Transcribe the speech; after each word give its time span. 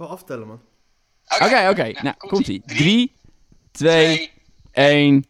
Gewoon 0.00 0.14
aftellen, 0.14 0.46
man. 0.46 0.60
Oké, 1.40 1.68
oké. 1.68 2.02
Nou, 2.02 2.16
komt-ie. 2.16 2.62
3, 2.66 3.12
2, 3.70 4.30
1. 4.72 5.24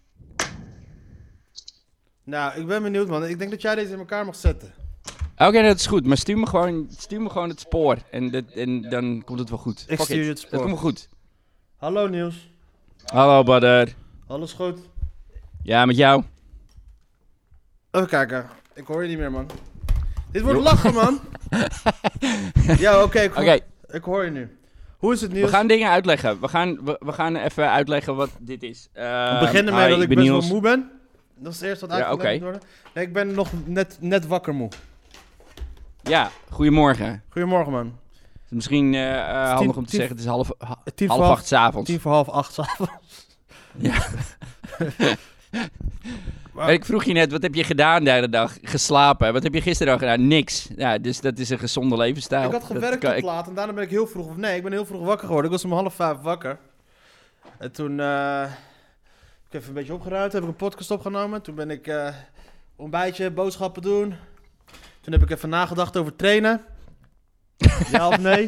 Nou, 2.25 2.61
ik 2.61 2.67
ben 2.67 2.83
benieuwd, 2.83 3.09
man. 3.09 3.27
Ik 3.27 3.39
denk 3.39 3.51
dat 3.51 3.63
jij 3.63 3.75
deze 3.75 3.93
in 3.93 3.99
elkaar 3.99 4.25
mag 4.25 4.35
zetten. 4.37 4.73
Oké, 5.37 5.63
dat 5.63 5.79
is 5.79 5.87
goed. 5.87 6.07
Maar 6.07 6.17
stuur 6.17 6.39
me 6.39 6.47
gewoon, 6.47 6.87
stuur 6.97 7.21
me 7.21 7.31
gewoon 7.31 7.49
het 7.49 7.61
spoor. 7.61 7.99
En, 8.11 8.31
dat, 8.31 8.45
en 8.45 8.83
dan 8.83 9.23
komt 9.25 9.39
het 9.39 9.49
wel 9.49 9.59
goed. 9.59 9.85
Ik 9.89 9.97
Fuck 9.97 10.07
stuur 10.07 10.17
it. 10.17 10.23
je 10.25 10.29
het 10.31 10.39
spoor. 10.39 10.51
Dat 10.51 10.61
komt 10.61 10.73
wel 10.73 10.83
goed. 10.91 11.09
Hallo, 11.77 12.07
Niels. 12.07 12.51
Hallo, 13.05 13.43
Badder. 13.43 13.95
Alles 14.27 14.53
goed? 14.53 14.79
Ja, 15.63 15.85
met 15.87 15.97
jou? 15.97 16.25
Even 17.91 18.09
kijken. 18.09 18.49
Ik 18.75 18.87
hoor 18.87 19.03
je 19.03 19.09
niet 19.09 19.19
meer, 19.19 19.31
man. 19.31 19.51
Dit 20.31 20.43
wordt 20.43 20.61
lachen, 20.61 20.95
man. 20.95 21.21
ja, 22.85 23.03
oké. 23.03 23.21
ik, 23.21 23.33
hoor- 23.33 23.61
ik 23.89 24.03
hoor 24.05 24.25
je 24.25 24.31
nu. 24.31 24.59
Hoe 25.01 25.13
is 25.13 25.21
het, 25.21 25.31
we 25.33 25.37
Niels? 25.37 25.51
gaan 25.51 25.67
dingen 25.67 25.91
uitleggen. 25.91 26.41
We 26.41 26.49
gaan, 26.49 26.85
we, 26.85 26.97
we 27.05 27.13
gaan 27.13 27.37
even 27.37 27.71
uitleggen 27.71 28.17
wat 28.17 28.31
dit 28.41 28.63
is. 28.63 28.89
We 28.93 29.01
Uh, 29.01 29.41
beginnen 29.41 29.75
met 29.75 29.89
dat 29.89 30.01
ik 30.01 30.09
ben 30.09 30.17
best 30.17 30.29
wel 30.29 30.43
moe 30.49 30.61
ben. 30.61 30.91
Dat 31.37 31.53
is 31.53 31.59
het 31.61 31.69
eerste 31.69 31.87
wat 31.87 31.97
Ja, 31.99 32.05
uitgelegd 32.05 32.35
oké. 32.37 32.45
moet 32.45 32.53
worden. 32.53 32.69
Nee, 32.95 33.07
ik 33.07 33.13
ben 33.13 33.35
nog 33.35 33.49
net, 33.65 33.97
net 34.01 34.27
wakker 34.27 34.55
moe. 34.55 34.69
Ja, 36.03 36.31
goedemorgen. 36.51 37.23
Goedemorgen, 37.29 37.73
man. 37.73 37.87
Het 38.33 38.43
is 38.49 38.51
misschien 38.57 38.95
eh, 38.95 39.19
eh, 39.19 39.47
tien- 39.47 39.57
handig 39.57 39.77
om 39.77 39.85
te 39.85 39.91
tien- 39.91 39.99
zeggen, 39.99 40.17
het 40.17 40.25
is 40.25 40.31
half, 40.31 40.51
ha- 40.59 40.83
half 41.07 41.31
acht 41.31 41.47
's 41.47 41.53
avonds. 41.53 41.91
tien 41.91 42.01
voor 42.01 42.13
half 42.13 42.29
acht 42.29 42.53
s'avonds. 42.55 43.27
Ja. 43.77 43.95
Maar- 46.53 46.73
Ik 46.73 46.85
vroeg 46.85 47.05
je 47.05 47.13
net, 47.13 47.33
wat 47.33 47.43
heb 47.43 47.55
je 47.55 47.65
gedaan 47.65 48.05
de 48.05 48.11
hele 48.11 48.29
dag? 48.29 48.57
Geslapen. 48.63 49.33
Wat 49.33 49.43
heb 49.43 49.55
je 49.55 49.61
gisteren 49.61 49.93
al 49.93 49.99
gedaan? 49.99 50.27
Niks. 50.27 50.69
Ja, 50.77 50.99
dus 50.99 51.21
dat 51.21 51.39
is 51.39 51.51
een 51.51 51.59
gezonde 51.59 51.97
levensstijl. 51.97 52.47
Ik 52.47 52.53
had 52.53 52.65
gewerkt 52.65 53.01
tot 53.01 53.13
ik- 53.15 53.25
laat 53.25 53.49
en 53.49 53.55
daarna 53.55 53.73
ben 53.73 53.83
ik 53.85 53.91
heel 53.91 54.07
vroeg... 54.07 54.27
Of 54.27 54.37
nee, 54.37 54.57
ik 54.57 54.63
ben 54.63 54.73
heel 54.73 54.87
vroeg 54.87 55.05
wakker 55.05 55.27
geworden. 55.27 55.51
Ik 55.51 55.57
was 55.57 55.65
om 55.65 55.73
half 55.73 55.95
vijf 55.95 56.17
wakker. 56.19 56.59
En 57.59 57.73
toen... 57.73 58.01
eh, 58.01 58.43
ik 59.47 59.53
heb 59.53 59.61
even 59.61 59.69
een 59.69 59.75
beetje 59.75 59.95
opgeruimd. 59.95 60.33
Heb 60.33 60.43
ik 60.43 60.49
een 60.49 60.57
podcast 60.57 60.91
opgenomen. 60.91 61.43
Toen 61.43 61.55
ben 61.55 61.71
ik 61.71 61.87
eh 61.87 62.15
ontbijtje, 62.77 63.31
boodschappen 63.31 63.83
doen. 63.83 64.15
Toen 65.01 65.13
heb 65.13 65.23
ik 65.23 65.31
even 65.31 65.49
nagedacht 65.49 65.97
over 65.97 66.17
trainen. 66.17 66.61
Ja 67.93 68.09
of 68.09 68.19
nee? 68.19 68.47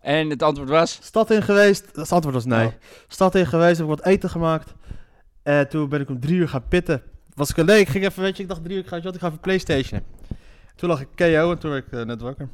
En 0.00 0.30
het 0.30 0.42
antwoord 0.42 0.68
was? 0.68 0.98
Stad 1.02 1.30
in 1.30 1.42
geweest. 1.42 1.86
Het 1.94 2.12
antwoord 2.12 2.34
was 2.34 2.44
nee. 2.44 2.66
Oh. 2.66 2.72
Stad 3.08 3.34
in 3.34 3.46
geweest, 3.46 3.78
heb 3.78 3.88
ik 3.88 3.96
wat 3.96 4.06
eten 4.06 4.30
gemaakt. 4.30 4.72
En 5.42 5.68
toen 5.68 5.88
ben 5.88 6.00
ik 6.00 6.08
om 6.08 6.20
drie 6.20 6.36
uur 6.36 6.48
gaan 6.48 6.68
pitten. 6.68 7.02
Was 7.34 7.50
ik 7.50 7.64
nee, 7.64 7.80
ik 7.80 7.88
ging 7.88 8.04
even, 8.04 8.22
weet 8.22 8.36
je, 8.36 8.42
ik 8.42 8.48
dacht 8.48 8.62
drie 8.62 8.76
uur, 8.76 8.82
ik 8.82 8.88
ga, 8.88 8.94
weet 8.94 9.02
je 9.02 9.06
wat, 9.06 9.16
ik 9.16 9.20
ga 9.22 9.26
even 9.26 9.40
Playstation. 9.40 10.00
Toen 10.76 10.88
lag 10.88 11.00
ik 11.00 11.08
KO 11.14 11.50
en 11.50 11.58
toen 11.58 11.70
werd 11.70 11.86
ik 11.86 11.92
eh, 11.92 12.04
net 12.04 12.20
wakker. 12.20 12.48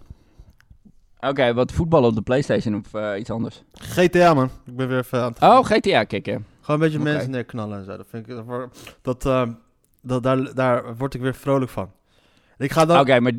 Oké, 1.21 1.55
wat 1.55 1.73
voetballen 1.73 2.09
op 2.09 2.15
de 2.15 2.23
Playstation 2.23 2.75
of 2.75 2.95
eh, 2.95 3.19
iets 3.19 3.31
anders? 3.31 3.63
GTA 3.73 4.35
man, 4.35 4.51
ik 4.67 4.77
ben 4.77 4.89
weer 4.89 4.99
even 4.99 5.23
aan 5.23 5.33
het 5.33 5.43
Oh, 5.43 5.65
GTA 5.65 6.05
kicken. 6.05 6.47
Gewoon 6.61 6.81
een 6.81 6.87
beetje 6.87 7.01
Oké. 7.03 7.13
mensen 7.13 7.31
neerknallen 7.31 7.79
en 7.79 7.85
zo. 7.85 7.97
Dat 7.97 8.07
vind 8.11 8.29
ik, 8.29 8.35
dat, 8.35 8.69
dat, 9.03 9.27
eh, 9.27 9.49
dat, 10.03 10.23
daar, 10.23 10.55
daar 10.55 10.97
word 10.97 11.15
ik 11.15 11.21
weer 11.21 11.35
vrolijk 11.35 11.71
van. 11.71 11.91
Ik 12.59 12.73
ga 12.73 12.85
dan... 12.85 13.01
Oké, 13.01 13.21
maar 13.21 13.33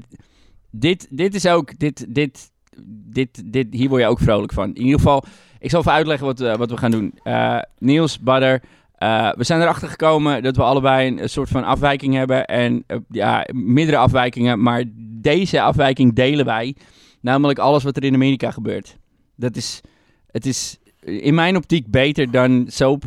dit, 0.71 1.07
dit 1.09 1.35
is 1.35 1.47
ook, 1.47 1.79
dit, 1.79 2.05
dit, 2.15 2.51
dit, 2.87 3.53
dit, 3.53 3.67
hier 3.71 3.89
word 3.89 4.01
je 4.01 4.07
ook 4.07 4.19
vrolijk 4.19 4.53
van. 4.53 4.67
In 4.67 4.81
ieder 4.81 4.99
geval, 4.99 5.23
ik 5.59 5.69
zal 5.69 5.79
even 5.79 5.91
uitleggen 5.91 6.25
wat, 6.25 6.41
eh, 6.41 6.55
wat 6.55 6.69
we 6.69 6.77
gaan 6.77 6.91
doen. 6.91 7.19
Eh, 7.23 7.59
Niels, 7.77 8.19
Badder, 8.19 8.61
eh, 8.97 9.29
we 9.35 9.43
zijn 9.43 9.61
erachter 9.61 9.89
gekomen 9.89 10.43
dat 10.43 10.55
we 10.55 10.63
allebei 10.63 11.07
een, 11.07 11.21
een 11.21 11.29
soort 11.29 11.49
van 11.49 11.63
afwijking 11.63 12.13
hebben. 12.13 12.45
En 12.45 12.83
eh, 12.87 12.97
ja, 13.09 13.47
meerdere 13.53 13.97
afwijkingen, 13.97 14.61
maar 14.61 14.83
deze 15.21 15.61
afwijking 15.61 16.15
delen 16.15 16.45
wij. 16.45 16.75
Namelijk 17.21 17.59
alles 17.59 17.83
wat 17.83 17.97
er 17.97 18.03
in 18.03 18.13
Amerika 18.13 18.51
gebeurt. 18.51 18.97
Dat 19.35 19.55
is, 19.55 19.81
het 20.27 20.45
is 20.45 20.77
in 20.99 21.33
mijn 21.33 21.55
optiek 21.55 21.91
beter 21.91 22.31
dan 22.31 22.65
Soap 22.67 23.03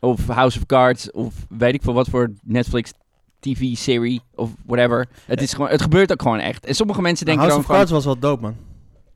of 0.00 0.26
House 0.26 0.58
of 0.58 0.66
Cards 0.66 1.10
of 1.10 1.34
weet 1.48 1.74
ik 1.74 1.82
veel 1.82 1.94
wat 1.94 2.08
voor 2.08 2.32
Netflix 2.42 2.92
TV-serie 3.40 4.20
of 4.34 4.50
whatever. 4.66 5.08
Het, 5.26 5.42
is 5.42 5.52
gewoon, 5.52 5.68
het 5.68 5.82
gebeurt 5.82 6.12
ook 6.12 6.22
gewoon 6.22 6.38
echt. 6.38 6.66
En 6.66 6.74
sommige 6.74 7.02
mensen 7.02 7.26
denken 7.26 7.42
House 7.42 7.60
of 7.60 7.66
van... 7.66 7.76
Cards 7.76 7.90
was 7.90 8.04
wel 8.04 8.18
dope 8.18 8.42
man. 8.42 8.56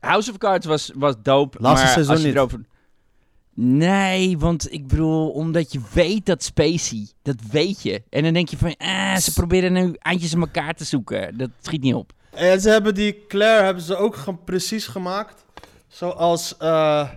House 0.00 0.30
of 0.30 0.38
Cards 0.38 0.66
was, 0.66 0.90
was 0.94 1.14
dope, 1.22 1.58
Laatste 1.60 1.84
maar 1.84 1.92
seizoen 1.92 2.12
als 2.14 2.22
je 2.22 2.26
niet. 2.26 2.36
erover... 2.36 2.60
Nee, 3.60 4.38
want 4.38 4.72
ik 4.72 4.86
bedoel, 4.86 5.30
omdat 5.30 5.72
je 5.72 5.80
weet 5.92 6.26
dat 6.26 6.42
Spacey, 6.42 7.08
dat 7.22 7.36
weet 7.50 7.82
je. 7.82 8.02
En 8.10 8.22
dan 8.22 8.32
denk 8.32 8.48
je 8.48 8.56
van, 8.56 8.74
ah, 8.76 9.16
ze 9.16 9.32
proberen 9.32 9.72
nu 9.72 9.94
eindjes 9.98 10.34
aan 10.34 10.40
elkaar 10.40 10.74
te 10.74 10.84
zoeken. 10.84 11.38
Dat 11.38 11.50
schiet 11.60 11.82
niet 11.82 11.94
op. 11.94 12.12
En 12.30 12.60
ze 12.60 12.70
hebben 12.70 12.94
die 12.94 13.26
Claire 13.28 13.64
hebben 13.64 13.82
ze 13.82 13.96
ook 13.96 14.16
precies 14.44 14.86
gemaakt. 14.86 15.44
Zoals 15.88 16.56
eh, 16.56 17.08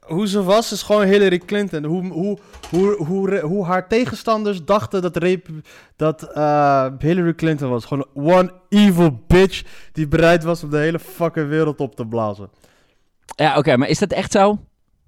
hoe 0.00 0.28
ze 0.28 0.42
was, 0.42 0.72
is 0.72 0.82
gewoon 0.82 1.06
Hillary 1.06 1.38
Clinton. 1.38 1.84
Hoe, 1.84 2.06
hoe, 2.06 2.38
hoe, 2.70 3.04
hoe, 3.04 3.40
hoe 3.40 3.64
haar 3.64 3.88
tegenstanders 3.88 4.64
dachten 4.64 5.02
dat, 5.02 5.20
dat 5.96 6.22
eh, 6.22 6.86
Hillary 6.98 7.34
Clinton 7.34 7.70
was. 7.70 7.84
Gewoon 7.84 8.06
one 8.14 8.52
evil 8.68 9.20
bitch 9.26 9.62
die 9.92 10.08
bereid 10.08 10.44
was 10.44 10.62
om 10.62 10.70
de 10.70 10.78
hele 10.78 10.98
fucking 10.98 11.48
wereld 11.48 11.80
op 11.80 11.96
te 11.96 12.06
blazen. 12.06 12.50
Ja, 13.36 13.58
oké, 13.58 13.76
maar 13.76 13.88
is 13.88 13.98
dat 13.98 14.12
echt 14.12 14.32
zo? 14.32 14.58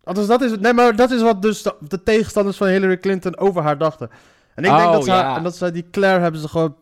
Althans, 0.04 0.26
dat 0.26 0.40
is, 0.40 0.58
nee, 0.58 0.72
maar 0.72 0.96
dat 0.96 1.10
is 1.10 1.22
wat 1.22 1.42
dus 1.42 1.62
de, 1.62 1.74
de 1.88 2.02
tegenstanders 2.02 2.56
van 2.56 2.66
Hillary 2.66 2.98
Clinton 2.98 3.38
over 3.38 3.62
haar 3.62 3.78
dachten. 3.78 4.10
En 4.54 4.64
ik 4.64 4.70
denk 4.70 4.86
Oh, 4.86 4.92
dat, 4.92 5.04
ze 5.04 5.10
ja. 5.10 5.36
en 5.36 5.42
dat 5.42 5.56
zij 5.56 5.70
die 5.72 5.90
Claire 5.90 6.20
hebben 6.20 6.40
ze 6.40 6.48
gewoon 6.48 6.76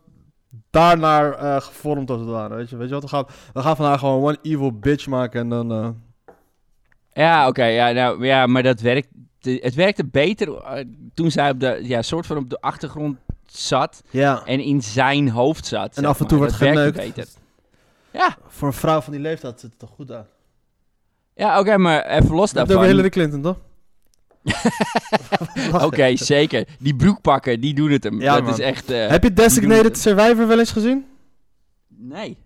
daarnaar 0.70 1.32
eh, 1.34 1.60
gevormd 1.60 2.10
als 2.10 2.20
het 2.20 2.28
ware. 2.28 2.54
Weet 2.54 2.70
je, 2.70 2.76
weet 2.76 2.88
je 2.88 2.94
wat? 2.94 3.02
We 3.02 3.08
gaan, 3.08 3.24
we 3.52 3.60
gaan 3.60 3.76
van 3.76 3.86
haar 3.86 3.98
gewoon 3.98 4.22
one 4.22 4.38
evil 4.42 4.72
bitch 4.78 5.06
maken 5.06 5.40
en 5.40 5.48
dan... 5.48 5.72
eh, 5.72 5.88
Ja, 7.12 7.48
oké, 7.48 7.64
ja, 7.64 7.90
nou, 7.90 8.26
ja, 8.26 8.46
maar 8.46 8.62
dat 8.62 8.80
werkt... 8.80 9.08
Het 9.40 9.74
werkte 9.74 10.04
beter 10.06 10.56
eh, 10.56 10.84
toen 11.14 11.30
zij 11.30 11.50
op 11.50 11.60
de, 11.60 11.78
ja, 11.82 12.02
soort 12.02 12.26
van 12.26 12.36
op 12.36 12.50
de 12.50 12.60
achtergrond 12.60 13.18
zat 13.46 14.02
ja, 14.10 14.42
en 14.44 14.60
in 14.60 14.82
zijn 14.82 15.28
hoofd 15.28 15.66
zat. 15.66 15.94
zeg 15.94 16.04
af 16.04 16.20
en 16.20 16.26
toe 16.26 16.40
werd 16.40 16.52
geneukt. 16.52 16.96
beter. 16.96 17.26
Ja, 18.10 18.36
voor 18.48 18.68
een 18.68 18.74
vrouw 18.74 19.00
van 19.00 19.12
die 19.12 19.22
leeftijd 19.22 19.60
zit 19.60 19.70
het 19.70 19.78
toch 19.78 19.90
goed 19.90 20.12
aan. 20.12 20.26
Ja 21.40 21.58
oké, 21.60 21.76
maar 21.76 22.04
even 22.06 22.34
los 22.34 22.52
Dat 22.52 22.68
daarvan. 22.68 22.86
Hillary 22.86 23.08
Clinton, 23.08 23.42
toch? 23.42 23.56
Oké, 25.84 26.16
zeker. 26.16 26.66
Die 26.78 26.96
broekpakken, 26.96 27.60
die 27.60 27.74
doen 27.74 27.90
het 27.90 28.04
hem. 28.04 28.20
Ja, 28.20 28.34
dat 28.34 28.42
man. 28.42 28.52
is 28.52 28.58
echt... 28.58 28.90
eh, 28.90 29.08
Heb 29.08 29.22
je 29.22 29.32
Designated 29.32 29.98
Survivor 29.98 30.46
wel 30.46 30.58
eens 30.58 30.70
gezien? 30.72 31.06
Nee. 31.88 32.38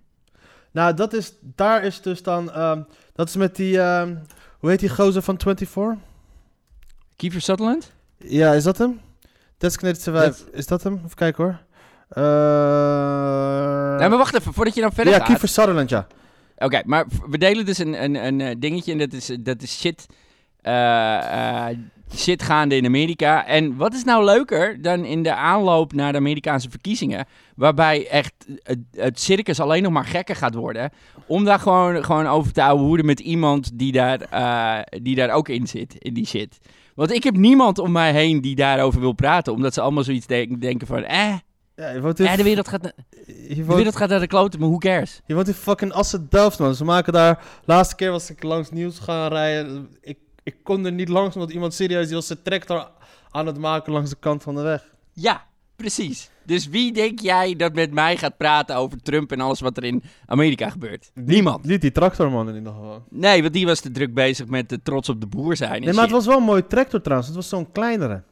Nou, 0.70 0.94
dat 0.94 1.12
is, 1.12 1.32
daar 1.40 1.84
is 1.84 2.00
dus 2.02 2.22
dan... 2.22 2.52
ehm, 2.52 2.82
dat 3.12 3.28
is 3.28 3.36
met 3.36 3.56
die... 3.56 3.80
ehm, 3.80 4.14
hoe 4.58 4.70
heet 4.70 4.80
die 4.80 4.88
gozer 4.88 5.22
van 5.22 5.40
24? 5.40 5.98
Kiefer 7.16 7.40
Sutherland? 7.40 7.92
Ja, 8.18 8.52
is 8.52 8.62
dat 8.64 8.78
hem? 8.78 9.00
Designated 9.58 10.02
Survivor. 10.02 10.26
Dat- 10.28 10.44
Is 10.52 10.66
dat 10.66 10.82
hem? 10.82 10.94
Even 11.04 11.14
kijken 11.14 11.44
hoor. 11.44 11.58
Eh 12.08 13.98
nee, 13.98 14.08
maar 14.08 14.18
wacht 14.18 14.34
even, 14.34 14.52
voordat 14.52 14.74
je 14.74 14.80
dan 14.80 14.92
verder 14.92 15.12
ja, 15.12 15.18
gaat. 15.18 15.28
Kiefer 15.28 15.48
Sutherland, 15.48 15.88
ja. 15.90 16.06
Oké, 16.58 16.82
maar 16.84 17.06
we 17.30 17.38
delen 17.38 17.66
dus 17.66 17.78
een, 17.78 18.04
een, 18.04 18.26
een 18.26 18.40
eh, 18.40 18.54
dingetje 18.58 18.92
en 18.92 18.98
dat 18.98 19.12
is, 19.12 19.36
dat 19.40 19.62
is 19.62 19.80
shit, 19.80 20.06
eh, 20.60 21.68
eh, 21.68 21.76
shit 22.16 22.42
gaande 22.42 22.76
in 22.76 22.86
Amerika. 22.86 23.46
En 23.46 23.76
wat 23.76 23.94
is 23.94 24.04
nou 24.04 24.24
leuker 24.24 24.82
dan 24.82 25.04
in 25.04 25.22
de 25.22 25.34
aanloop 25.34 25.92
naar 25.92 26.12
de 26.12 26.18
Amerikaanse 26.18 26.70
verkiezingen, 26.70 27.26
waarbij 27.56 28.08
echt 28.08 28.46
het, 28.92 29.20
circus 29.20 29.60
alleen 29.60 29.82
nog 29.82 29.92
maar 29.92 30.04
gekker 30.04 30.36
gaat 30.36 30.54
worden, 30.54 30.90
om 31.26 31.44
daar 31.44 31.58
gewoon, 31.58 32.04
gewoon 32.04 32.26
over 32.26 32.52
te 32.52 32.60
houden 32.60 33.06
met 33.06 33.20
iemand 33.20 33.78
die 33.78 33.92
daar, 33.92 34.20
eh, 34.20 35.00
die 35.02 35.14
daar 35.14 35.30
ook 35.30 35.48
in 35.48 35.66
zit, 35.66 35.94
in 35.98 36.14
die 36.14 36.26
shit. 36.26 36.58
Want 36.94 37.12
ik 37.12 37.24
heb 37.24 37.36
niemand 37.36 37.78
om 37.78 37.92
mij 37.92 38.12
heen 38.12 38.40
die 38.40 38.54
daarover 38.54 39.00
wil 39.00 39.12
praten, 39.12 39.52
omdat 39.52 39.74
ze 39.74 39.80
allemaal 39.80 40.04
zoiets 40.04 40.26
denk- 40.26 40.60
denken 40.60 40.86
van, 40.86 41.04
eh, 41.04 41.34
Ja, 41.76 41.88
in, 41.88 42.04
eh, 42.04 42.36
de 42.36 42.42
wereld 42.42 42.68
gaat, 42.68 42.82
na- 42.82 42.92
je 43.48 43.54
de 43.54 43.64
wereld 43.64 43.96
gaat 43.96 44.08
naar 44.08 44.20
de 44.20 44.26
kloten, 44.26 44.60
maar 44.60 44.68
who 44.68 44.78
cares? 44.78 45.20
je 45.26 45.34
woont 45.34 45.48
in 45.48 45.54
fucking 45.54 45.92
Assen-Delft, 45.92 46.58
man. 46.58 46.74
Ze 46.74 46.84
maken 46.84 47.12
daar... 47.12 47.44
Laatste 47.64 47.94
keer 47.94 48.10
was 48.10 48.30
ik 48.30 48.42
langs 48.42 48.70
nieuws 48.70 48.98
gaan 48.98 49.28
rijden. 49.28 49.88
Ik, 50.00 50.18
ik 50.42 50.56
kon 50.62 50.84
er 50.84 50.92
niet 50.92 51.08
langs, 51.08 51.34
omdat 51.34 51.50
iemand 51.50 51.74
serieus... 51.74 52.06
Die 52.06 52.14
was 52.14 52.26
zijn 52.26 52.42
tractor 52.42 52.90
aan 53.30 53.46
het 53.46 53.58
maken 53.58 53.92
langs 53.92 54.10
de 54.10 54.16
kant 54.20 54.42
van 54.42 54.54
de 54.54 54.60
weg. 54.62 54.92
Ja, 55.12 55.44
precies. 55.76 56.30
Dus 56.44 56.68
wie 56.68 56.92
denk 56.92 57.20
jij 57.20 57.56
dat 57.56 57.74
met 57.74 57.92
mij 57.92 58.16
gaat 58.16 58.36
praten 58.36 58.76
over 58.76 59.02
Trump 59.02 59.32
en 59.32 59.40
alles 59.40 59.60
wat 59.60 59.76
er 59.76 59.84
in 59.84 60.02
Amerika 60.26 60.70
gebeurt? 60.70 61.10
Niemand. 61.14 61.64
Niet 61.64 61.80
die 61.80 61.92
tractorman 61.92 62.48
in 62.48 62.54
ieder 62.56 62.72
geval. 62.72 63.04
Nee, 63.10 63.40
want 63.40 63.52
die 63.52 63.66
was 63.66 63.80
te 63.80 63.90
druk 63.90 64.14
bezig 64.14 64.46
met 64.46 64.68
de 64.68 64.82
trots 64.82 65.08
op 65.08 65.20
de 65.20 65.26
boer 65.26 65.56
zijn. 65.56 65.82
Nee, 65.82 65.92
maar 65.92 66.02
het 66.02 66.12
was 66.12 66.26
wel 66.26 66.36
een 66.36 66.42
mooie 66.42 66.66
tractor 66.66 67.00
trouwens. 67.00 67.28
Het 67.28 67.36
was 67.38 67.48
zo'n 67.48 67.72
kleinere. 67.72 68.22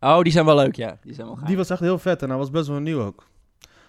Oh, 0.00 0.22
die 0.22 0.32
zijn 0.32 0.44
wel 0.44 0.56
leuk, 0.56 0.76
ja. 0.76 0.98
Die 1.02 1.14
zijn 1.14 1.26
wel 1.26 1.36
gaaf. 1.36 1.46
Die 1.46 1.56
was 1.56 1.70
echt 1.70 1.80
heel 1.80 1.98
vet 1.98 2.22
en 2.22 2.28
hij 2.28 2.38
was 2.38 2.50
best 2.50 2.68
wel 2.68 2.80
nieuw 2.80 3.00
ook. 3.00 3.26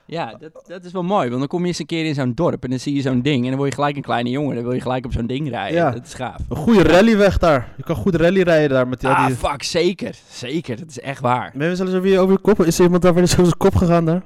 Ja, 0.09 0.33
dat, 0.39 0.63
dat 0.67 0.85
is 0.85 0.91
wel 0.91 1.03
mooi. 1.03 1.27
Want 1.27 1.39
dan 1.39 1.47
kom 1.47 1.61
je 1.61 1.67
eens 1.67 1.79
een 1.79 1.85
keer 1.85 2.05
in 2.05 2.13
zo'n 2.13 2.33
dorp 2.33 2.63
en 2.63 2.69
dan 2.69 2.79
zie 2.79 2.95
je 2.95 3.01
zo'n 3.01 3.21
ding. 3.21 3.43
En 3.43 3.49
dan 3.49 3.57
word 3.57 3.69
je 3.69 3.75
gelijk 3.75 3.95
een 3.95 4.01
kleine 4.01 4.29
jongen. 4.29 4.55
Dan 4.55 4.63
wil 4.63 4.73
je 4.73 4.81
gelijk 4.81 5.05
op 5.05 5.11
zo'n 5.11 5.27
ding 5.27 5.49
rijden. 5.49 5.77
Ja. 5.77 5.91
Dat 5.91 6.05
is 6.05 6.13
gaaf. 6.13 6.41
Een 6.49 6.55
goede 6.55 6.83
rallyweg 6.83 7.37
daar. 7.37 7.73
Je 7.77 7.83
kan 7.83 7.95
goed 7.95 8.15
rally 8.15 8.41
rijden 8.41 8.69
daar 8.69 8.87
met 8.87 8.99
die... 8.99 9.09
ah, 9.09 9.25
die... 9.25 9.35
fuck, 9.35 9.63
zeker. 9.63 10.15
Zeker, 10.29 10.77
dat 10.77 10.89
is 10.89 10.99
echt 10.99 11.21
waar. 11.21 11.51
Ben 11.55 11.69
je 11.69 11.75
zelfs 11.75 11.91
je, 11.91 12.19
over 12.19 12.33
je 12.33 12.39
kop? 12.39 12.65
Is 12.65 12.77
er 12.77 12.83
iemand 12.83 13.01
daar 13.01 13.13
weer 13.13 13.21
eens 13.21 13.31
over 13.31 13.45
zijn 13.45 13.57
kop 13.57 13.75
gegaan 13.75 14.05
daar? 14.05 14.23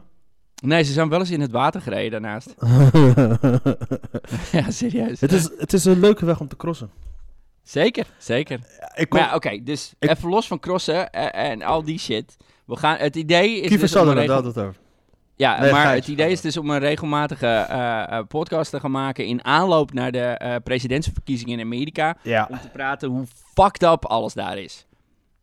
Nee, 0.61 0.83
ze 0.83 0.93
zijn 0.93 1.09
wel 1.09 1.19
eens 1.19 1.31
in 1.31 1.41
het 1.41 1.51
water 1.51 1.81
gereden 1.81 2.11
daarnaast. 2.11 2.55
ja, 4.57 4.71
serieus. 4.71 5.21
het, 5.21 5.31
is, 5.31 5.49
het 5.57 5.73
is 5.73 5.85
een 5.85 5.99
leuke 5.99 6.25
weg 6.25 6.39
om 6.39 6.47
te 6.47 6.55
crossen. 6.55 6.89
Zeker, 7.63 8.05
zeker. 8.17 8.59
Ik 8.95 9.09
kom, 9.09 9.19
Maar 9.19 9.29
ja, 9.29 9.35
oké, 9.35 9.63
dus 9.63 9.93
Ik- 9.99 10.09
even 10.09 10.29
los 10.29 10.47
van 10.47 10.59
crossen 10.59 11.09
eh, 11.11 11.49
en 11.51 11.61
al 11.61 11.83
die 11.83 11.99
shit. 11.99 12.37
We 12.65 12.75
gaan, 12.75 12.97
het 12.97 13.15
idee 13.15 13.53
is 13.55 13.59
Kiefer 13.61 13.79
dus 13.79 13.89
Sutherland, 13.91 14.17
regel- 14.19 14.33
had 14.35 14.45
het 14.45 14.57
over. 14.57 14.81
Ja, 15.35 15.59
Nee, 15.61 15.71
maar 15.71 15.93
het 15.93 16.07
idee 16.07 16.31
is 16.31 16.41
dus 16.41 16.57
om 16.57 16.69
een 16.69 16.79
regelmatige 16.79 17.47
eh, 17.47 18.01
eh, 18.17 18.25
podcast 18.27 18.71
te 18.71 18.79
gaan 18.79 18.91
maken 18.91 19.25
in 19.25 19.43
aanloop 19.45 19.93
naar 19.93 20.11
de 20.11 20.19
eh, 20.19 20.55
presidentsverkiezingen 20.63 21.59
in 21.59 21.65
Amerika. 21.65 22.17
Ja. 22.21 22.47
Om 22.51 22.59
te 22.59 22.67
praten 22.69 23.09
hoe 23.09 23.25
fucked 23.53 23.83
up 23.83 24.05
alles 24.05 24.33
daar 24.33 24.57
is. 24.57 24.85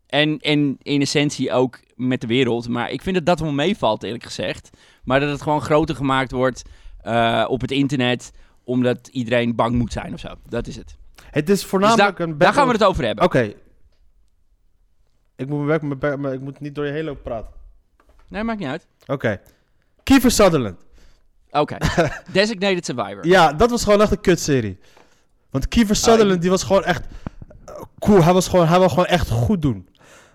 En, 0.06 0.38
en 0.38 0.76
in 0.82 1.00
essentie 1.00 1.52
ook 1.52 1.80
met 1.94 2.20
de 2.20 2.26
wereld. 2.26 2.68
Maar 2.68 2.90
ik 2.90 3.02
vind 3.02 3.16
dat 3.16 3.26
dat 3.26 3.40
wel 3.40 3.52
meevalt, 3.52 4.02
eerlijk 4.02 4.24
gezegd. 4.24 4.70
Maar 5.04 5.20
dat 5.20 5.30
het 5.30 5.42
gewoon 5.42 5.60
groter 5.62 5.94
gemaakt 5.96 6.30
wordt 6.30 6.62
op 7.46 7.60
het 7.60 7.70
internet. 7.70 8.32
Omdat 8.64 9.08
iedereen 9.12 9.54
bang 9.56 9.74
moet 9.74 9.92
zijn 9.92 10.12
of 10.14 10.20
zo. 10.20 10.28
Dat 10.48 10.66
is 10.66 10.76
het. 10.76 10.96
Het 11.30 11.48
is 11.48 11.60
Dus 11.60 11.64
voornamelijk 11.64 12.18
een 12.18 12.38
daar 12.38 12.52
gaan 12.52 12.66
we 12.66 12.72
het 12.72 12.84
over 12.84 13.04
hebben. 13.04 13.24
Oké. 13.24 13.52
Ik 15.36 15.48
moet 15.48 15.66
mijn 15.66 15.66
werk, 15.66 16.00
mijn 16.00 16.20
maar 16.20 16.32
ik 16.32 16.40
moet 16.40 16.60
niet 16.60 16.74
door 16.74 16.86
je 16.86 16.92
heen 16.92 17.04
lopen 17.04 17.22
praten. 17.22 17.50
Nee, 18.28 18.42
maakt 18.42 18.58
niet 18.58 18.68
uit. 18.68 18.86
Oké. 19.06 19.40
Kiefer 20.02 20.30
Sutherland. 20.30 20.80
Oké. 21.50 21.76
Designated 22.32 22.84
Survivor. 22.84 23.26
Ja, 23.26 23.52
dat 23.52 23.70
was 23.70 23.84
gewoon 23.84 24.00
echt 24.00 24.10
een 24.10 24.20
kutserie. 24.20 24.78
Want 25.50 25.68
Kiefer 25.68 25.96
Sutherland, 25.96 26.40
die 26.40 26.50
was 26.50 26.62
gewoon 26.62 26.84
echt 26.84 27.04
eh, 27.64 27.82
cool. 27.98 28.24
Hij 28.24 28.32
was 28.32 28.48
gewoon, 28.48 28.66
hij 28.66 28.78
wil 28.78 28.88
gewoon 28.88 29.06
echt 29.06 29.30
goed 29.30 29.62
doen. 29.62 29.88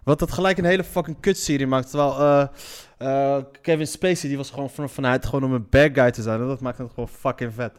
Wat 0.04 0.20
dat 0.20 0.32
gelijk 0.32 0.58
een 0.58 0.66
hele 0.66 0.84
fucking 0.84 1.20
kutserie 1.20 1.68
maakt. 1.68 1.90
Terwijl 1.90 2.20
eh, 2.20 2.48
eh, 2.98 3.44
Kevin 3.62 3.88
Spacey, 3.88 4.30
die 4.30 4.38
was 4.38 4.50
gewoon 4.50 4.70
van, 4.70 4.90
vanuit 4.90 5.26
gewoon 5.26 5.44
om 5.44 5.54
een 5.54 5.68
bad 5.70 5.90
guy 5.94 6.12
te 6.12 6.22
zijn. 6.22 6.42
En 6.42 6.48
dat 6.48 6.62
maakt 6.62 6.78
het 6.78 6.90
gewoon 6.90 7.10
fucking 7.10 7.54
vet. 7.54 7.74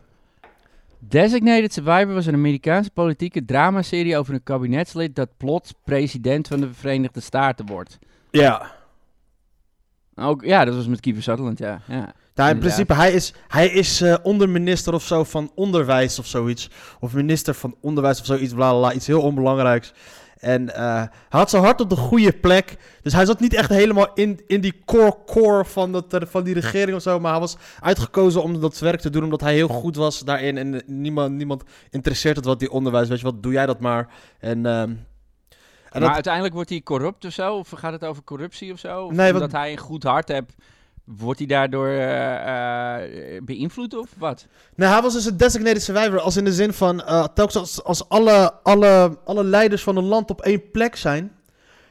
Designated 0.99 1.73
Survivor 1.73 2.15
was 2.15 2.27
een 2.27 2.35
Amerikaanse 2.35 2.91
politieke 2.91 3.45
dramaserie 3.45 4.17
over 4.17 4.35
een 4.35 4.43
kabinetslid 4.43 5.17
dat 5.17 5.29
plots 5.37 5.73
president 5.85 6.49
van 6.49 6.61
de 6.61 6.75
Verenigde 6.75 7.21
Staten 7.21 7.67
wordt. 7.67 7.99
Ja. 8.31 8.75
Ook, 10.15 10.45
ja, 10.45 10.65
dat 10.65 10.75
was 10.75 10.87
met 10.87 11.01
Kiefer 11.01 11.23
Sutherland, 11.23 11.59
ja. 11.59 11.81
ja. 11.89 12.15
Nou, 12.35 12.51
in 12.51 12.59
principe, 12.59 12.95
hij 12.95 13.13
is, 13.13 13.33
hij 13.49 13.69
is 13.69 14.01
eh, 14.01 14.15
onderminister 14.23 14.95
of 14.95 15.03
zo 15.03 15.25
van 15.25 15.51
onderwijs 15.55 16.19
of 16.19 16.27
zoiets. 16.27 16.71
Of 17.01 17.15
minister 17.15 17.55
van 17.55 17.77
onderwijs 17.81 18.21
of 18.21 18.27
zoiets, 18.27 18.53
bla 18.53 18.71
bla 18.71 18.79
bla, 18.79 18.93
iets 18.93 19.07
heel 19.07 19.23
onbelangrijks. 19.23 19.93
En 20.37 20.75
eh, 20.75 20.95
hij 21.03 21.09
had 21.29 21.51
zijn 21.51 21.63
hart 21.63 21.81
op 21.81 21.91
de 21.91 21.97
goede 21.97 22.33
plek. 22.33 22.77
Dus 23.03 23.13
hij 23.13 23.25
zat 23.25 23.41
niet 23.41 23.55
echt 23.55 23.69
helemaal 23.69 24.09
in, 24.15 24.41
in 24.47 24.61
die 24.61 24.83
core 24.85 25.17
core 25.27 25.65
van, 25.65 25.93
dat, 25.93 26.17
van 26.21 26.45
die 26.45 26.55
regering 26.55 26.97
of 26.97 27.03
zo. 27.03 27.21
Maar 27.21 27.31
hij 27.31 27.41
was 27.41 27.57
uitgekozen 27.81 28.43
om 28.43 28.61
dat 28.61 28.79
werk 28.79 29.01
te 29.01 29.11
doen 29.11 29.25
omdat 29.25 29.41
hij 29.41 29.55
heel 29.55 29.69
goed 29.69 29.97
was 29.97 30.21
daarin. 30.21 30.57
En 30.59 30.83
niemand, 30.87 31.33
niemand 31.35 31.63
interesseert 31.91 32.37
het 32.37 32.45
wat 32.45 32.59
die 32.59 32.71
onderwijs. 32.71 33.09
Weet 33.09 33.19
je 33.19 33.25
wat, 33.25 33.43
doe 33.43 33.53
jij 33.53 33.67
dat 33.67 33.81
maar. 33.81 34.09
En, 34.39 34.67
ehm, 34.67 34.75
en 34.81 34.97
maar 35.93 36.01
dat, 36.01 36.11
uiteindelijk 36.11 36.55
wordt 36.55 36.71
hij 36.71 36.83
corrupt 36.83 37.25
of 37.25 37.33
zo? 37.33 37.55
Of 37.57 37.71
gaat 37.71 37.93
het 37.93 38.05
over 38.05 38.23
corruptie 38.25 38.73
of 38.73 38.79
zo? 38.79 39.05
Of 39.05 39.13
Nee, 39.13 39.27
omdat 39.33 39.51
wat- 39.51 39.61
hij 39.61 39.73
een 39.73 39.79
goed 39.79 40.03
hart 40.03 40.29
heeft, 40.29 40.55
wordt 41.07 41.39
hij 41.39 41.49
daardoor 41.49 41.89
eh, 41.89 42.97
eh, 42.97 43.43
beïnvloed 43.43 43.95
of 43.95 44.09
wat? 44.19 44.47
Nee, 44.75 44.89
hij 44.89 45.03
was 45.03 45.13
dus 45.13 45.25
een 45.25 45.37
designated 45.37 45.83
survivor. 45.83 46.21
Als 46.21 46.37
in 46.37 46.45
de 46.45 46.53
zin 46.53 46.73
van, 46.73 47.03
eh, 47.05 47.25
telkens 47.35 47.57
als, 47.57 47.85
als 47.85 48.09
alle, 48.09 48.53
alle, 48.63 49.19
alle 49.25 49.45
leiders 49.45 49.83
van 49.83 49.97
een 49.97 50.05
land 50.05 50.31
op 50.31 50.41
één 50.41 50.71
plek 50.71 50.97
zijn, 50.97 51.33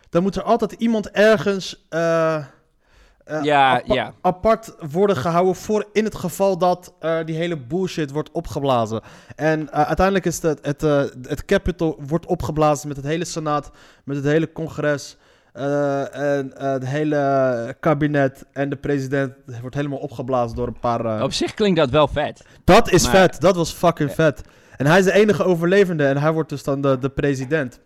dan 0.10 0.24
moet 0.24 0.36
er 0.36 0.44
altijd 0.44 0.72
iemand 0.72 1.10
ergens 1.12 1.86
Ja, 1.90 3.74
apa- 3.74 3.94
ja. 3.94 4.14
apart 4.22 4.76
worden 4.92 5.16
gehouden 5.18 5.56
voor 5.56 5.86
in 5.94 6.04
het 6.04 6.16
geval 6.16 6.58
dat 6.58 6.94
die 7.26 7.36
hele 7.36 7.58
bullshit 7.58 8.12
wordt 8.12 8.32
opgeblazen. 8.32 9.02
En 9.36 9.72
uiteindelijk 9.72 10.26
is 10.26 10.42
het, 10.42 10.60
het, 10.62 10.82
het 11.28 11.46
Capitol 11.46 12.00
wordt 12.08 12.26
opgeblazen 12.26 12.88
met 12.88 12.98
het 12.98 13.06
hele 13.06 13.26
Senaat, 13.26 13.72
met 14.04 14.16
het 14.16 14.26
hele 14.26 14.52
congres. 14.52 15.18
Eh, 15.56 16.16
en 16.38 16.57
eh, 16.57 16.72
het 16.72 16.86
hele 16.86 17.75
kabinet 17.80 18.46
en 18.52 18.69
de 18.69 18.75
president 18.75 19.34
wordt 19.62 19.75
helemaal 19.75 19.98
opgeblazen 19.98 20.56
door 20.56 20.68
een 20.68 20.80
paar... 20.80 21.06
eh, 21.06 21.22
Op 21.24 21.34
zich 21.34 21.54
klinkt 21.54 21.80
dat 21.80 21.90
wel 21.90 22.07
vet. 22.07 22.46
dat 22.63 22.92
is 22.92 23.04
Maar- 23.04 23.12
vet. 23.12 23.42
Dat 23.42 23.56
was 23.56 23.72
fucking 23.72 24.12
vet. 24.12 24.42
En 24.78 24.86
hij 24.86 25.00
is 25.00 25.06
de 25.06 25.12
enige 25.13 25.44
overlevende 25.44 26.06
en 26.06 26.18
hij 26.18 26.31
wordt 26.34 26.50
dus 26.50 26.63
dan 26.63 26.81
de, 26.81 26.98
de 27.00 27.10
president. 27.10 27.80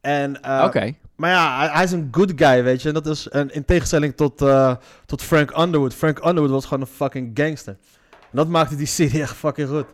En, 0.00 0.36
Oké. 0.64 0.94
Maar 1.16 1.30
ja, 1.30 1.58
hij, 1.58 1.68
hij 1.68 1.84
is 1.84 1.92
een 1.92 2.08
good 2.10 2.32
guy, 2.36 2.62
weet 2.62 2.82
je. 2.82 2.88
En 2.88 2.94
dat 2.94 3.06
is 3.06 3.26
een, 3.30 3.50
in 3.50 3.64
tegenstelling 3.64 4.16
tot, 4.16 4.36
tot 5.06 5.22
Frank 5.22 5.58
Underwood. 5.58 5.94
Frank 5.94 6.18
Underwood 6.24 6.50
was 6.50 6.64
gewoon 6.64 6.80
een 6.80 6.86
fucking 6.94 7.30
gangster. 7.34 7.76
En 8.10 8.38
dat 8.38 8.48
maakte 8.48 8.76
die 8.76 8.86
serie 8.86 9.20
echt 9.20 9.36
fucking 9.36 9.68
goed. 9.68 9.86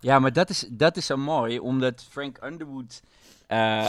Ja, 0.00 0.18
maar 0.18 0.32
dat 0.32 0.50
is, 0.50 0.66
dat 0.70 0.96
is 0.96 1.06
zo 1.06 1.16
mooi, 1.16 1.58
omdat 1.58 2.06
Frank 2.10 2.38
Underwood 2.44 3.02
eh, 3.46 3.88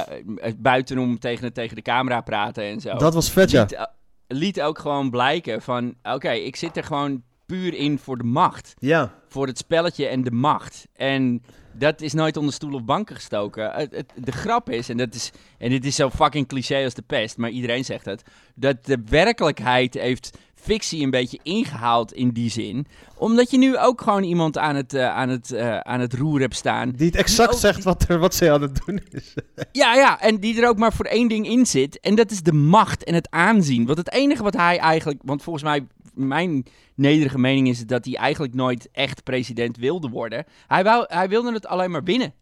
buitenom 0.58 1.20
tegen, 1.20 1.54
tegen 1.54 1.76
de 1.76 1.82
camera 1.82 2.22
praten 2.22 2.64
en 2.64 2.80
zo. 2.82 2.96
Dat 2.98 3.14
was 3.14 3.32
vet, 3.32 3.52
ja. 3.52 3.62
liet, 3.62 3.88
liet 4.28 4.62
ook 4.62 4.80
gewoon 4.80 5.10
blijken 5.10 5.62
van, 5.62 5.96
oké, 6.04 6.32
ik 6.32 6.56
zit 6.56 6.78
er 6.78 6.84
gewoon 6.84 7.24
puur 7.46 7.74
in 7.74 8.00
voor 8.00 8.18
de 8.18 8.24
macht. 8.24 8.74
Ja. 8.80 9.14
Voor 9.28 9.48
het 9.48 9.58
spelletje 9.58 10.08
en 10.08 10.24
de 10.24 10.32
macht. 10.32 10.88
En 10.96 11.44
dat 11.74 12.02
is 12.02 12.14
nooit 12.14 12.38
onder 12.38 12.54
stoel 12.54 12.74
of 12.74 12.84
banken 12.84 13.16
gestoken. 13.16 13.72
Het, 13.72 13.92
het- 13.96 14.14
de 14.16 14.32
grap 14.32 14.70
is, 14.70 14.90
en, 14.90 14.98
dat 14.98 15.14
is, 15.16 15.32
en 15.58 15.70
dit 15.70 15.86
is 15.86 15.96
zo 15.96 16.10
fucking 16.10 16.48
cliché 16.48 16.84
als 16.84 16.94
de 16.94 17.02
pest, 17.02 17.38
maar 17.38 17.50
iedereen 17.50 17.86
zegt 17.86 18.06
het, 18.06 18.24
dat 18.56 18.86
de 18.86 18.98
werkelijkheid 19.10 19.94
heeft 19.94 20.38
fictie 20.62 21.04
een 21.04 21.10
beetje 21.10 21.40
ingehaald 21.44 22.14
in 22.14 22.30
die 22.30 22.50
zin. 22.50 22.88
Omdat 23.18 23.52
je 23.52 23.58
nu 23.58 23.78
ook 23.78 24.02
gewoon 24.02 24.24
iemand 24.24 24.58
aan 24.58 24.76
het, 24.76 24.94
eh, 24.94 25.08
aan 25.16 25.30
het, 25.30 25.52
eh, 25.52 25.78
aan 25.78 26.00
het 26.00 26.14
roer 26.14 26.40
hebt 26.40 26.56
staan. 26.56 26.92
Die 26.92 27.06
het 27.06 27.16
exact 27.16 27.54
ook- 27.54 27.60
zegt 27.60 27.84
wat, 27.84 28.06
er, 28.10 28.20
wat 28.20 28.36
ze 28.36 28.52
aan 28.52 28.62
het 28.62 28.80
doen 28.86 29.00
is. 29.12 29.34
Ja, 29.72 29.96
ja, 29.96 30.22
en 30.22 30.40
die 30.40 30.62
er 30.62 30.68
ook 30.70 30.78
maar 30.78 30.94
voor 30.94 31.06
één 31.06 31.28
ding 31.28 31.48
in 31.50 31.66
zit. 31.66 32.00
En 32.00 32.16
dat 32.16 32.32
is 32.32 32.42
de 32.42 32.54
macht 32.54 33.04
en 33.04 33.14
het 33.14 33.32
aanzien. 33.32 33.86
Want 33.86 33.98
het 33.98 34.12
enige 34.12 34.44
wat 34.44 34.54
hij 34.56 34.78
eigenlijk... 34.78 35.20
Want 35.24 35.44
volgens 35.44 35.64
mij, 35.64 35.88
mijn 36.14 36.66
nederige 36.96 37.40
mening 37.40 37.68
is 37.68 37.86
dat 37.86 38.06
hij 38.06 38.16
eigenlijk 38.16 38.54
nooit 38.54 38.90
echt 38.92 39.24
president 39.24 39.78
wilde 39.78 40.10
worden. 40.10 40.46
Hij, 40.68 40.84
wou, 40.84 41.06
hij 41.08 41.30
wilde 41.30 41.54
het 41.54 41.66
alleen 41.68 41.92
maar 41.92 42.04
winnen. 42.04 42.34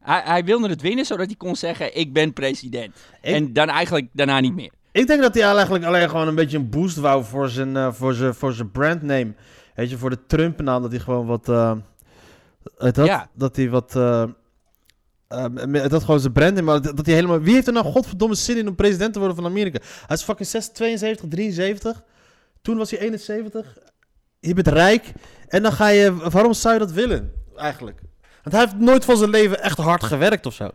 Hij, 0.00 0.20
hij 0.24 0.44
wilde 0.44 0.68
het 0.68 0.80
winnen, 0.80 1.04
zodat 1.04 1.26
hij 1.26 1.36
kon 1.36 1.56
zeggen, 1.56 1.96
ik 1.98 2.12
ben 2.12 2.32
president. 2.32 2.94
Ik- 3.22 3.34
En 3.34 3.52
dan 3.52 3.68
eigenlijk 3.68 4.06
daarna 4.12 4.40
niet 4.40 4.54
meer. 4.54 4.70
Ik 4.92 5.06
denk 5.06 5.22
dat 5.22 5.34
hij 5.34 5.42
eigenlijk 5.42 5.84
alleen 5.84 6.08
gewoon 6.08 6.28
een 6.28 6.34
beetje 6.34 6.56
een 6.56 6.68
boost 6.70 6.96
wou 6.96 7.24
voor 7.24 7.48
zijn, 7.48 7.76
eh, 7.76 7.92
voor 7.92 8.14
zijn, 8.14 8.34
voor 8.34 8.52
zijn 8.52 8.70
brandname. 8.70 9.34
Weet 9.74 9.90
je, 9.90 9.98
voor 9.98 10.10
de 10.10 10.26
Trump-naam, 10.26 10.82
dat 10.82 10.90
hij 10.90 11.00
gewoon 11.00 11.26
wat... 11.26 11.48
eh, 11.48 11.72
dat, 12.76 12.96
Ja. 12.96 13.28
dat 13.34 13.56
hij 13.56 13.70
wat... 13.70 13.96
eh, 13.96 14.22
eh, 15.28 15.88
dat 15.88 16.04
gewoon 16.04 16.20
zijn 16.20 16.32
brandname, 16.32 16.66
maar 16.66 16.82
dat 16.82 16.96
dat 16.96 17.06
hij 17.06 17.14
helemaal... 17.14 17.40
Wie 17.40 17.54
heeft 17.54 17.66
er 17.66 17.72
nou 17.72 17.86
godverdomme 17.86 18.34
zin 18.34 18.56
in 18.56 18.68
om 18.68 18.74
president 18.74 19.12
te 19.12 19.18
worden 19.18 19.36
van 19.36 19.46
Amerika? 19.46 19.78
Hij 20.06 20.16
is 20.16 20.22
fucking 20.22 20.48
6, 20.48 20.66
72, 20.68 21.28
73. 21.28 22.02
Toen 22.62 22.76
was 22.76 22.90
hij 22.90 23.00
71. 23.00 23.78
Je 24.40 24.54
bent 24.54 24.68
rijk. 24.68 25.12
En 25.48 25.62
dan 25.62 25.72
ga 25.72 25.88
je... 25.88 26.14
Waarom 26.30 26.52
zou 26.52 26.74
je 26.74 26.80
dat 26.80 26.92
willen, 26.92 27.32
eigenlijk? 27.56 28.00
Want 28.42 28.54
hij 28.56 28.64
heeft 28.64 28.76
nooit 28.76 29.04
van 29.04 29.16
zijn 29.16 29.30
leven 29.30 29.62
echt 29.62 29.78
hard 29.78 30.02
gewerkt 30.04 30.46
of 30.46 30.54
zo. 30.54 30.70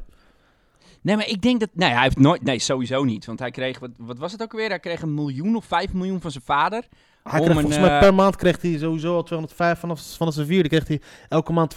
Nee, 1.06 1.16
maar 1.16 1.28
ik 1.28 1.42
denk 1.42 1.60
dat... 1.60 1.70
Nee, 1.74 1.90
hij 1.90 2.04
heeft 2.04 2.20
nooit... 2.20 2.44
Nee, 2.44 2.60
sowieso 2.60 3.04
niet. 3.04 3.26
Want 3.26 3.40
hij 3.40 3.52
kreeg... 3.52 3.80
Wat, 3.80 3.90
wat 3.98 4.18
was 4.18 4.32
het 4.32 4.42
ook 4.42 4.52
weer? 4.52 4.70
Hij 4.70 4.80
kreeg 4.80 5.02
een 5.02 5.14
miljoen 5.14 5.56
of 5.56 5.66
vijf 5.66 5.94
miljoen 5.94 6.22
van 6.22 6.32
zijn 6.32 6.44
vader. 6.44 6.84
Hij 7.24 7.40
kreeg 7.40 7.56
een, 7.56 7.62
volgens 7.62 7.82
mij 7.82 7.90
eh, 7.94 8.00
per 8.00 8.14
maand 8.14 8.36
kreeg 8.36 8.62
hij 8.62 8.78
sowieso 8.78 9.16
al 9.16 9.24
205 9.24 9.80
vanaf, 9.80 10.02
vanaf 10.18 10.34
zijn 10.34 10.48
vierde 10.48 10.70
kreeg 10.70 10.88
hij 10.88 11.02
elke 11.30 11.54
maand 11.54 11.76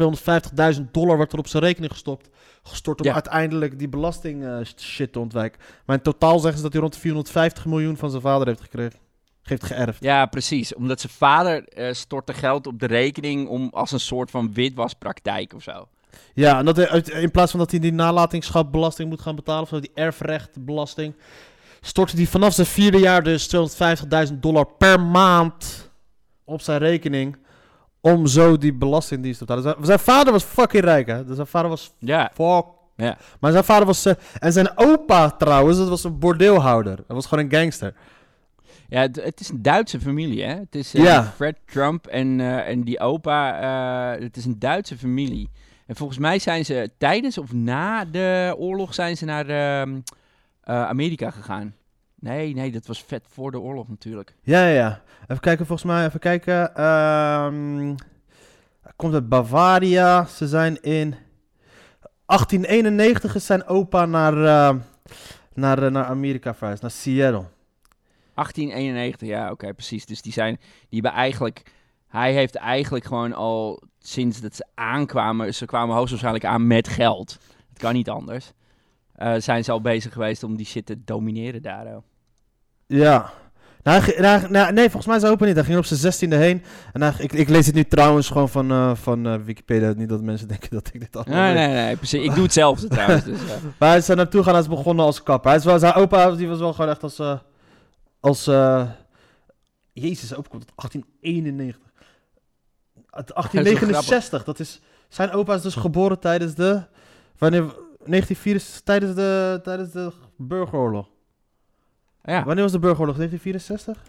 250.000 0.78 0.82
dollar 0.90 1.16
wordt 1.16 1.32
er 1.32 1.38
op 1.38 1.46
zijn 1.46 1.62
rekening 1.62 1.92
gestopt, 1.92 2.28
gestort 2.62 3.00
om 3.00 3.06
Ja. 3.06 3.12
uiteindelijk 3.12 3.78
die 3.78 3.88
belasting 3.88 4.44
eh, 4.44 4.58
shit 4.76 5.12
te 5.12 5.18
ontwijken. 5.18 5.60
Maar 5.86 5.96
in 5.96 6.02
totaal 6.02 6.38
zeggen 6.38 6.56
ze 6.56 6.62
dat 6.62 6.72
hij 6.72 6.80
rond 6.80 6.94
de 6.94 7.00
450 7.00 7.66
miljoen 7.66 7.96
van 7.96 8.10
zijn 8.10 8.22
vader 8.22 8.46
heeft 8.46 8.60
gekregen, 8.60 8.98
heeft 9.42 9.64
geërfd. 9.64 10.02
Ja, 10.02 10.26
precies. 10.26 10.74
Omdat 10.74 11.00
zijn 11.00 11.12
vader 11.12 11.68
eh, 11.68 11.92
stortte 11.92 12.32
geld 12.32 12.66
op 12.66 12.78
de 12.80 12.86
rekening 12.86 13.48
om 13.48 13.68
als 13.72 13.92
een 13.92 14.00
soort 14.00 14.30
van 14.30 14.52
witwaspraktijk 14.52 15.54
of 15.54 15.62
zo. 15.62 15.88
Ja, 16.34 16.58
en 16.58 16.64
dat 16.64 16.76
hij, 16.76 16.88
uit- 16.88 17.08
in 17.08 17.30
plaats 17.30 17.50
van 17.50 17.60
dat 17.60 17.70
hij 17.70 17.80
die 17.80 17.92
nalatingschapbelasting 17.92 19.08
moet 19.08 19.20
gaan 19.20 19.34
betalen, 19.36 19.62
of 19.62 19.68
zo, 19.68 19.80
die 19.80 19.90
erfrechtbelasting, 19.94 21.14
stortte 21.80 22.16
hij 22.16 22.26
vanaf 22.26 22.52
zijn 22.54 22.66
vierde 22.66 22.98
jaar 22.98 23.22
dus 23.22 23.48
250.000 24.28 24.34
dollar 24.40 24.66
per 24.78 25.00
maand 25.00 25.90
op 26.44 26.60
zijn 26.60 26.78
rekening. 26.78 27.36
Om 28.00 28.26
zo 28.26 28.58
die 28.58 28.72
belastingdienst 28.74 29.38
te 29.38 29.44
betalen. 29.44 29.62
Zijn, 29.72 29.84
zijn 29.86 29.98
vader 29.98 30.32
was 30.32 30.42
fucking 30.44 30.84
rijk, 30.84 31.06
hè? 31.06 31.24
Dus 31.24 31.34
zijn 31.34 31.46
vader 31.46 31.68
was 31.70 31.92
Ja. 31.98 32.30
Fuck. 32.34 32.64
Ja. 32.96 33.18
Maar 33.40 33.52
zijn 33.52 33.64
vader 33.64 33.86
was... 33.86 34.04
eh, 34.06 34.14
en 34.38 34.52
zijn 34.52 34.70
opa 34.78 35.30
trouwens, 35.30 35.78
dat 35.78 35.88
was 35.88 36.04
een 36.04 36.18
bordeelhouder. 36.18 36.96
Dat 36.96 37.04
was 37.06 37.26
gewoon 37.26 37.44
een 37.44 37.52
gangster. 37.58 37.94
Ja, 38.88 39.00
het, 39.00 39.16
het 39.24 39.40
is 39.40 39.48
een 39.48 39.62
Duitse 39.62 40.00
familie, 40.00 40.42
hè? 40.44 40.54
Het 40.54 40.74
is 40.74 40.94
eh, 40.94 41.02
Ja. 41.02 41.32
Fred 41.36 41.56
Trump 41.66 42.06
en, 42.06 42.40
eh, 42.40 42.68
en 42.68 42.84
die 42.84 43.00
opa. 43.00 43.60
eh, 44.16 44.22
het 44.22 44.36
is 44.36 44.44
een 44.44 44.58
Duitse 44.58 44.96
familie. 44.98 45.50
En 45.88 45.96
volgens 45.96 46.18
mij 46.18 46.38
zijn 46.38 46.64
ze 46.64 46.90
tijdens 46.98 47.38
of 47.38 47.52
na 47.52 48.04
de 48.04 48.54
oorlog 48.58 48.94
zijn 48.94 49.16
ze 49.16 49.24
naar 49.24 49.48
ehm, 49.48 50.00
eh, 50.60 50.88
Amerika 50.88 51.30
gegaan. 51.30 51.74
Nee, 52.14 52.54
nee, 52.54 52.72
dat 52.72 52.86
was 52.86 53.02
vet 53.02 53.24
voor 53.28 53.50
de 53.50 53.60
oorlog 53.60 53.88
natuurlijk. 53.88 54.34
Ja, 54.42 54.66
ja, 54.66 54.74
ja. 54.74 55.02
Even 55.22 55.40
kijken, 55.40 55.66
volgens 55.66 55.90
mij, 55.90 56.06
even 56.06 56.20
kijken. 56.20 56.74
Ehm 56.74 57.94
komt 58.98 59.14
uit 59.14 59.28
Bavaria. 59.28 60.24
Ze 60.24 60.48
zijn 60.48 60.82
in 60.82 61.14
1891 62.26 63.34
is 63.34 63.46
zijn 63.46 63.66
opa 63.66 64.06
naar, 64.06 64.44
eh, 64.44 64.76
naar, 65.54 65.82
eh, 65.82 65.90
naar 65.90 66.04
Amerika 66.04 66.54
verhuisd, 66.54 66.82
naar 66.82 66.90
Seattle. 66.90 67.44
1891, 68.34 69.28
ja, 69.28 69.50
oké, 69.50 69.74
precies. 69.74 70.06
Dus 70.06 70.22
die 70.22 70.32
zijn, 70.32 70.56
die 70.88 71.00
hebben 71.00 71.20
eigenlijk, 71.20 71.62
hij 72.08 72.32
heeft 72.32 72.54
eigenlijk 72.54 73.04
gewoon 73.04 73.32
al 73.32 73.82
sinds 73.98 74.40
dat 74.40 74.54
ze 74.56 74.66
aankwamen, 74.74 75.54
ze 75.54 75.64
kwamen 75.66 75.94
hoogstwaarschijnlijk 75.94 76.44
aan 76.44 76.66
met 76.66 76.88
geld. 76.88 77.38
Het 77.68 77.78
kan 77.78 77.92
niet 77.94 78.08
anders. 78.10 78.52
Eh, 79.14 79.34
zijn 79.38 79.64
ze 79.64 79.72
al 79.72 79.80
bezig 79.80 80.12
geweest 80.12 80.42
om 80.42 80.56
die 80.56 80.66
shit 80.66 80.86
te 80.86 81.04
domineren 81.04 81.62
daar. 81.62 81.86
oh. 81.86 82.02
Ja. 82.86 83.30
Nou, 83.82 84.20
nou, 84.20 84.50
nou, 84.50 84.72
nee, 84.72 84.84
volgens 84.90 85.06
mij 85.06 85.16
is 85.16 85.24
opa 85.24 85.44
niet. 85.44 85.54
Hij 85.54 85.64
ging 85.64 85.78
op 85.78 85.84
zijn 85.84 86.00
zestiende 86.00 86.36
heen. 86.36 86.62
En 86.92 87.02
hij, 87.02 87.12
ik, 87.18 87.32
ik 87.32 87.48
lees 87.48 87.66
het 87.66 87.74
nu 87.74 87.84
trouwens 87.84 88.28
gewoon 88.28 88.48
van, 88.48 88.70
eh, 88.70 88.94
van 88.94 89.26
eh, 89.26 89.34
Wikipedia. 89.44 89.92
Niet 89.92 90.08
dat 90.08 90.22
mensen 90.22 90.48
denken 90.54 90.70
dat 90.70 90.90
ik 90.92 91.00
dit 91.00 91.16
allemaal 91.16 91.34
Nee, 91.42 91.54
weet. 91.54 91.66
nee, 91.66 91.84
nee, 91.84 91.96
precies. 91.96 92.22
Ik 92.24 92.34
doe 92.34 92.42
hetzelfde 92.42 92.88
trouwens. 92.96 93.24
Dus. 93.24 93.40
Maar 93.78 93.88
hij 93.88 93.98
is 93.98 94.08
er 94.08 94.16
naartoe 94.16 94.42
gaan. 94.42 94.56
Is 94.56 94.68
begonnen 94.68 95.04
als 95.04 95.22
kapper. 95.22 95.50
Hij 95.50 95.58
is 95.58 95.64
wel, 95.64 95.78
zijn 95.78 95.94
opa 95.94 96.30
die 96.30 96.48
was 96.48 96.58
wel 96.58 96.72
gewoon 96.72 96.90
echt 96.90 97.02
als... 97.02 97.20
als 98.20 98.44
Jezus, 99.92 100.28
zijn 100.28 100.38
opa 100.38 100.48
komt 100.48 100.62
uit 100.62 100.72
1891. 100.76 101.87
Uit 103.18 103.26
Dat 103.26 103.44
is 103.44 103.52
1869. 103.52 104.44
Dat 104.44 104.58
is, 104.60 104.80
zijn 105.08 105.30
opa 105.30 105.54
is 105.54 105.62
dus 105.62 105.74
geboren 105.74 106.18
tijdens 106.18 106.54
de... 106.54 106.82
Wanneer... 107.38 107.60
1964, 107.60 108.80
tijdens 108.80 109.14
de, 109.14 109.60
tijdens 109.62 109.90
de 109.90 110.12
burgeroorlog. 110.36 111.08
ja, 112.22 112.44
Wanneer 112.44 112.62
was 112.62 112.72
de 112.72 112.78
burgeroorlog? 112.78 113.16
1964? 113.16 114.02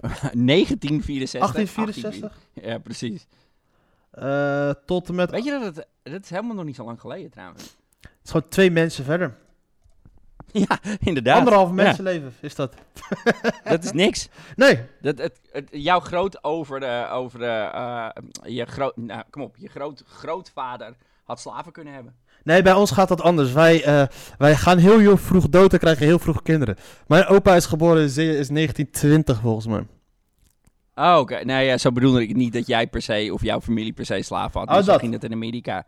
1964. 0.00 1.52
1864? 1.52 2.38
Ja, 2.52 2.78
precies. 2.78 3.26
Eh, 4.10 4.70
tot 4.86 5.08
en 5.08 5.14
met... 5.14 5.30
Weet 5.30 5.44
je 5.44 5.50
dat 5.50 5.76
het, 5.76 5.86
dat 6.02 6.22
is 6.22 6.30
helemaal 6.30 6.54
nog 6.54 6.64
niet 6.64 6.76
zo 6.76 6.84
lang 6.84 7.00
geleden 7.00 7.30
trouwens. 7.30 7.62
Het 8.00 8.10
is 8.24 8.30
gewoon 8.30 8.48
twee 8.48 8.70
mensen 8.70 9.04
verder. 9.04 9.36
ja, 10.68 10.78
inderdaad. 11.00 11.38
Anderhalf 11.38 11.70
mensenleven 11.70 12.32
is 12.40 12.54
dat. 12.54 12.74
dat 13.64 13.84
is 13.84 13.92
niks. 13.92 14.28
Nee. 14.56 14.80
Dat, 15.00 15.18
het, 15.18 15.40
het, 15.52 15.68
jouw 15.70 16.00
groot 16.00 16.44
over 16.44 16.80
de, 16.80 17.08
over 17.10 17.38
de, 17.38 17.70
eh, 17.72 18.08
je 18.44 18.64
groot, 18.64 18.96
nou, 18.96 19.22
kom 19.30 19.42
op, 19.42 19.56
je 19.56 19.68
groot, 19.68 20.02
grootvader 20.06 20.94
had 21.24 21.40
slaven 21.40 21.72
kunnen 21.72 21.94
hebben. 21.94 22.14
Nee, 22.42 22.62
bij 22.62 22.72
ons 22.72 22.90
gaat 22.90 23.08
dat 23.08 23.22
anders. 23.22 23.52
Wij, 23.52 23.84
eh, 23.84 24.06
wij 24.38 24.56
gaan 24.56 24.78
heel, 24.78 24.98
heel 24.98 25.16
vroeg 25.16 25.48
dood 25.48 25.72
en 25.72 25.78
krijgen 25.78 26.06
heel 26.06 26.18
vroeg 26.18 26.42
kinderen. 26.42 26.76
Mijn 27.06 27.26
opa 27.26 27.54
is 27.54 27.66
geboren 27.66 28.02
is 28.02 28.14
1920 28.14 29.40
volgens 29.40 29.66
mij. 29.66 29.86
Oh, 30.94 31.18
oké. 31.18 31.44
Nee, 31.44 31.66
ja, 31.66 31.78
zo 31.78 31.92
bedoelde 31.92 32.22
ik 32.22 32.36
niet 32.36 32.52
dat 32.52 32.66
jij 32.66 32.86
per 32.86 33.02
se 33.02 33.30
of 33.32 33.42
jouw 33.42 33.60
familie 33.60 33.92
per 33.92 34.06
se 34.06 34.22
slaven 34.22 34.60
had. 34.60 34.68
Oh, 34.68 34.76
Dus 34.76 34.84
dat. 34.84 35.00
ging 35.00 35.12
het 35.12 35.24
in 35.24 35.32
Amerika. 35.32 35.86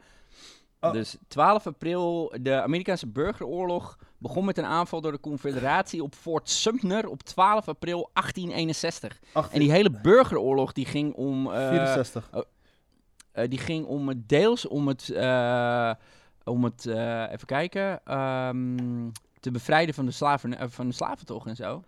Oh. 0.81 0.93
Dus 0.93 1.17
12 1.29 1.67
april, 1.67 2.33
de 2.41 2.63
Amerikaanse 2.63 3.07
burgeroorlog 3.07 3.99
begon 4.21 4.45
met 4.45 4.59
een 4.59 4.65
aanval 4.65 5.01
door 5.01 5.13
de 5.13 5.21
Confederatie 5.21 6.03
op 6.03 6.15
Fort 6.15 6.49
Sumter 6.51 7.09
op 7.09 7.23
12 7.23 7.69
april 7.69 8.11
1861. 8.13 9.21
En 9.53 9.59
die 9.61 9.71
hele 9.71 9.91
burgeroorlog 10.03 10.73
die 10.73 10.87
ging 10.87 11.15
om... 11.15 11.53
eh, 11.53 11.69
64. 11.69 12.31
Eh, 13.33 13.49
die 13.49 13.59
ging 13.59 13.87
om 13.87 14.09
het 14.09 14.29
deels 14.29 14.69
om 14.69 14.89
het, 14.89 15.11
eh, 15.11 15.93
om 16.45 16.65
het 16.65 16.87
even 17.31 17.47
kijken, 17.47 18.01
ehm, 18.05 19.11
te 19.41 19.51
bevrijden 19.51 19.95
van 19.95 20.07
de, 20.07 20.13
slaven, 20.13 20.71
van 20.71 20.89
de 20.89 20.95
slaventocht 20.95 21.47
en 21.47 21.57
zo. 21.57 21.83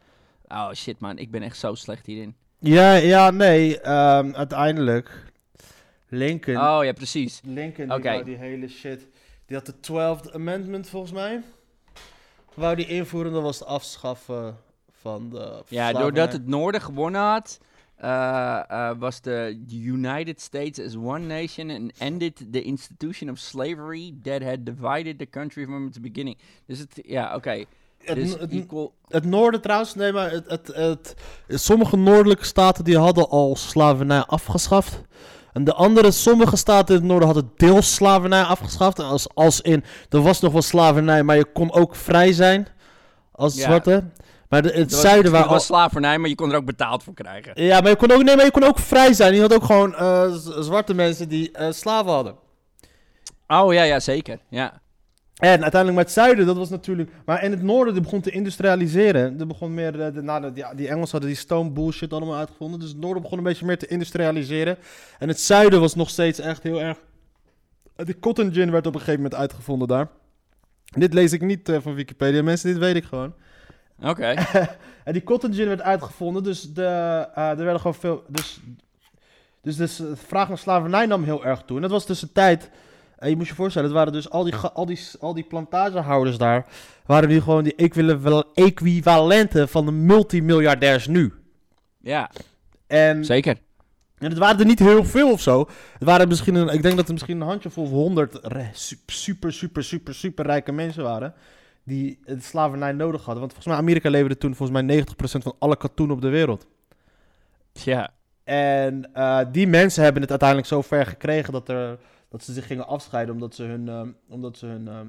Oh 0.49 0.73
shit 0.73 1.01
man, 1.01 1.19
ik 1.19 1.31
ben 1.31 1.43
echt 1.43 1.57
zo 1.59 1.75
slecht 1.75 2.07
hierin. 2.07 2.37
Ja, 2.59 2.95
ja, 2.95 3.31
nee. 3.31 3.81
ehm, 3.81 4.35
uiteindelijk. 4.35 5.33
Lincoln. 6.09 6.57
Oh 6.57 6.85
ja, 6.85 6.93
precies. 6.93 7.41
Lincoln, 7.45 8.25
die 8.25 8.37
hele 8.37 8.69
shit. 8.69 9.09
Die 9.47 9.57
had 9.57 9.67
de 9.67 9.75
12th 9.75 10.35
Amendment 10.35 10.89
volgens 10.89 11.13
mij. 11.13 11.43
Wou 12.55 12.77
die 12.77 12.87
invoeren, 12.87 13.33
dat 13.33 13.43
was 13.43 13.59
het 13.59 13.69
afschaffen 13.69 14.57
van 14.91 15.31
de. 15.31 15.63
Ja, 15.69 15.93
doordat 15.93 16.33
het 16.33 16.47
noorden 16.47 16.81
gewonnen 16.81 17.21
had, 17.21 17.59
eh, 17.97 18.63
eh, 18.69 18.99
was 18.99 19.21
de 19.21 19.61
United 19.71 20.41
States 20.41 20.81
as 20.81 20.97
one 20.97 21.19
nation 21.19 21.71
and 21.71 21.93
ended 21.99 22.53
the 22.53 22.63
institution 22.63 23.31
of 23.31 23.39
slavery 23.39 24.15
that 24.23 24.43
had 24.43 24.67
divided 24.67 25.19
the 25.19 25.27
country 25.31 25.65
from 25.65 25.87
its 25.87 26.01
beginning. 26.01 26.39
Dus 26.67 26.79
het, 26.79 27.01
ja, 27.07 27.35
oké. 27.35 27.65
Het, 27.99 28.17
Dus 28.17 28.39
het, 28.39 28.51
equal, 28.51 28.95
het 29.09 29.25
noorden 29.25 29.61
trouwens, 29.61 29.95
nee, 29.95 30.13
maar 30.13 30.31
het, 30.31 30.51
het, 30.51 30.67
het, 30.67 31.15
sommige 31.49 31.97
noordelijke 31.97 32.45
staten 32.45 32.85
die 32.85 32.99
hadden 32.99 33.29
al 33.29 33.57
slavernij 33.57 34.21
afgeschaft. 34.21 35.03
En 35.53 35.65
de 35.65 35.75
andere, 35.75 36.11
sommige 36.11 36.57
staten 36.57 36.95
in 36.95 37.01
het 37.01 37.11
noorden 37.11 37.29
hadden 37.29 37.53
deels 37.57 37.95
slavernij 37.95 38.43
afgeschaft. 38.43 38.99
Als, 38.99 39.35
als 39.35 39.61
in, 39.61 39.85
er 40.09 40.23
was 40.23 40.41
nog 40.41 40.53
wel 40.53 40.63
slavernij, 40.63 41.23
maar 41.23 41.37
je 41.37 41.47
kon 41.53 41.73
ook 41.73 41.97
vrij 41.97 42.33
zijn 42.33 42.69
als 43.33 43.55
Ja. 43.55 43.61
zwarte. 43.63 44.05
Maar 44.49 44.63
de, 44.63 44.69
het 44.71 44.91
was, 44.91 45.01
zuiden 45.01 45.33
waar 45.33 45.49
was 45.49 45.67
slavernij, 45.67 46.19
maar 46.19 46.29
je 46.29 46.35
kon 46.35 46.51
er 46.51 46.57
ook 46.57 46.65
betaald 46.65 47.03
voor 47.03 47.15
krijgen. 47.15 47.63
Ja, 47.65 47.81
maar 47.81 47.91
je 47.91 47.97
kon 47.97 48.11
ook, 48.11 48.23
nee, 48.23 48.37
maar 48.37 48.45
je 48.45 48.51
kon 48.51 48.65
ook 48.65 48.79
vrij 48.79 49.13
zijn. 49.13 49.35
Je 49.35 49.41
had 49.41 49.55
ook 49.55 49.65
gewoon 49.65 49.95
eh, 49.95 50.33
zwarte 50.61 50.95
mensen 50.95 51.29
die 51.29 51.51
eh, 51.53 51.73
slaven 51.73 52.13
hadden. 52.13 52.35
Oh 53.47 53.73
ja, 53.73 53.83
ja, 53.83 54.01
zeker. 54.01 54.39
Ja. 54.49 54.81
En 55.43 55.63
uiteindelijk 55.63 55.95
met 55.95 56.05
het 56.05 56.13
zuiden, 56.25 56.47
dat 56.47 56.57
was 56.57 56.69
natuurlijk... 56.71 57.11
Maar 57.25 57.45
in 57.45 57.51
het 57.51 57.63
noorden, 57.63 57.95
die 57.95 58.03
begon 58.03 58.21
te 58.21 58.31
industrialiseren. 58.31 59.41
Er 59.41 59.47
begon 59.47 59.75
meer... 59.75 60.01
eh, 60.01 60.15
de, 60.15 60.23
nou, 60.23 60.51
ja, 60.55 60.75
die 60.75 60.89
Engelsen 60.89 61.11
hadden 61.11 61.29
die 61.31 61.39
stone 61.39 61.71
bullshit 61.71 62.13
allemaal 62.13 62.37
uitgevonden. 62.37 62.81
Dus 62.81 62.89
het 62.89 62.99
noorden 62.99 63.23
begon 63.23 63.39
een 63.39 63.45
beetje 63.45 63.67
meer 63.67 63.79
te 63.79 63.87
industrialiseren. 63.87 64.77
En 65.19 65.29
het 65.29 65.41
zuiden 65.41 65.81
was 65.81 65.95
nog 65.95 66.11
steeds 66.11 66.39
echt 66.39 66.63
heel 66.63 66.81
erg... 66.81 66.99
eh, 67.97 68.07
De 68.07 68.19
cotton 68.19 68.53
gin 68.53 68.71
werd 68.71 68.87
op 68.87 68.95
een 68.95 69.01
gegeven 69.01 69.23
moment 69.23 69.41
uitgevonden 69.41 69.89
daar. 69.89 70.09
Dit 70.85 71.15
lees 71.15 71.33
ik 71.33 71.41
niet 71.41 71.69
eh, 71.69 71.77
van 71.81 71.95
Wikipedia, 71.95 72.43
mensen. 72.43 72.71
Dit 72.71 72.79
weet 72.79 72.97
ik 72.97 73.05
gewoon. 73.05 73.35
Oké. 74.03 74.35
En 75.05 75.13
die 75.13 75.23
cotton 75.23 75.55
gin 75.55 75.69
werd 75.69 75.83
uitgevonden, 75.83 76.43
dus 76.43 76.73
de, 76.73 76.85
er 77.35 77.57
werden 77.57 77.77
gewoon 77.81 77.95
veel. 77.95 78.25
Dus, 78.29 78.61
dus, 79.63 79.77
dus 79.77 79.97
de 79.97 80.17
vraag 80.17 80.49
naar 80.49 80.59
slavernij 80.59 81.07
nam 81.07 81.25
heel 81.25 81.45
erg 81.45 81.63
toe. 81.67 81.77
En 81.77 81.83
dat 81.83 81.91
was 81.91 82.07
dus 82.07 82.23
een 82.23 82.33
tijd. 82.33 82.71
En 83.23 83.31
je 83.31 83.37
moet 83.37 83.49
je 83.49 83.55
voorstellen, 83.55 83.89
het 83.89 83.97
waren 83.97 84.13
dus 84.13 84.31
al 84.31 84.45
die, 84.45 84.55
al 84.55 84.87
die, 84.87 85.01
al 85.21 85.35
die 85.35 85.45
plantagehouders 85.45 86.39
daar. 86.39 86.67
waren 87.07 87.29
nu 87.29 87.41
gewoon 87.41 87.65
die 87.65 87.75
equivalenten 87.75 88.47
equivalenten 88.55 89.69
van 89.69 89.87
de 89.87 89.93
multimiljardairs 89.93 91.07
nu. 91.07 91.33
Ja, 92.01 92.31
En, 92.87 93.25
zeker. 93.25 93.57
en 94.19 94.29
het 94.29 94.39
waren 94.39 94.61
er 94.61 94.67
niet 94.67 94.79
heel 94.79 95.05
veel 95.05 95.33
of 95.33 95.41
zo. 95.41 95.69
Het 95.93 96.05
waren 96.05 96.29
misschien, 96.29 96.55
een, 96.55 96.69
ik 96.69 96.83
denk 96.83 96.97
dat 96.97 97.07
er 97.07 97.13
misschien 97.13 97.41
een 97.41 97.47
handjevol 97.47 97.85
of 97.85 97.91
honderd 97.91 98.41
super, 98.73 99.53
super, 99.53 99.83
super, 99.83 100.15
super 100.15 100.47
rijke 100.47 100.73
mensen 100.73 101.03
waren. 101.03 101.35
Die 101.85 102.19
het 102.25 102.45
slavernij 102.45 102.93
nodig 102.93 103.25
hadden. 103.25 103.41
Want 103.41 103.53
volgens 103.53 103.67
mij 103.75 103.83
Amerika 103.83 104.11
leverde 104.11 104.39
toen 104.39 104.55
volgens 104.55 104.83
mij 104.83 105.05
90% 105.05 105.05
van 105.43 105.55
alle 105.59 105.77
katoen 105.77 106.11
op 106.11 106.21
de 106.21 106.29
wereld. 106.29 106.67
Ja. 107.73 108.11
En 108.45 109.15
eh, 109.15 109.41
die 109.53 109.67
mensen 109.67 110.03
hebben 110.03 110.23
het 110.23 110.31
uiteindelijk 110.31 110.69
zo 110.69 110.83
ver 110.83 111.07
gekregen 111.07 111.53
dat, 111.53 111.69
er, 111.69 111.99
dat 112.33 112.43
ze 112.45 112.53
zich 112.53 112.67
gingen 112.67 112.87
afscheiden 112.87 113.35
omdat 113.35 113.55
ze 113.55 113.63
hun, 113.63 113.89
ehm, 113.89 114.09
omdat 114.29 114.59
ze 114.59 114.67
hun, 114.67 114.89
ehm, 114.89 115.07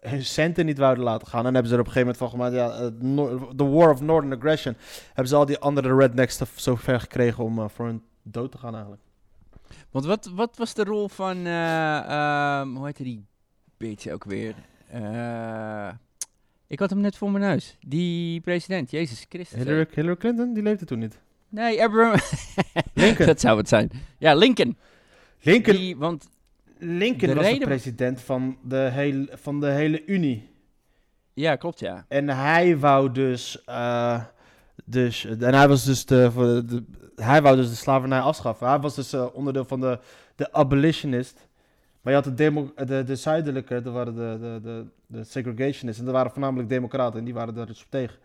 hun 0.00 0.24
centen 0.24 0.66
niet 0.66 0.78
wouden 0.78 1.04
laten 1.04 1.28
gaan. 1.28 1.46
En 1.46 1.52
hebben 1.52 1.66
ze 1.66 1.74
er 1.74 1.80
op 1.80 1.86
een 1.86 1.92
gegeven 1.92 2.16
moment 2.16 2.16
van 2.16 2.30
gemaakt, 2.30 2.54
ja, 2.54 2.90
the 3.56 3.68
War 3.68 3.90
of 3.90 4.00
Northern 4.00 4.32
Aggression, 4.32 4.76
hebben 5.06 5.28
ze 5.28 5.36
al 5.36 5.46
die 5.46 5.58
andere 5.58 5.96
rednecks 5.96 6.40
zo 6.56 6.74
ver 6.74 7.00
gekregen 7.00 7.44
om 7.44 7.58
eh, 7.58 7.68
voor 7.68 7.86
hun 7.86 8.02
dood 8.22 8.52
te 8.52 8.58
gaan 8.58 8.72
eigenlijk. 8.72 9.02
Want 9.90 10.04
wat, 10.04 10.30
wat 10.34 10.56
was 10.56 10.74
de 10.74 10.84
rol 10.84 11.08
van, 11.08 11.46
eh, 11.46 11.96
ehm, 11.98 12.74
hoe 12.74 12.86
heette 12.86 13.02
die 13.02 13.24
beetje 13.76 14.12
ook 14.12 14.24
weer? 14.24 14.54
Eh, 14.88 15.88
ik 16.66 16.78
had 16.78 16.90
hem 16.90 17.00
net 17.00 17.16
voor 17.16 17.30
mijn 17.30 17.44
neus. 17.44 17.76
Die 17.86 18.40
president, 18.40 18.90
Jezus 18.90 19.26
Christus. 19.28 19.58
Hillary, 19.58 19.86
Hillary 19.90 20.16
Clinton, 20.16 20.54
die 20.54 20.62
leefde 20.62 20.84
toen 20.84 20.98
niet. 20.98 21.20
Nee, 21.48 21.82
Abraham. 21.82 22.20
Lincoln. 22.94 23.26
dat 23.26 23.40
zou 23.40 23.58
het 23.58 23.68
zijn. 23.68 23.90
Ja, 24.18 24.34
Lincoln. 24.34 24.76
Lincoln, 25.44 25.76
Die, 25.76 25.96
want, 25.96 26.28
Lincoln 26.78 27.28
de 27.34 27.34
was 27.34 27.50
de 27.50 27.58
president 27.58 28.20
van 28.20 28.58
de, 28.62 28.76
hele, 28.76 29.28
van 29.32 29.60
de 29.60 29.66
hele 29.70 30.04
Unie. 30.06 30.48
ja, 31.34 31.56
klopt 31.56 31.78
ja. 31.80 32.04
En 32.08 32.28
hij 32.28 32.78
wou 32.78 33.12
dus, 33.12 33.64
eh, 33.64 34.24
dus, 34.84 35.24
en 35.24 35.54
hij 35.54 35.68
was 35.68 35.84
dus 35.84 36.06
de, 36.06 36.30
voor 36.32 36.44
de, 36.44 36.64
de- 36.64 36.84
hij 37.22 37.42
wou 37.42 37.56
dus 37.56 37.68
de 37.68 37.74
slavernij 37.76 38.20
afschaffen. 38.20 38.68
Hij 38.68 38.78
was 38.78 38.94
dus 38.94 39.12
eh, 39.12 39.26
onderdeel 39.32 39.64
van 39.64 39.80
de, 39.80 39.98
de 40.36 40.52
abolitionist. 40.52 41.48
Maar 42.00 42.12
je 42.12 42.18
had 42.18 42.28
de, 42.28 42.34
demo, 42.34 42.72
de, 42.86 43.04
de 43.04 43.16
zuidelijke, 43.16 43.82
dat 43.82 43.92
waren 43.92 44.14
de, 44.14 44.38
de, 44.40 44.60
de, 44.62 44.84
de 45.06 45.24
segregationisten. 45.24 45.98
En 45.98 46.04
dat 46.04 46.14
waren 46.14 46.30
voornamelijk 46.30 46.68
democraten 46.68 47.18
en 47.18 47.24
die 47.24 47.34
waren 47.34 47.54
daar 47.54 47.66
dus 47.66 47.82
op 47.82 47.90
tegen. 47.90 48.18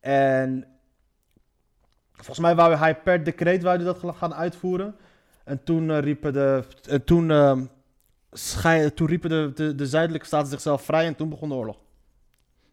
En 0.00 0.64
volgens 2.12 2.38
mij 2.38 2.54
wou 2.54 2.74
hij 2.74 2.94
per 2.96 3.24
decreet 3.24 3.62
wou 3.62 3.76
hij 3.76 3.84
dat 3.84 4.16
gaan 4.16 4.34
uitvoeren. 4.34 4.94
En 5.44 5.64
toen 5.64 5.90
eh, 5.90 5.98
riepen 5.98 6.32
de, 6.32 6.62
en 6.88 7.04
toen, 7.04 7.30
ehm, 7.30 7.64
toen 8.94 9.06
riepen 9.06 9.30
de, 9.30 9.50
de, 9.54 9.74
de 9.74 9.86
zuidelijke 9.86 10.26
staten 10.26 10.48
zichzelf 10.48 10.82
vrij 10.82 11.06
en 11.06 11.16
toen 11.16 11.28
begon 11.28 11.48
de 11.48 11.54
oorlog. 11.54 11.76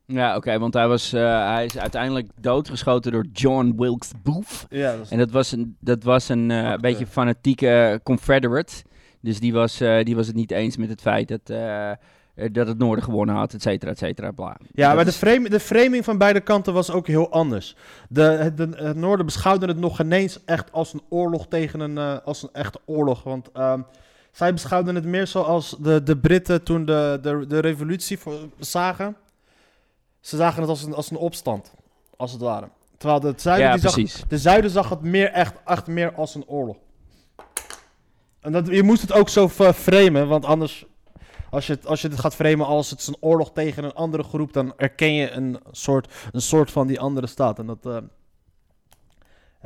Ja, 0.05 0.35
oké, 0.35 0.59
want 0.59 0.73
hij, 0.73 0.87
was, 0.87 1.13
eh, 1.13 1.47
hij 1.53 1.65
is 1.65 1.77
uiteindelijk 1.77 2.27
doodgeschoten 2.41 3.11
door 3.11 3.25
John 3.33 3.73
Wilkes 3.77 4.11
Booth. 4.23 4.65
Ja, 4.69 4.91
dat 4.95 5.01
is- 5.05 5.11
En 5.11 5.17
dat 5.17 5.31
was 5.31 5.51
een, 5.51 5.75
dat 5.79 6.03
was 6.03 6.29
een 6.29 6.51
eh, 6.51 6.75
beetje 6.75 7.07
fanatieke 7.07 7.99
Confederate. 8.03 8.83
Dus 9.21 9.39
die 9.39 9.53
was, 9.53 9.77
die 10.03 10.15
was 10.15 10.27
het 10.27 10.35
niet 10.35 10.51
eens 10.51 10.77
met 10.77 10.89
het 10.89 11.01
feit 11.01 11.27
dat, 11.27 11.57
dat 12.51 12.67
het 12.67 12.77
Noorden 12.77 13.03
gewonnen 13.03 13.35
had, 13.35 13.53
et 13.53 13.61
cetera, 13.61 13.91
et 13.91 13.97
cetera, 13.97 14.31
bla. 14.31 14.57
Ja, 14.71 14.87
Dat 14.87 14.95
maar 14.95 15.05
de, 15.05 15.11
frame, 15.11 15.49
de 15.49 15.59
framing 15.59 16.03
van 16.03 16.17
beide 16.17 16.39
kanten 16.41 16.73
was 16.73 16.91
ook 16.91 17.07
heel 17.07 17.31
anders. 17.31 17.75
De, 18.09 18.21
het, 18.21 18.57
de- 18.57 18.69
het 18.75 18.95
Noorden 18.97 19.25
beschouwde 19.25 19.65
het 19.67 19.79
nog 19.79 19.99
ineens 20.01 20.39
echt 20.45 20.71
als 20.71 20.93
een 20.93 21.01
oorlog 21.09 21.47
tegen 21.47 21.79
een, 21.79 21.97
eh, 21.97 22.17
als 22.25 22.43
een 22.43 22.49
echte 22.53 22.79
oorlog. 22.85 23.23
Want 23.23 23.51
ehm, 23.53 23.81
zij 24.31 24.53
beschouwden 24.53 24.95
het 24.95 25.05
meer 25.05 25.27
zoals 25.27 25.75
de, 25.79 26.03
de 26.03 26.17
Britten 26.17 26.63
toen 26.63 26.85
de, 26.85 27.19
de, 27.21 27.45
de 27.47 27.59
revolutie 27.59 28.19
voor, 28.19 28.33
zagen. 28.59 29.15
Ze 30.19 30.35
zagen 30.37 30.61
het 30.61 30.69
als 30.69 30.83
een, 30.83 30.93
als 30.93 31.11
een 31.11 31.17
opstand, 31.17 31.73
als 32.17 32.31
het 32.31 32.41
ware. 32.41 32.69
Terwijl 32.97 33.19
de, 33.19 33.33
zuiden, 33.35 33.65
ja, 33.67 33.73
die 33.77 33.81
zag, 33.89 34.27
de 34.27 34.37
zuiden 34.37 34.71
zag 34.71 34.89
het 34.89 35.01
meer 35.01 35.31
echt, 35.31 35.53
echt 35.65 35.87
meer 35.87 36.13
als 36.13 36.35
een 36.35 36.43
oorlog. 36.47 36.77
En 38.41 38.51
dat, 38.51 38.67
je 38.67 38.83
moest 38.83 39.01
het 39.01 39.13
ook 39.13 39.29
zo 39.29 39.47
f- 39.47 39.75
framen, 39.75 40.27
want 40.27 40.45
anders, 40.45 40.85
als 41.49 41.67
je, 41.67 41.73
het, 41.73 41.85
als 41.85 42.01
je 42.01 42.07
het 42.07 42.19
gaat 42.19 42.35
framen 42.35 42.65
als 42.65 42.89
het 42.89 42.99
is 42.99 43.07
een 43.07 43.17
oorlog 43.19 43.51
tegen 43.51 43.83
een 43.83 43.93
andere 43.93 44.23
groep, 44.23 44.53
dan 44.53 44.73
erken 44.77 45.13
je 45.13 45.31
een 45.31 45.59
soort, 45.71 46.13
een 46.31 46.41
soort 46.41 46.71
van 46.71 46.87
die 46.87 46.99
andere 46.99 47.27
staat. 47.27 47.59
En 47.59 47.65
dat, 47.65 47.85
eh, 47.85 47.97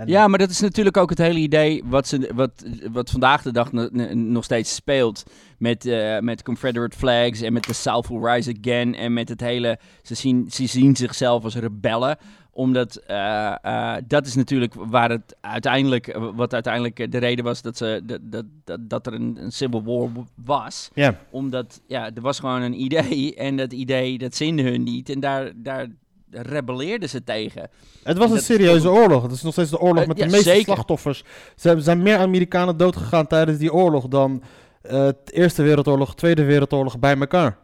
Ja, 0.05 0.27
maar 0.27 0.39
dat 0.39 0.49
is 0.49 0.59
natuurlijk 0.59 0.97
ook 0.97 1.09
het 1.09 1.17
hele 1.17 1.39
idee 1.39 1.83
wat, 1.85 2.07
ze, 2.07 2.31
wat, 2.33 2.65
wat 2.91 3.09
vandaag 3.09 3.41
de 3.41 3.51
dag 3.51 3.71
no- 3.71 3.89
no- 3.91 4.13
nog 4.13 4.43
steeds 4.43 4.75
speelt. 4.75 5.23
Met, 5.57 5.85
eh, 5.85 6.19
met 6.19 6.43
Confederate 6.43 6.97
flags 6.97 7.41
en 7.41 7.53
met 7.53 7.63
de 7.63 7.73
South 7.73 8.07
will 8.07 8.23
rise 8.23 8.55
again. 8.61 8.95
En 8.95 9.13
met 9.13 9.29
het 9.29 9.41
hele, 9.41 9.79
ze 10.01 10.15
zien, 10.15 10.51
ze 10.51 10.67
zien 10.67 10.95
zichzelf 10.95 11.43
als 11.43 11.55
rebellen. 11.55 12.17
Omdat 12.55 12.95
eh, 12.95 13.55
eh, 13.61 14.03
dat 14.07 14.25
is 14.25 14.35
natuurlijk 14.35 14.73
waar 14.77 15.09
het 15.09 15.35
uiteindelijk, 15.41 16.17
wat 16.35 16.53
uiteindelijk 16.53 16.99
eh, 16.99 17.09
de 17.09 17.17
reden 17.17 17.45
was 17.45 17.61
dat, 17.61 17.77
ze, 17.77 18.01
dat, 18.03 18.19
dat, 18.23 18.45
dat, 18.63 18.79
dat 18.81 19.07
er 19.07 19.13
een, 19.13 19.37
een 19.39 19.51
civil 19.51 19.83
war 19.83 20.09
was. 20.35 20.89
Omdat, 21.29 21.81
ja, 21.87 22.05
er 22.15 22.21
was 22.21 22.39
gewoon 22.39 22.61
een 22.61 22.81
idee. 22.81 23.35
En 23.43 23.57
dat 23.57 23.73
idee, 23.73 24.17
dat 24.17 24.35
zinde 24.35 24.61
hun 24.61 24.83
niet. 24.83 25.09
En 25.09 25.19
daar, 25.19 25.51
daar 25.55 25.87
rebelleerden 26.33 27.09
ze 27.09 27.23
tegen. 27.23 27.69
Het 28.03 28.17
was 28.17 28.29
En 28.29 28.35
een 28.35 28.41
serieuze 28.41 28.89
oorlog. 28.89 29.23
Het 29.23 29.31
is 29.31 29.41
nog 29.41 29.53
steeds 29.53 29.69
de 29.69 29.79
oorlog 29.79 30.01
Eh, 30.01 30.07
met 30.07 30.17
ja, 30.17 30.25
de 30.25 30.31
meeste 30.31 30.49
zeker. 30.49 30.63
slachtoffers. 30.63 31.23
Er 31.61 31.81
zijn 31.81 32.01
meer 32.01 32.17
Amerikanen 32.17 32.77
doodgegaan 32.77 33.27
tijdens 33.27 33.57
die 33.57 33.73
oorlog 33.73 34.07
dan 34.07 34.43
eh, 34.81 34.91
de 34.91 35.31
Eerste 35.31 35.63
Wereldoorlog, 35.63 36.15
Tweede 36.15 36.43
Wereldoorlog 36.43 36.99
bij 36.99 37.17
elkaar. 37.17 37.57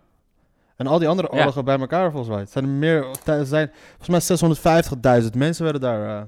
En 0.79 0.87
al 0.87 0.99
die 0.99 1.07
andere 1.07 1.27
Ja. 1.31 1.37
oorlogen 1.37 1.65
bij 1.65 1.79
elkaar 1.79 2.09
volgens 2.11 2.29
mij. 2.31 2.39
Het 2.39 2.51
zijn 2.51 2.63
er 2.63 2.69
meer, 2.69 3.05
er 3.25 3.45
zijn, 3.45 3.71
volgens 3.97 4.07
mij 4.07 4.19
650.000 5.23 5.29
mensen 5.37 5.63
werden 5.63 5.81
daar 5.81 6.27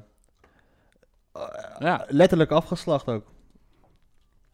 eh, 1.33 1.41
Ja. 1.79 2.05
letterlijk 2.07 2.51
afgeslacht 2.51 3.07
ook. 3.07 3.23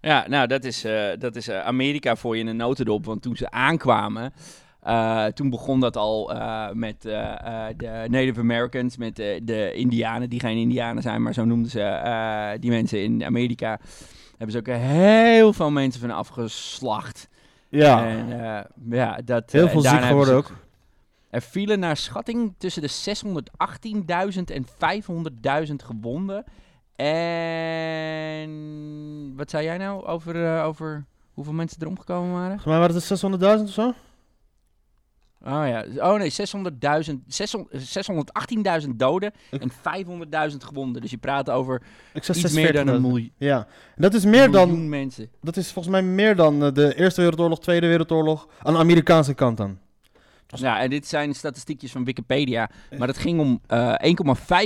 Ja, 0.02 0.26
nou, 0.28 0.48
dat 0.48 0.64
is, 0.64 0.84
eh, 0.84 1.08
dat 1.20 1.36
is 1.36 1.52
Amerika 1.52 2.16
voor 2.16 2.36
je 2.36 2.42
in 2.42 2.48
een 2.48 2.56
notendop. 2.56 3.06
Want 3.06 3.22
toen 3.22 3.36
ze 3.36 3.52
aankwamen, 3.52 4.34
toen 5.34 5.50
begon 5.50 5.80
dat 5.80 5.98
al 5.98 6.32
met 6.74 7.02
de 7.02 8.06
Native 8.08 8.40
Americans, 8.40 8.98
met 8.98 9.16
de 9.16 9.72
Indianen, 9.74 10.30
die 10.30 10.40
geen 10.40 10.58
Indianen 10.58 11.04
zijn, 11.04 11.22
maar 11.22 11.34
zo 11.34 11.46
noemden 11.46 11.72
ze 11.72 12.58
die 12.60 12.70
mensen 12.70 13.04
in 13.04 13.24
Amerika. 13.26 13.80
Hebben 14.38 14.52
ze 14.52 14.58
ook 14.58 14.78
heel 14.82 15.54
veel 15.54 15.72
mensen 15.72 16.02
van 16.02 16.12
afgeslacht. 16.12 17.28
Ja, 17.70 18.08
En 18.08 18.46
eh, 18.46 18.64
ja, 18.90 19.20
dat... 19.26 19.52
heel 19.52 19.66
eh, 19.66 19.72
veel 19.72 19.82
ziek 19.82 20.02
geworden 20.02 20.36
ook. 20.36 20.52
Er 21.30 21.42
vielen 21.42 21.80
naar 21.80 21.98
schatting 21.98 22.56
tussen 22.58 22.82
de 22.82 22.90
618.000 24.36 24.44
en 24.46 24.66
500.000 25.70 25.76
gewonden. 25.76 26.44
En 26.96 28.50
wat 29.36 29.50
zei 29.50 29.64
jij 29.64 29.78
nou 29.78 30.06
over, 30.06 30.56
eh, 30.56 30.66
over 30.66 31.06
hoeveel 31.34 31.54
mensen 31.54 31.82
er 31.82 31.88
omgekomen 31.88 32.32
waren? 32.32 32.60
Volgens 32.60 32.66
mij 32.66 32.80
waren 32.80 32.96
het 32.96 33.04
600.000 33.04 33.68
of 33.68 33.74
zo? 33.74 33.94
Oh 35.48 35.68
ja, 35.68 35.86
oh 35.98 36.18
nee, 36.18 36.32
600.000, 37.10 37.14
600 37.28 38.82
618.000 38.84 38.90
doden 38.96 39.32
en 39.50 39.72
500.000 40.52 40.58
gewonden. 40.58 41.02
Dus 41.02 41.12
je 41.12 41.18
praat 41.18 41.50
over 41.50 41.82
iets 42.14 42.54
meer 42.54 42.74
dan 42.74 42.88
een 42.88 42.96
46.000. 42.96 43.02
miljoen, 43.02 43.32
Ja, 43.38 43.68
dat 43.96 44.14
is 44.14 44.26
meer 44.26 44.52
dan, 44.52 44.90
mensen. 44.90 45.30
dat 45.42 45.58
is 45.58 45.72
volgens 45.72 45.94
mij 45.94 46.04
meer 46.04 46.36
dan 46.36 46.64
eh, 46.64 46.72
de 46.74 46.96
Eerste 46.96 47.22
Wereldoorlog, 47.22 47.60
Tweede 47.60 47.88
Wereldoorlog 47.88 48.48
aan 48.64 48.74
de 48.74 48.80
Amerikaanse 48.80 49.34
kant 49.34 49.58
dan. 49.58 49.78
Ja, 50.48 50.80
en 50.80 50.90
dit 50.90 51.08
zijn 51.08 51.36
statistiekjes 51.36 51.92
van 51.92 52.04
Wikipedia. 52.04 52.70
Maar 52.98 53.08
het 53.08 53.18
ging 53.18 53.40
om 53.40 53.60
eh 53.68 53.94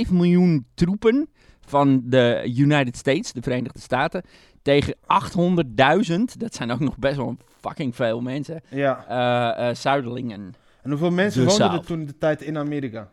1,5 0.06 0.10
miljoen 0.12 0.66
troepen 0.74 1.28
van 1.66 2.02
de 2.04 2.52
United 2.56 2.96
States, 2.96 3.32
de 3.32 3.42
Verenigde 3.42 3.80
Staten, 3.80 4.22
tegen 4.62 4.94
800.000. 4.94 6.36
Dat 6.38 6.54
zijn 6.54 6.70
ook 6.70 6.80
nog 6.80 6.98
best 6.98 7.16
wel 7.16 7.36
fucking 7.60 7.94
veel 7.96 8.20
mensen. 8.20 8.60
Ja. 8.68 9.04
eh, 9.08 9.68
eh, 9.68 9.74
Zuiderlingen. 9.74 10.54
En 10.82 10.90
hoeveel 10.90 11.10
mensen 11.10 11.40
De 11.42 11.48
woonden 11.48 11.72
er 11.72 11.84
toen 11.84 12.00
in 12.00 12.06
de 12.06 12.18
tijd 12.18 12.42
in 12.42 12.58
Amerika? 12.58 13.10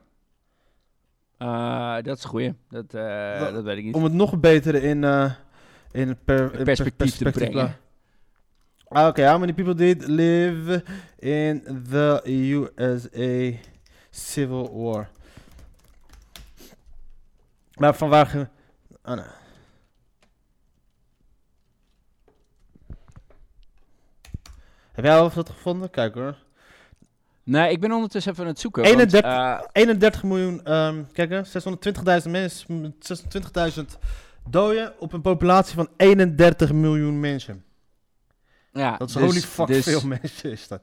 Eh, 1.37 1.95
dat 2.01 2.17
is 2.17 2.23
goed. 2.23 2.53
Dat, 2.69 2.93
eh, 2.93 3.01
Wa- 3.39 3.51
dat 3.51 3.63
weet 3.63 3.77
ik 3.77 3.83
niet. 3.83 3.93
Om 3.95 4.03
het 4.03 4.13
nog 4.13 4.39
beter 4.39 4.75
in, 4.75 5.03
eh 5.03 5.31
in, 5.91 6.17
per, 6.23 6.53
in 6.53 6.63
perspectief 6.63 7.15
te 7.17 7.31
brengen. 7.31 7.75
Ah, 8.87 9.07
Oké, 9.07 9.27
how 9.29 9.39
many 9.39 9.53
people 9.53 9.75
did 9.75 10.07
live 10.07 10.83
in 11.19 11.63
the 11.89 12.21
USA 12.25 13.57
Civil 14.09 14.81
War? 14.83 15.09
Maar 17.73 17.95
van 17.95 18.09
waar... 18.09 18.25
Ge... 18.25 18.47
Ah, 19.01 19.15
nee. 19.15 19.25
Heb 24.91 25.05
jij 25.05 25.17
al 25.19 25.31
dat 25.33 25.49
gevonden? 25.49 25.89
Kijk 25.89 26.13
hoor. 26.13 26.35
Nee, 27.49 27.71
ik 27.71 27.79
ben 27.79 27.91
ondertussen 27.91 28.31
even 28.31 28.43
aan 28.43 28.49
het 28.49 28.59
zoeken. 28.59 28.83
want, 28.83 28.95
31 28.95 29.31
eh, 29.31 29.59
31 29.71 30.23
miljoen, 30.23 30.63
ehm 30.63 31.03
kijk 31.13 31.29
hè, 31.29 31.41
620.000 32.23 32.29
mensen, 32.29 32.95
26.000 33.79 33.85
doden 34.49 34.93
op 34.99 35.13
een 35.13 35.21
populatie 35.21 35.75
van 35.75 35.89
31 35.97 36.71
miljoen 36.73 37.19
mensen. 37.19 37.63
ja, 38.73 38.97
Dat 38.97 39.07
is 39.07 39.13
dus- 39.13 39.23
holy 39.23 39.39
fuck 39.39 39.67
dus, 39.67 39.83
veel 39.83 40.01
mensen 40.07 40.51
is 40.51 40.67
dat. 40.67 40.81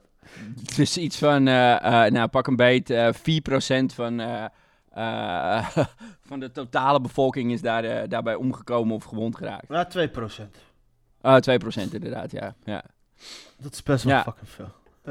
Dus 0.76 0.96
iets 0.96 1.18
van, 1.18 1.48
eh, 1.48 2.05
eh, 2.07 2.12
nou 2.12 2.29
pak 2.29 2.46
een 2.46 2.57
beet, 2.57 2.90
eh 2.90 3.09
4% 3.12 3.94
van, 3.94 4.18
van 6.29 6.40
de 6.40 6.50
totale 6.52 7.00
bevolking 7.00 7.52
is 7.52 7.61
daar, 7.61 8.09
daarbij 8.09 8.35
omgekomen 8.35 8.94
of 8.94 9.05
gewond 9.05 9.37
geraakt. 9.37 9.68
Ja, 9.68 9.85
2%. 9.85 10.59
Ah, 11.20 11.40
2% 11.40 11.94
inderdaad, 11.94 12.31
ja. 12.31 12.55
ja. 12.64 12.83
Dat 13.59 13.72
is 13.72 13.83
best 13.83 14.05
wel 14.05 14.14
Ja. 14.14 14.22
fucking 14.22 14.48
veel. 14.48 14.70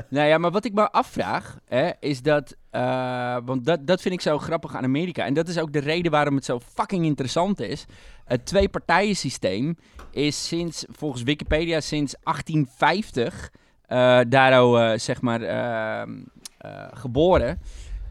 Nou 0.10 0.28
ja, 0.28 0.38
maar 0.38 0.52
wat 0.52 0.66
ik 0.66 0.74
me 0.74 0.92
afvraag, 0.92 1.58
hè, 1.66 1.90
is 2.00 2.22
dat... 2.22 2.56
eh, 2.70 3.38
want 3.46 3.66
dat, 3.66 3.88
dat 3.88 4.02
vind 4.02 4.14
ik 4.14 4.22
zo 4.22 4.38
grappig 4.38 4.76
aan 4.76 4.84
Amerika. 4.84 5.26
En 5.26 5.34
dat 5.34 5.48
is 5.48 5.60
ook 5.60 5.74
de 5.74 5.80
reden 5.80 6.12
waarom 6.12 6.36
het 6.36 6.46
zo 6.46 6.60
fucking 6.60 7.06
interessant 7.06 7.60
is. 7.60 7.86
Het 8.26 8.46
twee-partijen-systeem 8.46 9.78
is 10.12 10.48
sinds, 10.48 10.86
volgens 10.90 11.24
Wikipedia, 11.24 11.80
sinds 11.80 12.16
1850... 12.24 13.52
eh 13.86 14.20
daarom, 14.28 14.78
eh, 14.78 14.98
zeg 14.98 15.22
maar, 15.22 15.42
ehm, 15.42 16.12
eh, 16.58 16.88
geboren. 16.94 17.60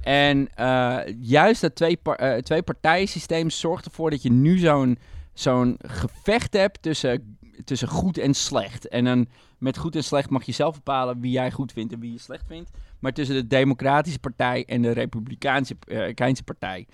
En 0.00 0.48
eh, 0.54 0.98
juist 1.20 1.60
dat 1.60 1.74
twee, 1.74 1.96
par- 1.96 2.16
eh, 2.16 2.38
twee-partijen-systeem 2.42 3.50
zorgt 3.50 3.84
ervoor 3.84 4.10
dat 4.10 4.22
je 4.22 4.30
nu 4.32 4.58
zo'n 4.58 4.98
zo'n 5.32 5.76
gevecht 5.86 6.52
hebt 6.52 6.82
tussen, 6.82 7.38
tussen 7.64 7.88
goed 7.88 8.18
en 8.18 8.34
slecht. 8.34 8.88
En 8.88 9.04
dan 9.04 9.26
met 9.64 9.78
goed 9.78 9.96
en 9.96 10.04
slecht 10.04 10.30
mag 10.30 10.44
je 10.44 10.52
zelf 10.52 10.74
bepalen 10.74 11.20
wie 11.20 11.30
jij 11.30 11.50
goed 11.50 11.72
vindt 11.72 11.92
en 11.92 12.00
wie 12.00 12.12
je 12.12 12.18
slecht 12.18 12.46
vindt. 12.46 12.70
Maar 12.98 13.12
tussen 13.12 13.34
de 13.34 13.46
Democratische 13.46 14.18
Partij 14.18 14.64
en 14.64 14.82
de 14.82 14.90
Republikeinse 14.90 15.76
eh, 15.86 16.44
Partij. 16.44 16.86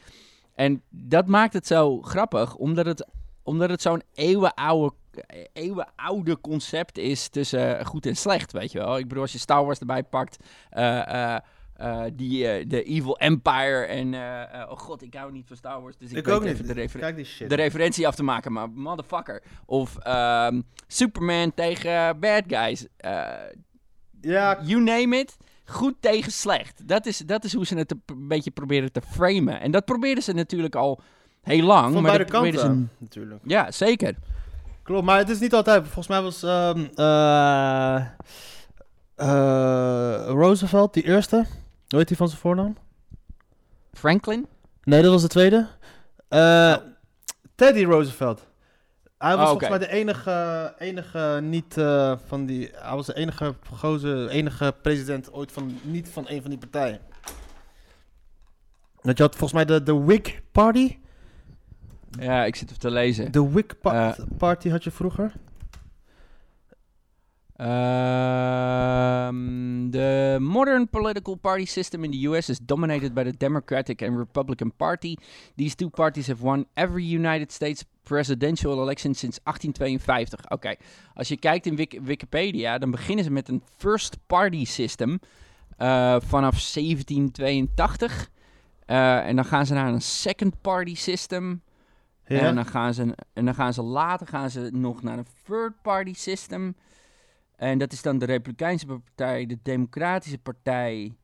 En 0.54 0.82
dat 0.88 1.26
maakt 1.26 1.52
het 1.52 1.66
zo 1.66 2.02
grappig, 2.02 2.54
omdat 2.54 2.86
het, 2.86 3.06
omdat 3.42 3.70
het 3.70 3.82
zo'n 3.82 4.02
eeuwenoude, 4.14 4.94
eh, 5.10 5.44
eeuwenoude 5.52 6.40
concept 6.40 6.98
is 6.98 7.28
tussen 7.28 7.86
goed 7.86 8.06
en 8.06 8.16
slecht, 8.16 8.52
weet 8.52 8.72
je 8.72 8.78
wel. 8.78 8.98
Ik 8.98 9.08
bedoel, 9.08 9.22
als 9.22 9.32
je 9.32 9.38
Star 9.38 9.64
Wars 9.64 9.78
erbij 9.78 10.02
pakt, 10.02 10.44
eh, 10.70 11.36
eh, 11.80 12.02
die, 12.12 12.48
eh, 12.48 12.68
de 12.68 12.82
Evil 12.82 13.18
Empire 13.18 13.84
en... 13.84 14.14
eh, 14.14 14.70
oh 14.70 14.78
god, 14.78 15.02
ik 15.02 15.14
hou 15.14 15.32
niet 15.32 15.46
van 15.46 15.56
Star 15.56 15.82
Wars, 15.82 15.96
dus 15.96 16.12
ik, 16.12 16.24
weet 16.24 16.42
even 16.42 16.66
de 16.66 16.72
referentie 16.72 17.00
Kijk 17.00 17.16
die 17.16 17.24
shit. 17.24 17.48
de 17.50 17.54
referentie 17.54 18.06
af 18.06 18.14
te 18.14 18.22
maken, 18.22 18.52
maar 18.52 18.70
motherfucker. 18.70 19.42
Of 19.66 19.96
ehm, 19.96 20.60
Superman 20.86 21.54
tegen 21.54 22.20
bad 22.20 22.42
guys. 22.46 22.86
Ja, 24.20 24.58
you 24.62 24.82
name 24.82 25.18
it. 25.18 25.36
Goed 25.64 25.94
tegen 26.00 26.32
slecht. 26.32 26.88
Dat 26.88 27.06
is, 27.06 27.18
dat 27.18 27.44
is 27.44 27.52
hoe 27.54 27.66
ze 27.66 27.76
het 27.76 27.90
een 28.06 28.28
beetje 28.28 28.50
proberen 28.50 28.92
te 28.92 29.00
framen. 29.00 29.60
En 29.60 29.70
dat 29.70 29.84
proberen 29.84 30.22
ze 30.22 30.32
natuurlijk 30.32 30.74
al 30.74 31.00
heel 31.42 31.64
lang. 31.64 31.92
van 31.92 32.02
maar 32.02 32.16
beide 32.16 32.30
kanten 32.30 32.90
natuurlijk. 32.98 33.40
Ze, 33.42 33.48
ja, 33.48 33.70
zeker. 33.70 34.14
Klopt, 34.82 35.04
maar 35.04 35.18
het 35.18 35.28
is 35.28 35.40
niet 35.40 35.54
altijd. 35.54 35.82
Volgens 35.82 36.08
mij 36.08 36.22
was 36.22 36.42
ehm, 36.42 36.84
eh, 36.94 38.06
eh, 39.14 40.24
Roosevelt 40.26 40.94
die 40.94 41.04
eerste. 41.04 41.46
Hoe 41.90 41.98
heet 41.98 42.08
hij 42.08 42.16
van 42.18 42.28
zijn 42.28 42.40
voornaam? 42.40 42.76
Franklin? 43.92 44.46
Nee, 44.84 45.02
dat 45.02 45.12
was 45.12 45.22
de 45.22 45.28
tweede. 45.28 45.66
Eh, 46.28 46.76
Teddy 47.54 47.84
Roosevelt. 47.84 48.48
Hij 49.18 49.36
was 49.36 49.44
Oh, 49.44 49.48
volgens 49.50 49.68
mij 49.68 49.78
de 49.78 49.88
enige, 49.88 50.74
enige 50.78 51.38
niet 51.42 51.76
eh, 51.76 52.16
van 52.26 52.46
die... 52.46 52.70
Hij 52.74 52.94
was 52.96 53.06
de 53.06 53.14
enige 53.14 53.54
gozer, 53.74 54.28
enige 54.28 54.74
president 54.82 55.32
ooit 55.32 55.52
van 55.52 55.78
niet 55.82 56.08
van 56.08 56.24
een 56.28 56.40
van 56.40 56.50
die 56.50 56.58
partijen. 56.58 57.00
Want 59.00 59.16
je 59.16 59.22
had 59.22 59.36
volgens 59.36 59.52
mij 59.52 59.64
de, 59.64 59.82
de 59.82 59.94
Whig 59.94 60.40
Party. 60.52 60.98
Ja, 62.10 62.44
ik 62.44 62.56
zit 62.56 62.68
even 62.68 62.80
te 62.80 62.90
lezen. 62.90 63.32
De 63.32 63.50
Whig 63.50 63.80
pa- 63.80 64.16
Eh. 64.16 64.24
Party 64.38 64.68
had 64.68 64.84
je 64.84 64.90
vroeger. 64.90 65.32
Um, 69.30 69.90
the 69.90 70.38
modern 70.40 70.88
political 70.88 71.36
party 71.36 71.66
system 71.66 72.04
in 72.04 72.10
the 72.10 72.16
US 72.28 72.48
is 72.48 72.58
dominated 72.58 73.12
by 73.14 73.22
the 73.24 73.36
Democratic 73.36 74.02
and 74.02 74.16
Republican 74.16 74.72
Party. 74.76 75.16
These 75.56 75.74
two 75.76 75.90
parties 75.90 76.26
have 76.26 76.42
won 76.42 76.66
every 76.74 77.04
United 77.04 77.52
States 77.52 77.84
presidential 78.02 78.72
election 78.82 79.14
since 79.14 79.40
1852. 79.44 80.50
Oké, 80.50 80.74
als 81.14 81.28
je 81.28 81.36
kijkt 81.36 81.66
in 81.66 81.76
Wik- 81.76 81.98
Wikipedia, 82.02 82.78
dan 82.78 82.90
beginnen 82.90 83.24
ze 83.24 83.30
met 83.30 83.48
een 83.48 83.62
first 83.76 84.16
party 84.26 84.64
system 84.64 85.18
eh, 85.76 86.16
vanaf 86.20 86.72
1782. 86.72 88.30
Eh, 88.86 89.26
en 89.26 89.36
dan 89.36 89.44
gaan 89.44 89.66
ze 89.66 89.74
naar 89.74 89.88
een 89.92 90.02
second 90.02 90.60
party 90.60 90.94
system. 90.94 91.62
Ja. 92.26 92.38
En, 92.38 92.54
dan 92.54 92.66
gaan 92.66 92.94
ze, 92.94 93.14
en 93.32 93.44
dan 93.44 93.54
gaan 93.54 93.72
ze 93.72 93.82
later 93.82 94.26
gaan 94.26 94.50
ze 94.50 94.68
nog 94.72 95.02
naar 95.02 95.18
een 95.18 95.26
third 95.46 95.82
party 95.82 96.14
system. 96.14 96.74
En 97.60 97.78
dat 97.78 97.92
is 97.92 98.02
dan 98.02 98.18
de 98.18 98.24
Republikeinse 98.24 98.86
Partij, 98.86 99.46
de 99.46 99.58
Democratische 99.62 100.38
Partij. 100.38 101.16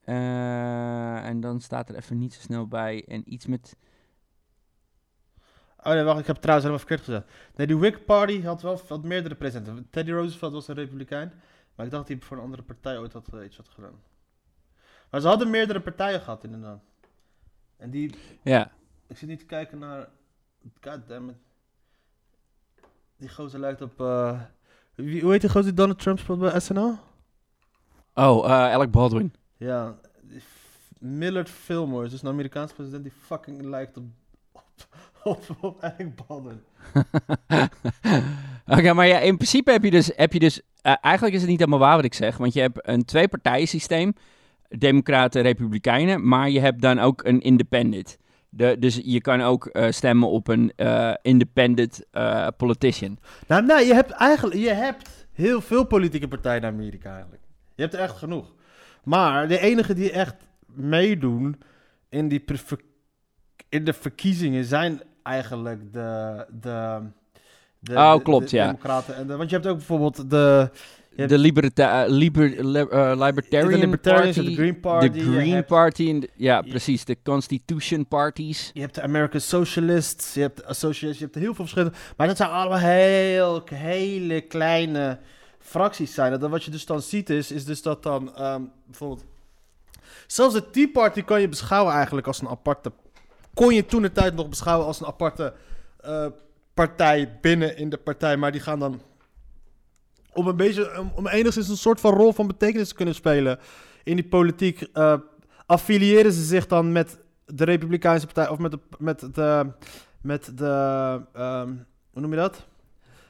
Eh, 0.00 1.26
en 1.26 1.40
dan 1.40 1.60
staat 1.60 1.88
er 1.88 1.96
even 1.96 2.18
niet 2.18 2.34
zo 2.34 2.40
snel 2.40 2.66
bij. 2.66 3.04
En 3.04 3.32
iets 3.32 3.46
met. 3.46 3.76
Oh 5.76 5.92
nee, 5.92 6.02
wacht, 6.02 6.18
ik 6.18 6.26
heb 6.26 6.34
het 6.34 6.42
trouwens 6.42 6.68
helemaal 6.68 6.86
verkeerd 6.86 7.00
gezegd. 7.00 7.56
Nee, 7.56 7.66
die 7.66 7.76
Whig 7.76 8.04
Party 8.04 8.42
had 8.42 8.62
wel 8.62 8.80
wat 8.88 9.02
meerdere 9.02 9.34
presidenten. 9.34 9.90
Teddy 9.90 10.10
Roosevelt 10.10 10.52
was 10.52 10.68
een 10.68 10.74
republikein. 10.74 11.32
Maar 11.74 11.86
ik 11.86 11.92
dacht 11.92 12.08
dat 12.08 12.18
hij 12.18 12.26
voor 12.26 12.36
een 12.36 12.42
andere 12.42 12.62
partij 12.62 12.98
ooit 12.98 13.12
had, 13.12 13.34
eh, 13.34 13.44
iets 13.44 13.56
had 13.56 13.68
gedaan. 13.68 14.02
Maar 15.10 15.20
ze 15.20 15.26
hadden 15.26 15.50
meerdere 15.50 15.80
partijen 15.80 16.20
gehad, 16.20 16.44
inderdaad. 16.44 16.82
En 17.76 17.90
die... 17.90 18.14
Ja. 18.42 18.72
Ik 19.06 19.16
zit 19.16 19.28
niet 19.28 19.38
te 19.38 19.46
kijken 19.46 19.78
naar... 19.78 20.08
Goddammit. 20.80 21.36
Die 23.16 23.28
gozer 23.28 23.60
lijkt 23.60 23.82
op... 23.82 24.00
eh, 24.00 24.40
wie, 24.96 25.22
hoe 25.22 25.32
heet 25.32 25.40
die 25.40 25.62
die 25.62 25.74
Donald 25.74 25.98
Trump 25.98 26.18
speelt 26.18 26.38
bij 26.38 26.60
SNL? 26.60 26.98
Oh, 28.14 28.44
eh 28.44 28.50
Alec 28.50 28.90
Baldwin. 28.90 29.34
Ja, 29.56 29.98
Millard 30.98 31.50
Fillmore 31.50 32.04
is 32.04 32.10
dus 32.10 32.22
een 32.22 32.28
Amerikaanse 32.28 32.74
president 32.74 33.02
die 33.02 33.12
fucking 33.20 33.62
lijkt 33.62 33.96
op... 33.96 34.04
op, 34.52 34.64
op, 35.22 35.56
op 35.60 35.82
Alec 35.82 36.26
Baldwin. 36.26 36.60
Oké, 38.78 38.92
maar 38.92 39.06
ja, 39.06 39.18
in 39.18 39.36
principe 39.36 39.70
heb 39.70 39.84
je 39.84 39.90
dus. 39.90 40.10
Heb 40.14 40.32
je 40.32 40.38
dus 40.38 40.60
eh, 40.82 40.94
eigenlijk 41.00 41.34
is 41.34 41.40
het 41.40 41.50
niet 41.50 41.58
helemaal 41.58 41.78
waar 41.78 41.96
wat 41.96 42.04
ik 42.04 42.14
zeg. 42.14 42.36
Want 42.36 42.52
je 42.52 42.60
hebt 42.60 42.78
een 42.88 43.04
twee-partijen 43.04 43.68
systeem. 43.68 44.12
Democraten, 44.68 45.42
Republikeinen. 45.42 46.28
Maar 46.28 46.50
je 46.50 46.60
hebt 46.60 46.80
dan 46.80 46.98
ook 46.98 47.24
een 47.24 47.40
independent. 47.40 48.18
De, 48.56 48.76
dus 48.78 49.00
je 49.04 49.20
kan 49.20 49.40
ook 49.40 49.66
eh, 49.66 49.90
stemmen 49.90 50.28
op 50.28 50.48
een 50.48 50.72
eh, 50.76 51.14
independent 51.22 52.04
eh, 52.10 52.46
politician. 52.56 53.18
Nou, 53.46 53.66
nee, 53.66 53.86
je 53.86 53.94
hebt 53.94 54.10
eigenlijk 54.10 54.60
je 54.60 54.72
hebt 54.72 55.26
heel 55.32 55.60
veel 55.60 55.84
politieke 55.84 56.28
partijen 56.28 56.62
in 56.62 56.68
Amerika 56.68 57.12
eigenlijk. 57.12 57.42
Je 57.74 57.82
hebt 57.82 57.94
er 57.94 58.00
echt 58.00 58.16
genoeg. 58.16 58.54
Maar 59.04 59.48
de 59.48 59.58
enige 59.58 59.94
die 59.94 60.10
echt 60.10 60.34
meedoen 60.66 61.62
in, 62.08 62.28
die 62.28 62.44
in 63.68 63.84
de 63.84 63.92
verkiezingen 63.92 64.64
zijn 64.64 65.02
eigenlijk 65.22 65.92
de, 65.92 66.46
de, 66.60 67.00
de, 67.78 67.94
Oh, 67.94 68.24
klopt, 68.24 68.50
de 68.50 68.56
ja. 68.56 68.66
democraten. 68.66 69.16
En 69.16 69.26
de, 69.26 69.36
want 69.36 69.50
je 69.50 69.56
hebt 69.56 69.68
ook 69.68 69.76
bijvoorbeeld 69.76 70.30
de, 70.30 70.70
hebt- 71.16 71.28
De 71.30 71.38
liberta 71.38 72.04
eh, 72.04 72.10
liber, 72.10 72.64
li- 72.64 72.78
eh, 72.78 73.12
Libertarian 73.26 73.90
de 73.90 73.96
Party, 73.98 74.40
de 74.44 74.54
Green 74.54 74.80
Party. 74.80 75.08
de 75.10 75.20
Green 75.20 75.52
hebt- 75.52 75.68
Party, 75.68 76.18
de- 76.18 76.28
ja, 76.36 76.62
Je- 76.64 76.70
precies, 76.70 77.04
de 77.04 77.16
Constitution 77.22 78.06
Parties. 78.06 78.70
Je 78.74 78.80
hebt 78.80 78.94
de 78.94 79.02
American 79.02 79.40
Socialists, 79.40 80.34
je 80.34 80.40
hebt 80.40 80.56
de 80.56 80.66
Associates, 80.66 81.18
je 81.18 81.24
hebt 81.24 81.36
heel 81.36 81.44
veel 81.54 81.64
verschillende. 81.66 81.96
Maar 82.16 82.26
dat 82.26 82.36
zijn 82.36 82.50
allemaal 82.50 82.78
heel, 82.78 83.62
hele 83.74 84.40
kleine 84.40 85.18
fracties 85.58 86.14
zijn. 86.14 86.32
En 86.32 86.40
dan 86.40 86.50
wat 86.50 86.64
je 86.64 86.70
dus 86.70 86.86
dan 86.86 87.02
ziet 87.02 87.30
is, 87.30 87.50
is 87.52 87.64
dus 87.64 87.82
dat 87.82 88.02
dan 88.02 88.36
ehm, 88.36 88.62
bijvoorbeeld... 88.86 89.24
Zelfs 90.26 90.54
de 90.54 90.70
Tea 90.70 90.88
Party 90.92 91.22
kan 91.22 91.40
je 91.40 91.48
beschouwen 91.48 91.94
eigenlijk 91.94 92.26
als 92.26 92.40
een 92.40 92.48
aparte... 92.48 92.92
Kon 93.54 93.74
je 93.74 93.86
toen 93.86 94.02
de 94.02 94.12
tijd 94.12 94.34
nog 94.34 94.48
beschouwen 94.48 94.86
als 94.86 95.00
een 95.00 95.06
aparte 95.06 95.54
eh, 96.00 96.26
partij 96.74 97.38
binnen 97.40 97.76
in 97.76 97.88
de 97.88 97.96
partij. 97.96 98.36
Maar 98.36 98.52
die 98.52 98.60
gaan 98.60 98.78
dan 98.78 99.00
om 100.36 100.46
een 100.46 100.56
beetje, 100.56 101.04
om, 101.14 101.28
enigszins 101.28 101.68
een 101.68 101.76
soort 101.76 102.00
van 102.00 102.14
rol 102.14 102.32
van 102.32 102.46
betekenis 102.46 102.88
te 102.88 102.94
kunnen 102.94 103.14
spelen 103.14 103.58
in 104.04 104.16
die 104.16 104.28
politiek, 104.28 104.80
eh, 104.80 105.14
affiliëren 105.66 106.32
ze 106.32 106.44
zich 106.44 106.66
dan 106.66 106.92
met 106.92 107.18
de 107.46 107.64
Republikeinse 107.64 108.26
Partij 108.26 108.48
of 108.48 108.58
met 108.58 108.70
de, 108.70 108.78
met 108.98 109.34
de, 109.34 109.66
met 110.20 110.58
de 110.58 111.20
ehm, 111.32 111.68
hoe 112.10 112.20
noem 112.20 112.30
je 112.30 112.36
dat? 112.36 112.66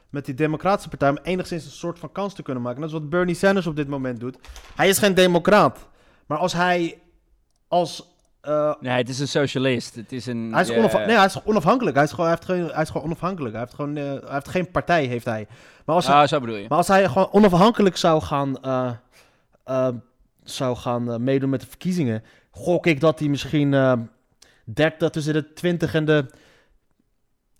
Met 0.09 0.25
die 0.25 0.35
Democratische 0.35 0.89
Partij 0.89 1.09
om 1.09 1.17
enigszins 1.23 1.65
een 1.65 1.71
soort 1.71 1.99
van 1.99 2.11
kans 2.11 2.33
te 2.33 2.43
kunnen 2.43 2.63
maken. 2.63 2.81
Dat 2.81 2.89
is 2.89 2.95
wat 2.95 3.09
Bernie 3.09 3.35
Sanders 3.35 3.67
op 3.67 3.75
dit 3.75 3.87
moment 3.87 4.19
doet. 4.19 4.37
Hij 4.75 4.89
is 4.89 4.97
geen 4.97 5.13
democraat, 5.13 5.87
maar 6.25 6.37
als 6.37 6.53
hij 6.53 7.01
als 7.67 8.16
eh, 8.47 8.73
Nee, 8.79 8.97
het 8.97 9.09
is 9.09 9.19
een 9.19 9.27
socialist. 9.27 9.95
Het 9.95 10.11
is 10.11 10.25
een... 10.25 10.49
hij 10.53 10.61
is, 10.61 10.69
eh, 10.69 11.05
nee, 11.05 11.15
hij 11.15 11.25
is 11.25 11.43
onafhankelijk. 11.43 11.95
Hij 11.95 12.05
is 12.05 12.11
gewoon, 12.11 12.25
hij 12.25 12.35
heeft 12.39 12.49
geen, 12.49 12.73
hij 12.73 12.81
is 12.81 12.89
gewoon 12.89 13.05
onafhankelijk. 13.05 13.53
Hij 13.53 13.61
heeft 13.61 13.75
gewoon, 13.75 13.97
eh, 13.97 14.03
hij 14.03 14.33
heeft 14.33 14.47
geen 14.47 14.71
partij, 14.71 15.05
heeft 15.05 15.25
hij. 15.25 15.47
Maar 15.85 15.95
als, 15.95 16.07
hij, 16.07 16.15
Ah, 16.15 16.27
zo 16.27 16.39
bedoel 16.39 16.55
je. 16.55 16.65
maar 16.69 16.77
als 16.77 16.87
hij 16.87 17.07
gewoon 17.07 17.31
onafhankelijk 17.31 17.97
zou 17.97 18.21
gaan, 18.21 18.57
zou 20.43 20.75
gaan 20.75 21.23
meedoen 21.23 21.49
met 21.49 21.61
de 21.61 21.67
verkiezingen, 21.67 22.23
gok 22.51 22.85
ik 22.85 22.99
dat 22.99 23.19
hij 23.19 23.27
misschien 23.27 23.73
eh 23.73 23.93
30, 24.73 25.09
tussen 25.09 25.33
de 25.33 25.53
20 25.53 25.93
en 25.93 26.05
de 26.05 26.25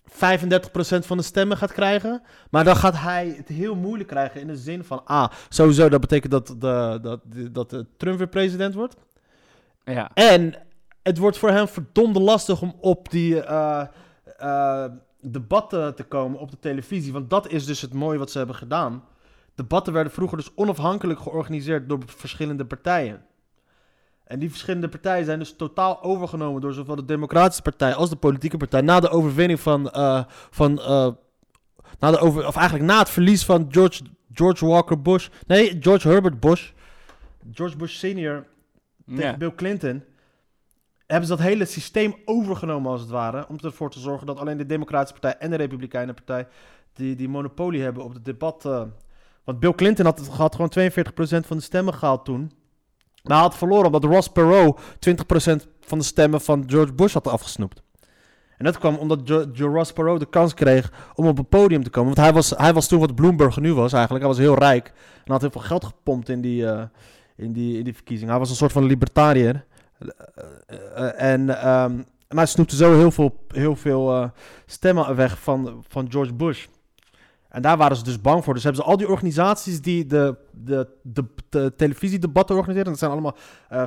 35 0.05 0.71
procent 0.71 1.05
van 1.05 1.17
de 1.17 1.23
stemmen 1.23 1.57
gaat 1.57 1.73
krijgen. 1.73 2.21
Maar 2.49 2.63
dan 2.63 2.75
gaat 2.75 2.97
hij 2.97 3.33
het 3.37 3.47
heel 3.47 3.75
moeilijk 3.75 4.09
krijgen 4.09 4.41
in 4.41 4.47
de 4.47 4.57
zin 4.57 4.83
van, 4.83 5.01
ah, 5.05 5.29
sowieso, 5.49 5.89
dat 5.89 6.01
betekent 6.01 6.31
dat, 6.31 6.47
de, 6.47 6.99
dat, 7.01 7.19
dat 7.51 7.69
de 7.69 7.85
Trump 7.97 8.17
weer 8.17 8.27
president 8.27 8.73
wordt. 8.73 8.95
Ja. 9.83 10.11
En 10.13 10.53
het 11.07 11.17
wordt 11.17 11.37
voor 11.37 11.49
hem 11.49 11.67
verdomde 11.67 12.19
lastig 12.19 12.61
om 12.61 12.75
op 12.81 13.09
die 13.11 13.41
eh, 13.41 13.85
eh, 14.37 14.85
debatten 15.21 15.95
te 15.95 16.03
komen 16.03 16.39
op 16.39 16.51
de 16.51 16.59
televisie. 16.59 17.13
Want 17.13 17.29
dat 17.29 17.47
is 17.51 17.65
dus 17.65 17.81
het 17.81 17.93
mooie 17.93 18.17
wat 18.17 18.31
ze 18.31 18.37
hebben 18.37 18.55
gedaan. 18.55 19.03
Debatten 19.55 19.93
werden 19.93 20.13
vroeger 20.13 20.37
dus 20.37 20.51
onafhankelijk 20.55 21.19
georganiseerd 21.19 21.89
door 21.89 21.99
verschillende 22.05 22.65
partijen. 22.65 23.21
En 24.23 24.39
die 24.39 24.49
verschillende 24.49 24.89
partijen 24.89 25.25
zijn 25.25 25.39
dus 25.39 25.55
totaal 25.55 26.03
overgenomen 26.03 26.61
door 26.61 26.73
zowel 26.73 26.95
de 26.95 27.05
Democratische 27.05 27.61
Partij 27.61 27.93
als 27.93 28.09
de 28.09 28.15
politieke 28.15 28.57
partij. 28.57 28.81
Na 28.81 28.99
de 28.99 29.09
overwinning 29.09 29.59
van. 29.59 29.89
eh, 29.89 30.23
van 30.49 30.73
na 31.99 32.11
de 32.11 32.17
over, 32.19 32.47
of 32.47 32.55
eigenlijk 32.55 32.89
na 32.89 32.99
het 32.99 33.09
verlies 33.09 33.45
van 33.45 33.67
George, 33.69 34.01
George 34.33 34.65
Walker 34.65 35.01
Bush. 35.01 35.27
Nee, 35.47 35.77
George 35.79 36.07
Herbert 36.07 36.39
Bush. 36.39 36.71
George 37.53 37.77
Bush 37.77 37.95
senior 37.97 38.45
tegen 39.05 39.23
Ja. 39.23 39.37
Bill 39.37 39.53
Clinton. 39.55 40.03
Hebben 41.07 41.27
ze 41.27 41.35
dat 41.35 41.45
hele 41.45 41.65
systeem 41.65 42.15
overgenomen 42.25 42.91
als 42.91 43.01
het 43.01 43.09
ware. 43.09 43.45
Om 43.49 43.57
ervoor 43.61 43.89
te 43.91 43.99
zorgen 43.99 44.27
dat 44.27 44.39
alleen 44.39 44.57
de 44.57 44.65
Democratische 44.65 45.19
Partij 45.19 45.39
en 45.39 45.49
de 45.49 45.55
Republikeinen 45.55 46.15
Partij 46.15 46.47
die, 46.93 47.15
die 47.15 47.29
monopolie 47.29 47.81
hebben 47.81 48.03
op 48.03 48.13
het 48.13 48.25
debat. 48.25 48.65
eh. 48.65 48.81
want 49.43 49.59
Bill 49.59 49.73
Clinton 49.73 50.05
had, 50.05 50.27
had 50.27 50.55
gewoon 50.55 50.71
42% 51.43 51.47
van 51.47 51.57
de 51.57 51.63
stemmen 51.63 51.93
gehaald 51.93 52.25
toen. 52.25 52.51
Maar 53.23 53.37
hij 53.37 53.45
had 53.45 53.57
verloren 53.57 53.85
omdat 53.85 54.03
Ross 54.03 54.27
Perot 54.27 54.79
20% 54.81 54.81
van 55.81 55.97
de 55.97 56.03
stemmen 56.03 56.41
van 56.41 56.63
George 56.67 56.93
Bush 56.93 57.13
had 57.13 57.27
afgesnoept. 57.27 57.81
En 58.57 58.65
dat 58.65 58.77
kwam 58.77 58.95
omdat 58.95 59.29
Ross 59.53 59.93
Perot 59.93 60.19
de 60.19 60.29
kans 60.29 60.53
kreeg 60.53 61.11
om 61.15 61.27
op 61.27 61.37
een 61.37 61.47
podium 61.47 61.83
te 61.83 61.89
komen. 61.89 62.13
Want 62.15 62.27
hij 62.27 62.35
was, 62.35 62.49
hij 62.49 62.73
was 62.73 62.87
toen 62.87 62.99
wat 62.99 63.15
Bloomberg 63.15 63.59
nu 63.59 63.73
was 63.73 63.93
eigenlijk. 63.93 64.25
Hij 64.25 64.33
was 64.33 64.43
heel 64.43 64.57
rijk 64.57 64.93
en 65.25 65.31
had 65.31 65.41
heel 65.41 65.51
veel 65.51 65.61
geld 65.61 65.85
gepompt 65.85 66.29
in 66.29 66.41
die, 66.41 66.67
eh, 66.67 66.83
in 67.35 67.53
die, 67.53 67.77
in 67.77 67.83
die 67.83 67.93
verkiezing. 67.93 68.29
Hij 68.29 68.39
was 68.39 68.49
een 68.49 68.55
soort 68.55 68.71
van 68.71 68.83
libertariër. 68.85 69.65
Eh, 69.99 70.77
eh, 70.95 71.31
en, 71.33 71.61
ehm, 71.61 71.99
en 72.27 72.37
hij 72.37 72.45
snoepte 72.45 72.75
zo 72.75 72.97
heel 72.97 73.11
veel, 73.11 73.45
heel 73.47 73.75
veel 73.75 74.15
eh, 74.15 74.29
stemmen 74.65 75.15
weg 75.15 75.39
van, 75.39 75.83
van 75.87 76.11
George 76.11 76.33
Bush. 76.33 76.65
En 77.49 77.61
daar 77.61 77.77
waren 77.77 77.97
ze 77.97 78.03
dus 78.03 78.21
bang 78.21 78.43
voor. 78.43 78.53
Dus 78.53 78.63
hebben 78.63 78.81
ze 78.81 78.87
al 78.87 78.97
die 78.97 79.09
organisaties 79.09 79.81
die 79.81 80.05
de, 80.05 80.37
de, 80.51 80.87
de, 81.03 81.25
de 81.49 81.73
televisiedebatten 81.75 82.55
organiseren. 82.55 82.89
Dat 82.91 82.99
zijn 82.99 83.11
allemaal 83.11 83.35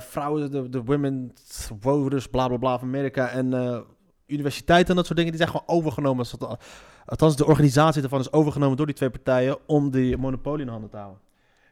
vrouwen, 0.00 0.50
de, 0.50 0.68
de 0.68 0.82
women's 0.82 1.70
voters, 1.80 2.26
bla 2.26 2.48
bla 2.48 2.56
bla 2.56 2.78
van 2.78 2.88
Amerika. 2.88 3.28
En 3.28 3.84
universiteiten 4.26 4.88
en 4.88 4.96
dat 4.96 5.06
soort 5.06 5.18
dingen. 5.18 5.32
Die 5.32 5.42
zijn 5.42 5.56
gewoon 5.56 5.78
overgenomen. 5.78 6.26
Althans, 7.04 7.36
de 7.36 7.46
organisatie 7.46 8.00
daarvan 8.00 8.20
is 8.20 8.32
overgenomen 8.32 8.76
door 8.76 8.86
die 8.86 8.94
twee 8.94 9.10
partijen. 9.10 9.58
om 9.66 9.90
die 9.90 10.16
monopolie 10.16 10.64
in 10.64 10.72
handen 10.72 10.90
te 10.90 10.96
houden. 10.96 11.20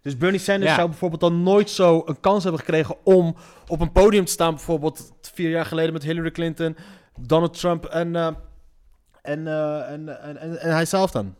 Dus 0.09 0.17
Bernie 0.17 0.41
Sanders 0.41 0.71
Ja. 0.71 0.77
zou 0.77 0.89
bijvoorbeeld 0.89 1.21
dan 1.21 1.43
nooit 1.43 1.71
zo 1.71 2.03
een 2.05 2.21
kans 2.21 2.43
hebben 2.43 2.61
gekregen 2.61 2.97
om 3.05 3.37
op 3.67 3.81
een 3.81 3.93
podium 3.93 4.25
te 4.25 4.33
staan. 4.33 4.55
Bijvoorbeeld 4.55 5.13
vier 5.21 5.51
jaar 5.51 5.67
geleden 5.67 5.93
met 5.93 6.03
Hillary 6.03 6.31
Clinton, 6.31 6.77
Donald 7.21 7.59
Trump 7.59 7.85
en, 7.85 8.17
eh, 8.17 8.27
en, 9.23 9.47
eh, 9.47 9.91
en, 9.91 10.23
en, 10.23 10.37
en, 10.37 10.61
en 10.61 10.73
hij 10.73 10.85
zelf 10.85 11.11
dan. 11.11 11.35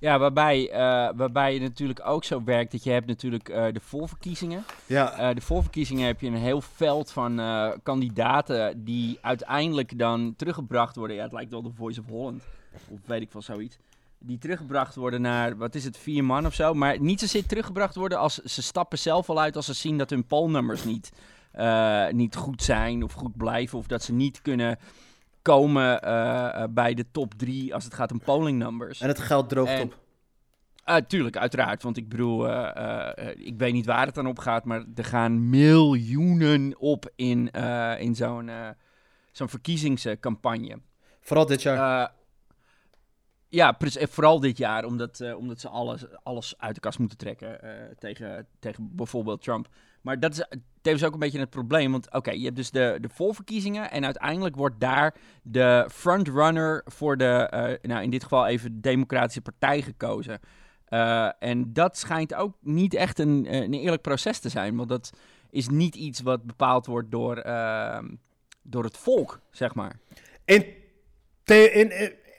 Ja, 0.00 0.18
waarbij, 0.18 0.70
eh, 0.70 0.78
waarbij 1.16 1.52
het 1.52 1.62
natuurlijk 1.62 2.00
ook 2.06 2.24
zo 2.24 2.44
werkt 2.44 2.72
dat 2.72 2.84
je 2.84 2.90
hebt 2.90 3.06
natuurlijk 3.06 3.44
de 3.46 3.80
voorverkiezingen. 3.80 4.64
Ja, 4.86 5.34
de 5.34 5.40
voorverkiezingen 5.40 6.06
heb 6.06 6.20
je 6.20 6.26
een 6.26 6.34
heel 6.34 6.60
veld 6.60 7.10
van 7.10 7.40
kandidaten 7.82 8.84
die 8.84 9.18
uiteindelijk 9.20 9.98
dan 9.98 10.34
teruggebracht 10.36 10.96
worden. 10.96 11.16
Ja, 11.16 11.22
het 11.22 11.32
lijkt 11.32 11.50
wel 11.50 11.62
de 11.62 11.72
Voice 11.74 12.00
of 12.00 12.06
Holland. 12.06 12.42
Of 12.88 12.98
weet 13.06 13.22
ik 13.22 13.30
van 13.30 13.42
zoiets. 13.42 13.78
Die 14.24 14.38
teruggebracht 14.38 14.94
worden 14.94 15.20
naar, 15.20 15.56
wat 15.56 15.74
is 15.74 15.84
het, 15.84 15.96
vier 15.96 16.24
man 16.24 16.46
of 16.46 16.54
zo. 16.54 16.74
Maar 16.74 17.00
niet 17.00 17.20
zozeer 17.20 17.46
teruggebracht 17.46 17.94
worden 17.94 18.18
als 18.18 18.34
ze 18.34 18.62
stappen 18.62 18.98
zelf 18.98 19.28
al 19.30 19.40
uit 19.40 19.56
als 19.56 19.66
ze 19.66 19.72
zien 19.74 19.98
dat 19.98 20.10
hun 20.10 20.24
polnummers 20.26 20.84
niet, 20.84 21.12
eh, 21.52 22.08
niet 22.08 22.36
goed 22.36 22.62
zijn 22.62 23.02
of 23.02 23.12
goed 23.12 23.36
blijven. 23.36 23.78
Of 23.78 23.86
dat 23.86 24.02
ze 24.02 24.12
niet 24.12 24.42
kunnen 24.42 24.78
komen 25.42 26.00
eh, 26.02 26.62
eh, 26.62 26.68
bij 26.70 26.94
de 26.94 27.04
top 27.10 27.34
drie 27.34 27.74
als 27.74 27.84
het 27.84 27.94
gaat 27.94 28.12
om 28.12 28.20
polling 28.20 28.58
numbers. 28.58 29.00
en 29.00 29.08
het 29.08 29.18
geld 29.20 29.48
droogt 29.48 29.70
En- 29.70 29.82
op. 29.82 30.00
Uh, 30.86 30.96
tuurlijk, 30.96 31.36
uiteraard. 31.36 31.82
Want 31.82 31.96
ik 31.96 32.08
bedoel, 32.08 32.48
ik 33.34 33.54
weet 33.58 33.72
niet 33.72 33.86
waar 33.86 34.06
het 34.06 34.14
dan 34.14 34.26
op 34.26 34.38
gaat, 34.38 34.64
maar 34.64 34.84
er 34.94 35.04
gaan 35.04 35.48
miljoenen 35.50 36.74
op 36.78 37.10
in, 37.16 37.50
in 37.98 38.14
zo'n 38.14 38.50
zo'n 39.32 39.48
verkiezingscampagne. 39.48 40.78
Vooral 41.20 41.46
dit 41.46 41.62
jaar. 41.62 42.12
Ja, 43.52 43.76
vooral 44.08 44.40
dit 44.40 44.58
jaar, 44.58 44.84
omdat, 44.84 45.20
eh, 45.20 45.36
omdat 45.36 45.60
ze 45.60 45.68
alles, 45.68 46.04
alles 46.22 46.54
uit 46.58 46.74
de 46.74 46.80
kast 46.80 46.98
moeten 46.98 47.18
trekken 47.18 47.62
eh, 47.62 47.70
tegen, 47.98 48.46
tegen 48.58 48.96
bijvoorbeeld 48.96 49.42
Trump. 49.42 49.68
Maar 50.00 50.20
dat 50.20 50.32
is 50.32 50.44
tevens 50.80 51.04
ook 51.04 51.12
een 51.12 51.18
beetje 51.18 51.38
het 51.38 51.50
probleem. 51.50 51.92
Want 51.92 52.12
oké, 52.12 52.30
je 52.30 52.44
hebt 52.44 52.56
dus 52.56 52.70
de, 52.70 52.98
de 53.00 53.08
voorverkiezingen 53.08 53.90
en 53.90 54.04
uiteindelijk 54.04 54.56
wordt 54.56 54.80
daar 54.80 55.14
de 55.42 55.88
frontrunner 55.90 56.82
voor 56.84 57.16
de, 57.16 57.24
eh, 57.24 57.90
nou 57.90 58.02
in 58.02 58.10
dit 58.10 58.22
geval 58.22 58.46
even 58.46 58.74
de 58.74 58.80
Democratische 58.80 59.40
Partij 59.42 59.82
gekozen. 59.82 60.40
En 61.38 61.72
dat 61.72 61.98
schijnt 61.98 62.34
ook 62.34 62.56
niet 62.60 62.94
echt 62.94 63.18
een, 63.18 63.54
een 63.54 63.74
eerlijk 63.74 64.02
proces 64.02 64.38
te 64.38 64.48
zijn, 64.48 64.76
want 64.76 64.88
dat 64.88 65.12
is 65.50 65.68
niet 65.68 65.94
iets 65.94 66.20
wat 66.20 66.42
bepaald 66.44 66.86
wordt 66.86 67.10
door, 67.10 67.36
ehm, 67.36 68.14
door 68.62 68.84
het 68.84 68.96
volk, 68.96 69.40
zeg 69.50 69.74
maar. 69.74 69.98
In, 70.44 70.66
in, 71.44 71.92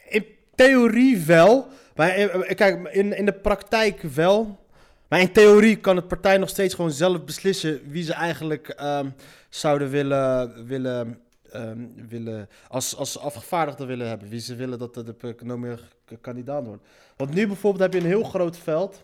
in 0.09 0.25
theorie 0.55 1.17
wel. 1.25 1.67
Maar 1.95 2.17
in- 2.17 2.55
kijk, 2.55 2.87
in, 2.87 3.17
in 3.17 3.25
de 3.25 3.33
praktijk 3.33 4.01
wel. 4.01 4.61
Maar 5.07 5.19
in 5.21 5.31
theorie 5.31 5.75
kan 5.75 5.95
het 5.95 6.07
partij 6.07 6.37
nog 6.37 6.49
steeds 6.49 6.73
gewoon 6.73 6.91
zelf 6.91 7.23
beslissen 7.23 7.81
wie 7.89 8.03
ze 8.03 8.13
eigenlijk 8.13 8.67
ehm, 8.67 9.09
zouden 9.49 9.89
willen, 9.89 10.65
willen, 10.67 11.19
ehm, 11.51 11.77
willen 12.09 12.49
als, 12.67 12.95
als 12.95 13.19
afgevaardigde 13.19 13.85
willen 13.85 14.07
hebben. 14.07 14.29
Wie 14.29 14.39
ze 14.39 14.55
willen 14.55 14.77
dat 14.79 14.93
de, 14.93 15.03
de 15.03 15.15
economische 15.27 15.85
kandidaat 16.21 16.65
wordt. 16.65 16.83
Want 17.17 17.33
nu 17.33 17.47
bijvoorbeeld 17.47 17.83
heb 17.83 17.93
je 17.93 17.99
een 17.99 18.13
heel 18.15 18.23
groot 18.23 18.57
veld. 18.57 19.03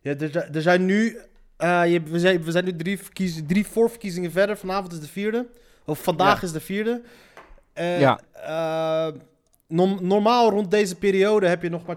Ja, 0.00 0.14
er, 0.16 0.28
zijn- 0.30 0.54
er 0.54 0.62
zijn 0.62 0.84
nu, 0.84 1.18
eh, 1.56 1.92
je, 1.92 2.02
we, 2.02 2.18
zijn, 2.18 2.42
we 2.42 2.50
zijn 2.50 2.64
nu 2.64 2.76
drie, 2.76 2.98
verkiez, 2.98 3.40
drie 3.46 3.66
voorverkiezingen 3.66 4.30
verder. 4.32 4.56
Vanavond 4.56 4.92
is 4.92 5.00
de 5.00 5.08
vierde. 5.08 5.46
Of 5.84 6.02
vandaag 6.02 6.40
Ja. 6.40 6.46
is 6.46 6.52
de 6.52 6.60
vierde. 6.60 7.02
Eh, 7.72 8.00
Ja. 8.00 8.20
eh, 8.32 9.14
normaal 9.68 10.50
rond 10.50 10.70
deze 10.70 10.96
periode 10.96 11.48
heb 11.48 11.62
je 11.62 11.68
nog 11.68 11.86
maar... 11.86 11.96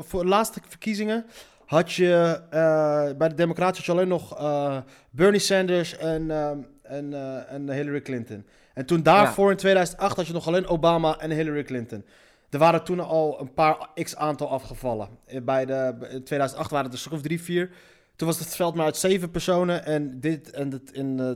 voor 0.00 0.22
de 0.22 0.28
laatste 0.28 0.60
verkiezingen 0.68 1.26
had 1.66 1.92
je 1.92 2.42
eh, 2.50 3.16
bij 3.16 3.28
de 3.28 3.34
Democraten 3.34 3.76
had 3.76 3.84
je 3.84 3.92
alleen 3.92 4.08
nog 4.08 4.38
eh, 4.38 4.76
Bernie 5.10 5.40
Sanders 5.40 5.96
en, 5.96 6.30
ehm, 6.30 6.58
en, 6.82 7.14
eh, 7.14 7.52
en 7.52 7.70
Hillary 7.70 8.00
Clinton. 8.00 8.46
En 8.74 8.86
toen 8.86 9.02
daarvoor 9.02 9.50
in 9.50 9.56
2008 9.56 10.16
had 10.16 10.26
je 10.26 10.32
nog 10.32 10.46
alleen 10.46 10.66
Obama 10.66 11.18
en 11.18 11.30
Hillary 11.30 11.62
Clinton. 11.62 12.04
Er 12.50 12.58
waren 12.58 12.84
toen 12.84 13.00
al 13.00 13.40
een 13.40 13.54
paar 13.54 13.88
x-aantal 13.94 14.48
afgevallen. 14.48 15.08
Eh, 15.26 15.42
Bij 15.42 15.64
de, 15.64 15.94
in 16.10 16.24
2008 16.24 16.70
waren 16.70 16.84
het 16.86 16.94
er 16.94 17.00
stuk 17.00 17.12
of 17.12 17.22
drie, 17.22 17.42
vier. 17.42 17.70
Toen 18.16 18.28
was 18.28 18.38
het 18.38 18.56
veld 18.56 18.74
maar 18.74 18.84
uit 18.84 18.96
zeven 18.96 19.30
personen. 19.30 19.84
En, 19.84 20.20
dit, 20.20 20.50
en 20.50 20.70
dit, 20.70 20.92
in 20.92 21.20
eh, 21.20 21.30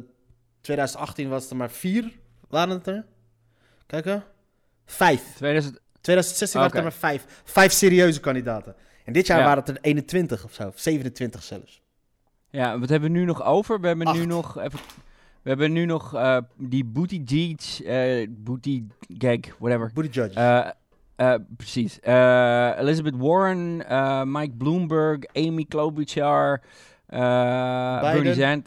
2018 0.60 1.28
was 1.28 1.42
het 1.42 1.50
er 1.50 1.56
maar 1.56 1.70
vier. 1.70 2.18
Waren 2.48 2.74
het 2.74 2.86
er? 2.86 3.04
Kijk 3.86 4.04
hè? 4.04 4.18
Vijf. 4.84 5.22
2000, 5.34 5.78
2016 6.00 6.60
waren 6.60 6.76
het 6.76 6.80
Oké. 6.84 6.94
er 6.94 7.00
maar 7.00 7.10
vijf. 7.10 7.42
Vijf 7.44 7.72
serieuze 7.72 8.20
kandidaten. 8.20 8.74
En 9.04 9.12
dit 9.12 9.26
jaar 9.26 9.38
Ja. 9.38 9.44
waren 9.44 9.58
het 9.64 9.68
er 9.68 9.78
21 9.80 10.44
of 10.44 10.52
zo. 10.52 10.66
Of 10.66 10.78
27 10.78 11.42
zelfs. 11.42 11.80
Ja, 12.50 12.78
wat 12.78 12.88
hebben 12.88 13.12
we 13.12 13.18
nu 13.18 13.24
nog 13.24 13.44
over? 13.44 13.80
We 13.80 13.86
hebben 13.86 14.12
nu 14.12 14.24
nog 14.26 14.58
even. 14.60 14.78
We 15.42 15.48
hebben 15.48 15.72
nu 15.72 15.84
nog 15.84 16.14
eh, 16.14 16.36
die 16.56 16.84
Booty 16.84 17.22
Geach, 17.24 17.82
eh 17.82 18.26
Booty 18.30 18.82
Gag, 19.18 19.38
whatever. 19.58 19.90
Booty 19.94 20.08
Judge. 20.10 20.40
Eh, 21.16 21.34
precies. 21.56 21.98
Elizabeth 22.78 23.16
Warren, 23.16 23.76
Mike 24.32 24.52
Bloomberg, 24.56 25.18
Amy 25.32 25.64
Klobuchar, 25.68 26.60
Biden. 27.06 28.00
Bernie 28.00 28.62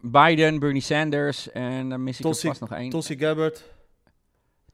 Biden, 0.00 0.58
Bernie 0.58 0.80
Sanders 0.82 1.50
en 1.52 1.88
dan 1.88 2.02
mis 2.02 2.16
ik 2.16 2.22
Tulsi- 2.22 2.48
er 2.48 2.56
vast 2.56 2.70
nog 2.70 2.78
één. 2.80 2.90
Tulsi 2.90 3.18
Gabbard. 3.18 3.64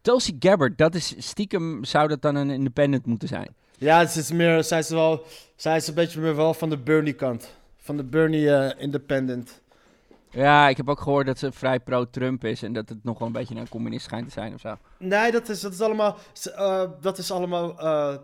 Tulsi 0.05 0.37
Gabbard, 0.39 0.79
dat 0.79 0.95
is 0.95 1.15
stiekem 1.19 1.85
zou 1.85 2.09
dat 2.09 2.23
dan 2.23 2.35
een 2.35 2.51
independent 2.51 3.07
moeten 3.07 3.29
zijn. 3.29 3.55
Ja, 3.79 4.07
ze 4.07 4.19
is 4.19 4.33
meer, 4.33 4.65
zij 4.65 4.79
is 4.79 4.89
wel, 4.89 5.25
zij 5.57 5.77
is 5.77 5.89
een 5.89 5.95
beetje 5.95 6.21
meer 6.21 6.37
wel 6.37 6.55
van 6.55 6.71
de 6.71 6.79
Bernie 6.79 7.13
kant. 7.13 7.55
Van 7.77 7.97
de 7.97 8.05
Bernie 8.05 8.55
eh, 8.55 8.83
Independent. 8.83 9.61
Ja, 10.31 10.69
ik 10.69 10.77
heb 10.77 10.89
ook 10.89 11.01
gehoord 11.01 11.27
dat 11.27 11.39
ze 11.39 11.53
vrij 11.53 11.81
pro-Trump 11.81 12.45
is 12.45 12.63
en 12.63 12.73
dat 12.73 12.89
het 12.89 13.05
nog 13.05 13.19
wel 13.19 13.27
een 13.27 13.33
beetje 13.33 13.55
een 13.55 13.69
communist 13.69 14.05
schijnt 14.05 14.27
te 14.27 14.33
zijn 14.33 14.55
of 14.55 14.61
zo. 14.61 14.77
Nee, 14.99 15.31
dat 15.31 15.49
is, 15.49 15.61
dat 15.61 15.73
is 15.73 15.81
allemaal, 15.81 16.17
eh, 16.55 16.83
dat 17.01 17.19
is 17.19 17.31
allemaal, 17.31 17.79
eh, 17.79 18.17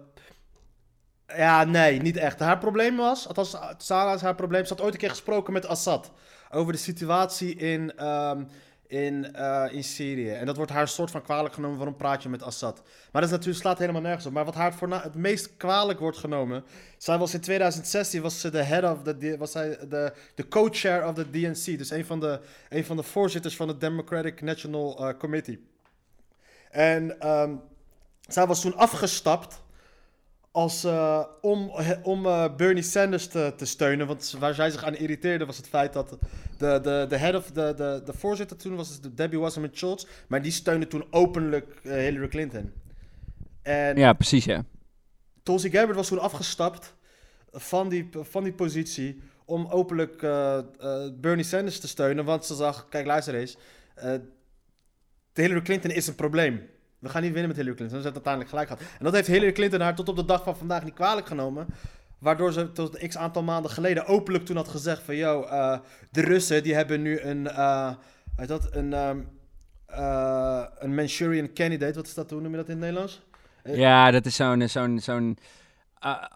ja, 1.27 1.65
nee, 1.65 2.01
niet 2.01 2.17
echt. 2.17 2.39
Haar 2.39 2.59
probleem 2.59 2.97
was, 2.97 3.29
althans, 3.29 3.57
Sarah 3.79 4.15
is 4.15 4.21
haar 4.21 4.35
probleem, 4.35 4.65
ze 4.65 4.75
had 4.75 4.83
ooit 4.83 4.93
een 4.93 5.01
keer 5.01 5.11
gesproken 5.11 5.53
met 5.53 5.67
Assad 5.67 6.11
over 6.51 6.73
de 6.73 6.79
situatie 6.79 7.55
in, 7.55 7.97
ehm, 7.97 8.43
in, 8.91 9.35
eh, 9.35 9.67
in 9.71 9.85
Syrië. 9.85 10.31
En 10.31 10.47
dat 10.47 10.57
wordt 10.57 10.71
haar 10.71 10.89
soort 10.89 11.11
van 11.11 11.23
kwalijk 11.23 11.55
genomen, 11.55 11.77
waarom 11.77 11.97
praat 11.97 12.23
je 12.23 12.29
met 12.29 12.43
Assad? 12.43 12.83
Maar 12.85 13.23
dat 13.23 13.31
is 13.31 13.31
natuurlijk, 13.31 13.61
slaat 13.61 13.79
helemaal 13.79 14.01
nergens 14.01 14.27
op. 14.27 14.33
Maar 14.33 14.45
wat 14.45 14.55
haar 14.55 14.75
het 15.03 15.15
meest 15.15 15.57
kwalijk 15.57 15.99
wordt 15.99 16.19
genomen, 16.19 16.65
zij 16.99 17.19
was 17.19 17.35
in 17.35 17.41
2016, 17.41 18.23
was 18.23 18.41
ze 18.41 18.51
de 18.51 18.63
head 18.63 18.93
of 18.93 19.03
the, 19.03 19.37
was 19.39 19.53
zij 19.53 19.79
de, 19.89 20.13
de 20.35 20.49
co-chair 20.49 21.07
of 21.07 21.15
the 21.15 21.31
DNC, 21.31 21.79
dus 21.79 21.91
een 21.91 22.05
van 22.05 22.21
de, 22.21 22.41
een 22.69 22.85
van 22.85 22.97
de 22.97 23.03
voorzitters 23.03 23.57
van 23.57 23.69
het 23.69 23.81
Democratic 23.81 24.41
National 24.41 25.09
eh, 25.09 25.19
Committee. 25.19 25.67
En 26.71 27.21
ehm, 27.21 27.55
zij 28.29 28.47
was 28.47 28.61
toen 28.61 28.77
afgestapt 28.77 29.61
als, 30.53 30.85
eh, 30.85 31.25
om, 31.41 31.73
om 32.03 32.27
eh, 32.27 32.55
Bernie 32.57 32.83
Sanders 32.83 33.27
te, 33.29 33.53
te 33.57 33.65
steunen. 33.65 34.07
Want 34.07 34.37
waar 34.39 34.55
zij 34.55 34.71
zich 34.71 34.85
aan 34.85 34.95
irriteerde 34.97 35.47
was 35.47 35.57
het 35.57 35.69
feit 35.69 35.93
dat 35.93 36.19
de, 36.59 36.79
de, 36.83 37.07
de 37.09 37.17
head 37.17 37.35
of 37.35 37.51
de, 37.51 37.75
de, 37.77 38.03
de 38.05 38.13
voorzitter 38.13 38.57
toen 38.57 38.77
was 38.77 38.89
het 38.89 39.17
Debbie 39.17 39.39
Wasserman 39.39 39.71
Schultz. 39.73 40.07
Maar 40.29 40.43
die 40.43 40.53
steunde 40.53 40.87
toen 40.87 41.05
openlijk 41.11 41.81
eh, 41.83 41.93
Hillary 41.93 42.29
Clinton. 42.29 42.73
En 43.63 43.97
Ja, 43.97 44.13
precies 44.13 44.45
ja. 44.45 44.65
Tulsi 45.43 45.71
Gabbard 45.71 45.97
was 45.97 46.09
toen 46.09 46.19
afgestapt 46.19 46.95
van 47.53 47.89
die, 47.89 48.09
van 48.13 48.45
die 48.45 48.53
positie 48.53 49.23
om 49.45 49.67
openlijk 49.67 50.21
Bernie 51.21 51.45
Sanders 51.45 51.81
te 51.81 51.89
steunen. 51.89 52.25
Want 52.25 52.45
ze 52.45 52.55
zag, 52.55 52.89
kijk 52.89 53.07
luister 53.07 53.35
eens, 53.35 53.57
de 55.33 55.43
Hillary 55.43 55.63
Clinton 55.63 55.91
is 55.91 56.07
een 56.07 56.15
probleem. 56.15 56.69
We 57.01 57.09
gaan 57.09 57.23
niet 57.23 57.33
winnen 57.33 57.49
met 57.49 57.57
Hillary 57.57 57.77
Clinton. 57.77 58.01
Ze 58.01 58.05
heeft 58.05 58.27
uiteindelijk 58.27 58.51
gelijk 58.51 58.69
gehad. 58.69 58.99
En 58.99 59.05
dat 59.05 59.15
heeft 59.15 59.27
Hillary 59.27 59.53
Clinton 59.53 59.81
haar 59.81 59.95
tot 59.95 60.09
op 60.09 60.17
de 60.17 60.25
dag 60.25 60.43
van 60.43 60.57
vandaag 60.57 60.85
niet 60.85 60.95
kwalijk 60.95 61.27
genomen. 61.27 61.67
Waardoor 62.19 62.53
ze 62.53 62.73
tot 62.73 63.03
een 63.03 63.09
x 63.09 63.17
aantal 63.17 63.43
maanden 63.43 63.71
geleden 63.71 64.07
openlijk 64.07 64.45
toen 64.45 64.57
had 64.57 64.69
gezegd 64.69 65.03
van... 65.03 65.17
Yo, 65.17 65.43
eh, 65.43 65.79
de 66.11 66.21
Russen 66.21 66.63
die 66.63 66.75
hebben 66.75 67.03
nu 67.03 67.21
een... 67.21 67.43
weet 68.37 68.49
dat, 68.49 68.69
een, 68.71 68.93
ehm, 68.93 69.21
eh, 69.87 70.65
een 70.79 70.95
Manchurian 70.95 71.53
candidate. 71.53 71.95
Wat 71.95 72.07
is 72.07 72.15
dat? 72.15 72.31
Hoe 72.31 72.41
noem 72.41 72.51
je 72.51 72.57
dat 72.57 72.69
in 72.69 72.73
het 72.73 72.81
Nederlands? 72.81 73.23
Ja, 73.65 74.11
dat 74.11 74.27
is 74.27 74.37
zo'n 74.37 74.69
zo'n 74.69 74.99
zo'n 74.99 75.39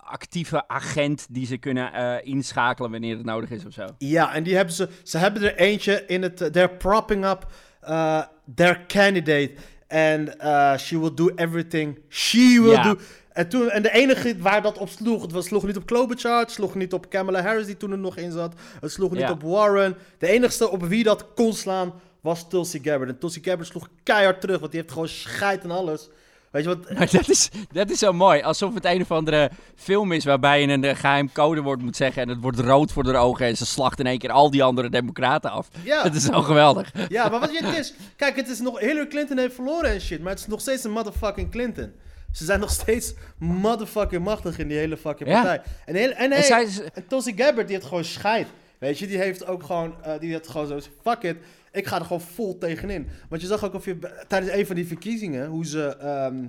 actieve 0.04 0.68
agent 0.68 1.26
die 1.30 1.46
ze 1.46 1.56
kunnen 1.56 2.24
inschakelen 2.24 2.90
wanneer 2.90 3.16
het 3.16 3.26
nodig 3.26 3.50
is 3.50 3.64
of 3.64 3.72
zo. 3.72 3.86
Ja, 3.98 4.34
en 4.34 4.42
die 4.42 4.56
hebben 4.56 4.74
ze, 4.74 4.88
ze 5.02 5.18
hebben 5.18 5.42
er 5.42 5.56
eentje 5.56 6.04
in 6.06 6.22
het, 6.22 6.36
they're 6.36 6.76
propping 6.76 7.24
up 7.24 7.46
uh, 7.88 8.22
their 8.54 8.84
candidate. 8.86 9.52
And 9.88 10.34
uh, 10.42 10.76
she 10.76 10.98
will 10.98 11.14
do 11.14 11.30
everything 11.36 11.98
she 12.08 12.58
will 12.62 12.70
Ja. 12.72 12.82
do. 12.82 12.96
En, 13.32 13.48
toen, 13.48 13.70
en 13.70 13.82
de 13.82 13.90
enige 13.92 14.34
waar 14.38 14.62
dat 14.62 14.78
op 14.78 14.88
sloeg, 14.88 15.22
het 15.22 15.32
was, 15.32 15.46
sloeg 15.46 15.66
niet 15.66 15.76
op 15.76 15.86
Klobuchar, 15.86 16.40
het 16.40 16.50
sloeg 16.50 16.74
niet 16.74 16.92
op 16.92 17.10
Kamala 17.10 17.42
Harris 17.42 17.66
die 17.66 17.76
toen 17.76 17.90
er 17.92 17.98
nog 17.98 18.16
in 18.16 18.32
zat, 18.32 18.54
het 18.80 18.90
sloeg 18.92 19.10
niet 19.10 19.20
Ja. 19.20 19.30
op 19.30 19.42
Warren. 19.42 19.96
De 20.18 20.26
enigste 20.28 20.70
op 20.70 20.82
wie 20.84 21.04
dat 21.04 21.26
kon 21.34 21.52
slaan 21.52 21.92
was 22.20 22.48
Tulsi 22.48 22.80
Gabbard. 22.82 23.10
En 23.10 23.18
Tulsi 23.18 23.40
Gabbard 23.42 23.68
sloeg 23.68 23.88
keihard 24.02 24.40
terug, 24.40 24.58
want 24.58 24.70
die 24.70 24.80
heeft 24.80 24.92
gewoon 24.92 25.08
scheid 25.08 25.62
en 25.64 25.70
alles. 25.70 26.08
Weet 26.54 26.62
je 26.64 26.68
wat? 26.68 26.90
Maar 26.98 27.10
dat 27.10 27.28
is, 27.28 27.48
dat 27.72 27.90
is 27.90 27.98
zo 27.98 28.12
mooi. 28.12 28.42
Alsof 28.42 28.74
het 28.74 28.84
een 28.84 29.00
of 29.02 29.10
andere 29.10 29.50
film 29.76 30.12
is 30.12 30.24
waarbij 30.24 30.60
je 30.60 30.68
een 30.68 30.84
eh, 30.84 30.96
geheim 30.96 31.32
codewoord 31.32 31.80
moet 31.82 31.96
zeggen 31.96 32.22
en 32.22 32.28
het 32.28 32.40
wordt 32.40 32.58
rood 32.58 32.92
voor 32.92 33.02
de 33.02 33.16
ogen 33.16 33.46
en 33.46 33.56
ze 33.56 33.66
slacht 33.66 33.98
in 33.98 34.06
één 34.06 34.18
keer 34.18 34.30
al 34.30 34.50
die 34.50 34.62
andere 34.62 34.88
democraten 34.90 35.50
af. 35.50 35.68
Ja. 35.82 36.02
Dat 36.02 36.14
is 36.14 36.24
zo 36.24 36.42
geweldig. 36.42 36.92
Ja, 37.08 37.28
maar 37.28 37.40
wat 37.40 37.52
je 37.52 37.64
het 37.64 37.76
is... 37.78 37.94
Kijk, 38.16 38.36
het 38.36 38.48
is 38.48 38.60
nog... 38.60 38.78
Hillary 38.80 39.06
Clinton 39.06 39.38
heeft 39.38 39.54
verloren 39.54 39.90
en 39.90 40.00
shit, 40.00 40.20
maar 40.20 40.30
het 40.30 40.40
is 40.40 40.46
nog 40.46 40.60
steeds 40.60 40.84
een 40.84 40.90
motherfucking 40.90 41.50
Clinton. 41.50 41.92
Ze 42.32 42.44
zijn 42.44 42.60
nog 42.60 42.70
steeds 42.70 43.14
motherfucking 43.38 44.24
machtig 44.24 44.58
in 44.58 44.68
die 44.68 44.76
hele 44.76 44.96
fucking 44.96 45.28
Ja. 45.28 45.34
partij. 45.42 45.62
En, 45.86 45.94
heel, 45.94 46.10
en, 46.10 46.16
En 46.16 46.30
hey, 46.30 46.42
zij 46.42 46.62
is- 46.62 46.80
en 46.82 47.06
Tulsi 47.08 47.32
Gabbard, 47.36 47.66
die 47.66 47.76
heeft 47.76 47.88
gewoon 47.88 48.04
scheid. 48.04 48.46
Weet 48.84 48.98
je, 48.98 49.06
die 49.06 49.18
heeft 49.18 49.46
ook 49.46 49.62
gewoon... 49.62 50.02
eh, 50.02 50.18
die 50.18 50.32
had 50.32 50.48
gewoon 50.48 50.66
zo... 50.66 50.78
Fuck 51.02 51.22
it, 51.22 51.36
ik 51.72 51.86
ga 51.86 51.98
er 51.98 52.04
gewoon 52.04 52.20
vol 52.20 52.58
tegenin. 52.58 53.08
Want 53.28 53.40
je 53.40 53.46
zag 53.46 53.64
ook 53.64 53.74
of 53.74 53.84
je 53.84 53.98
tijdens 54.28 54.52
een 54.52 54.66
van 54.66 54.76
die 54.76 54.86
verkiezingen, 54.86 55.46
hoe 55.46 55.66
ze... 55.66 55.96
ehm, 55.96 56.46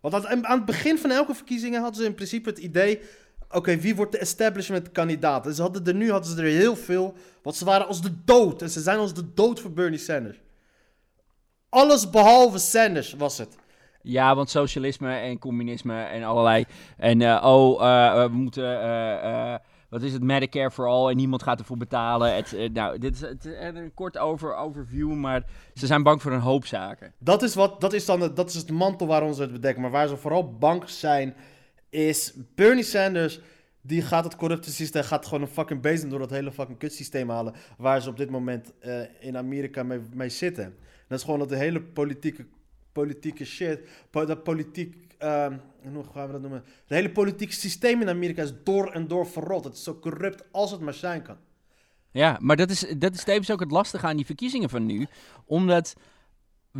want 0.00 0.26
aan, 0.26 0.44
het 0.44 0.64
begin 0.64 0.98
van 0.98 1.10
elke 1.10 1.34
verkiezingen 1.34 1.80
hadden 1.80 2.00
ze 2.02 2.08
in 2.08 2.14
principe 2.14 2.48
het 2.48 2.58
idee... 2.58 3.00
Oké, 3.50 3.76
wie 3.76 3.96
wordt 3.96 4.12
de 4.12 4.18
establishment 4.18 4.92
kandidaat? 4.92 5.46
En 5.46 5.54
ze 5.54 5.62
hadden 5.62 5.86
er 5.86 5.94
nu 5.94 6.10
hadden 6.10 6.30
ze 6.30 6.42
er 6.42 6.48
heel 6.48 6.76
veel. 6.76 7.14
Want 7.42 7.56
ze 7.56 7.64
waren 7.64 7.86
als 7.86 8.02
de 8.02 8.24
dood. 8.24 8.62
En 8.62 8.70
ze 8.70 8.80
zijn 8.80 8.98
als 8.98 9.14
de 9.14 9.34
dood 9.34 9.60
voor 9.60 9.72
Bernie 9.72 9.98
Sanders. 9.98 10.40
Alles 11.68 12.10
behalve 12.10 12.58
Sanders 12.58 13.12
was 13.12 13.38
het. 13.38 13.56
Ja, 14.02 14.34
want 14.34 14.50
socialisme 14.50 15.14
en 15.14 15.38
communisme 15.38 16.02
en 16.02 16.22
allerlei. 16.22 16.64
En 16.96 17.22
eh, 17.22 17.44
oh, 17.44 17.86
eh, 17.86 18.22
we 18.22 18.28
moeten. 18.28 18.64
Wat 19.94 20.02
is 20.02 20.12
het? 20.12 20.22
Medicare 20.22 20.70
for 20.70 20.88
all 20.88 21.10
en 21.10 21.16
niemand 21.16 21.42
gaat 21.42 21.58
ervoor 21.58 21.76
betalen. 21.76 22.34
Het, 22.34 22.52
eh, 22.52 22.70
nou, 22.70 22.98
dit 22.98 23.14
is 23.14 23.20
het, 23.20 23.44
is 23.44 23.54
een 23.58 23.94
kort 23.94 24.18
over, 24.18 24.56
overview, 24.56 25.12
maar 25.12 25.44
ze 25.74 25.86
zijn 25.86 26.02
bang 26.02 26.22
voor 26.22 26.32
een 26.32 26.40
hoop 26.40 26.66
zaken. 26.66 27.12
Dat 27.18 27.42
is, 27.42 27.54
wat, 27.54 27.80
dat 27.80 27.92
is 27.92 28.04
dan 28.04 28.20
het, 28.20 28.36
dat 28.36 28.48
is 28.48 28.54
het 28.54 28.70
mantel 28.70 29.06
waarom 29.06 29.34
ze 29.34 29.42
het 29.42 29.52
bedekken. 29.52 29.82
Maar 29.82 29.90
waar 29.90 30.08
ze 30.08 30.16
vooral 30.16 30.58
bang 30.58 30.88
zijn, 30.88 31.34
is 31.88 32.34
Bernie 32.54 32.84
Sanders. 32.84 33.40
Die 33.80 34.02
gaat 34.02 34.24
het 34.24 34.36
corrupte 34.36 34.72
systeem, 34.72 35.02
gaat 35.02 35.26
gewoon 35.26 35.42
een 35.42 35.48
fucking 35.48 35.80
bezem 35.80 36.10
door 36.10 36.18
dat 36.18 36.30
hele 36.30 36.52
fucking 36.52 36.78
kutsysteem 36.78 37.30
halen. 37.30 37.54
Waar 37.78 38.02
ze 38.02 38.08
op 38.08 38.16
dit 38.16 38.30
moment 38.30 38.72
eh, 38.78 39.00
in 39.20 39.36
Amerika 39.36 39.82
mee, 39.82 40.00
mee 40.12 40.28
zitten. 40.28 40.76
Dat 41.08 41.18
is 41.18 41.24
gewoon 41.24 41.38
dat 41.38 41.48
de 41.48 41.56
hele 41.56 41.82
politieke, 41.82 42.46
politieke 42.92 43.44
shit. 43.44 43.88
dat 44.10 44.42
politiek. 44.42 45.14
ehm, 45.18 45.56
hoe 45.92 46.04
gaan 46.12 46.26
we 46.26 46.32
dat 46.32 46.40
noemen? 46.40 46.62
Het 46.64 46.88
hele 46.88 47.10
politieke 47.10 47.52
systeem 47.52 48.00
in 48.00 48.08
Amerika 48.08 48.42
is 48.42 48.52
door 48.64 48.92
en 48.92 49.08
door 49.08 49.26
verrot. 49.26 49.64
Het 49.64 49.74
is 49.74 49.82
zo 49.82 49.98
corrupt 49.98 50.44
als 50.52 50.70
het 50.70 50.80
maar 50.80 50.94
zijn 50.94 51.22
kan. 51.22 51.36
Ja, 52.10 52.38
maar 52.40 52.56
dat 52.56 52.70
is, 52.70 52.86
dat 52.98 53.14
is 53.14 53.24
tevens 53.24 53.50
ook 53.50 53.60
het 53.60 53.70
lastige 53.70 54.06
aan 54.06 54.16
die 54.16 54.26
verkiezingen 54.26 54.70
van 54.70 54.86
nu. 54.86 55.06
Omdat 55.44 55.94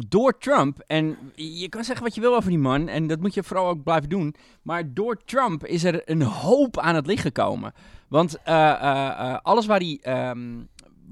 door 0.09 0.39
Trump, 0.39 0.79
en 0.87 1.17
je 1.35 1.69
kan 1.69 1.85
zeggen 1.85 2.05
wat 2.05 2.15
je 2.15 2.21
wil 2.21 2.35
over 2.35 2.51
die 2.51 2.59
man, 2.59 2.89
en 2.89 3.07
dat 3.07 3.21
moet 3.21 3.35
je 3.35 3.43
vooral 3.43 3.69
ook 3.69 3.83
blijven 3.83 4.09
doen. 4.09 4.35
Maar 4.63 4.95
door 4.95 5.25
Trump 5.25 5.67
is 5.67 5.85
er 5.85 6.03
een 6.05 6.23
hoop 6.23 6.79
aan 6.79 6.95
het 6.95 7.07
licht 7.07 7.23
gekomen. 7.23 7.73
Want 8.09 8.43
eh, 8.43 8.71
eh, 8.71 9.09
eh, 9.09 9.39
alles 9.43 9.67
waar 9.67 9.79
hij, 9.79 9.99
ehm, 10.03 10.63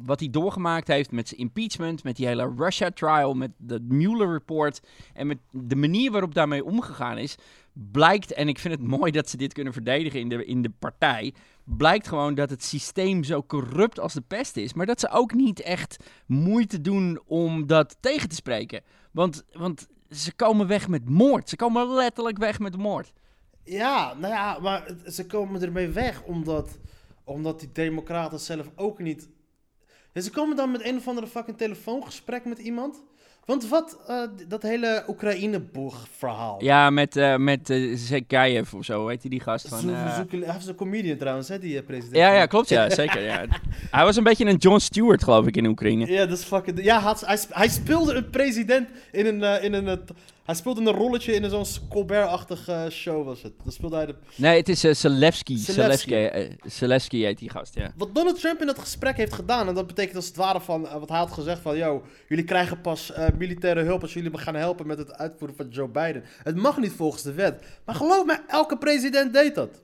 wat 0.05 0.21
hij 0.21 0.31
doorgemaakt 0.31 0.89
heeft 0.89 1.11
met 1.11 1.29
zijn 1.29 1.41
impeachment, 1.41 2.05
met 2.05 2.17
die 2.17 2.27
hele 2.27 2.55
Russia 2.57 2.91
trial, 2.91 3.35
met 3.35 3.51
de 3.57 3.81
Mueller 3.81 4.33
report 4.33 4.83
en 5.15 5.27
met 5.27 5.39
de 5.51 5.77
manier 5.77 6.11
waarop 6.11 6.35
daarmee 6.35 6.65
omgegaan 6.65 7.19
is, 7.19 7.37
blijkt, 7.73 8.33
en 8.33 8.49
ik 8.49 8.59
vind 8.59 8.75
het 8.75 8.89
mooi 8.89 9.11
dat 9.11 9.29
ze 9.29 9.37
dit 9.37 9.53
kunnen 9.53 9.73
verdedigen 9.73 10.21
in 10.21 10.29
de, 10.29 10.45
in 10.45 10.63
de 10.63 10.71
partij, 10.79 11.35
blijkt 11.65 12.09
gewoon 12.09 12.35
dat 12.35 12.51
het 12.51 12.65
systeem 12.65 13.25
zo 13.25 13.43
corrupt 13.43 14.01
als 14.01 14.13
de 14.13 14.21
pest 14.21 14.57
is. 14.57 14.73
Maar 14.73 14.87
dat 14.87 15.01
ze 15.01 15.09
ook 15.09 15.35
niet 15.35 15.61
echt 15.61 15.97
moeite 16.27 16.81
doen 16.81 17.21
om 17.27 17.67
dat 17.67 17.97
tegen 18.01 18.29
te 18.29 18.35
spreken. 18.35 18.83
Want, 19.11 19.45
want 19.53 19.89
ze 20.11 20.35
komen 20.35 20.67
weg 20.67 20.89
met 20.89 21.09
moord. 21.09 21.49
Ze 21.49 21.57
komen 21.57 21.95
letterlijk 21.95 22.39
weg 22.39 22.59
met 22.59 22.77
moord. 22.77 23.13
Ja, 23.65 24.15
nou 24.15 24.33
ja, 24.33 24.59
maar 24.59 24.95
ze 25.11 25.27
komen 25.27 25.63
ermee 25.63 25.89
weg 25.89 26.23
omdat, 26.23 26.79
omdat 27.25 27.61
die 27.61 27.73
democraten 27.73 28.41
zelf 28.41 28.71
ook 28.77 28.99
niet... 28.99 29.29
Ze 30.15 30.31
komen 30.31 30.57
dan 30.57 30.71
met 30.71 30.85
een 30.85 30.97
of 30.97 31.09
andere 31.09 31.27
fucking 31.27 31.57
telefoongesprek 31.57 32.45
met 32.45 32.59
iemand. 32.59 33.03
Want 33.53 33.69
wat, 33.69 33.99
eh, 34.07 34.23
dat 34.49 34.63
hele 34.63 35.05
Oekraïne-boeg-verhaal. 35.09 36.65
Ja, 36.65 36.91
met, 36.91 37.17
eh 37.17 37.37
met 37.37 37.75
Zekayev 37.95 38.75
of 38.75 38.85
zo, 38.85 39.05
weet 39.05 39.23
je 39.23 39.29
die 39.29 39.41
gast 39.41 39.69
van... 39.69 39.89
Hij 39.89 40.57
is 40.59 40.67
een 40.67 40.75
comedian 40.75 41.17
trouwens, 41.17 41.49
hè, 41.49 41.59
die 41.59 41.83
president. 41.83 42.17
Ja, 42.17 42.33
ja, 42.33 42.47
klopt, 42.47 42.69
ja, 42.69 42.91
zeker. 43.03 43.23
Ja. 43.23 43.45
Hij 43.91 44.05
was 44.05 44.17
een 44.17 44.25
beetje 44.25 44.45
een 44.45 44.57
John 44.57 44.79
Stewart, 44.79 45.25
geloof 45.25 45.47
ik, 45.47 45.57
in 45.57 45.67
Oekraïne. 45.67 46.07
Ja, 46.07 46.27
dat 46.27 46.39
is 46.39 46.45
fucking... 46.45 46.85
Ja, 46.85 47.03
hij, 47.03 47.15
hij, 47.21 47.39
hij 47.51 47.69
speelde 47.69 48.15
een 48.15 48.31
president 48.31 48.89
in 49.11 49.27
een... 49.27 49.63
in 49.63 49.73
een 49.73 50.01
hij 50.45 50.55
speelde 50.55 50.81
een 50.81 50.97
rolletje 50.97 51.33
in 51.33 51.45
een 51.45 51.51
zo'n 51.51 51.89
Colbert-achtige 51.89 52.89
show 52.91 53.25
was 53.25 53.43
het. 53.43 53.53
Dan 53.63 53.73
speelde 53.73 53.97
hij 53.97 54.07
de... 54.07 54.15
Nee, 54.37 54.57
het 54.57 54.69
is 54.69 54.85
uh, 54.85 54.95
Zelensky. 54.95 55.57
Zelensky. 55.57 56.31
Zelensky, 56.65 57.23
heet 57.23 57.39
die 57.39 57.51
gast, 57.51 57.75
ja. 57.75 57.93
Wat 57.97 58.15
Donald 58.15 58.41
Trump 58.41 58.61
in 58.61 58.67
dat 58.67 58.79
gesprek 58.79 59.17
heeft 59.17 59.33
gedaan, 59.33 59.69
en 59.69 59.75
dat 59.75 59.87
betekent 59.87 60.17
als 60.17 60.27
het 60.27 60.37
ware 60.37 60.61
van, 60.61 60.89
eh, 60.89 60.99
wat 60.99 61.09
hij 61.09 61.19
had 61.19 61.33
gezegd 61.33 61.61
van, 61.61 61.77
yo, 61.77 62.03
jullie 62.29 62.45
krijgen 62.45 62.81
pas 62.81 63.13
eh, 63.13 63.27
militaire 63.39 63.83
hulp 63.83 64.03
als 64.03 64.13
jullie 64.13 64.31
me 64.31 64.39
gaan 64.39 64.55
helpen 64.55 64.87
met 64.87 64.99
het 64.99 65.13
uitvoeren 65.13 65.57
van 65.57 65.69
Joe 65.69 65.89
Biden. 65.89 66.25
Het 66.43 66.57
mag 66.57 66.79
niet 66.79 66.93
volgens 66.93 67.23
de 67.23 67.33
wet. 67.33 67.65
Maar 67.85 67.95
geloof 67.95 68.25
me, 68.25 68.41
elke 68.49 68.79
president 68.79 69.33
deed 69.33 69.55
dat. 69.55 69.81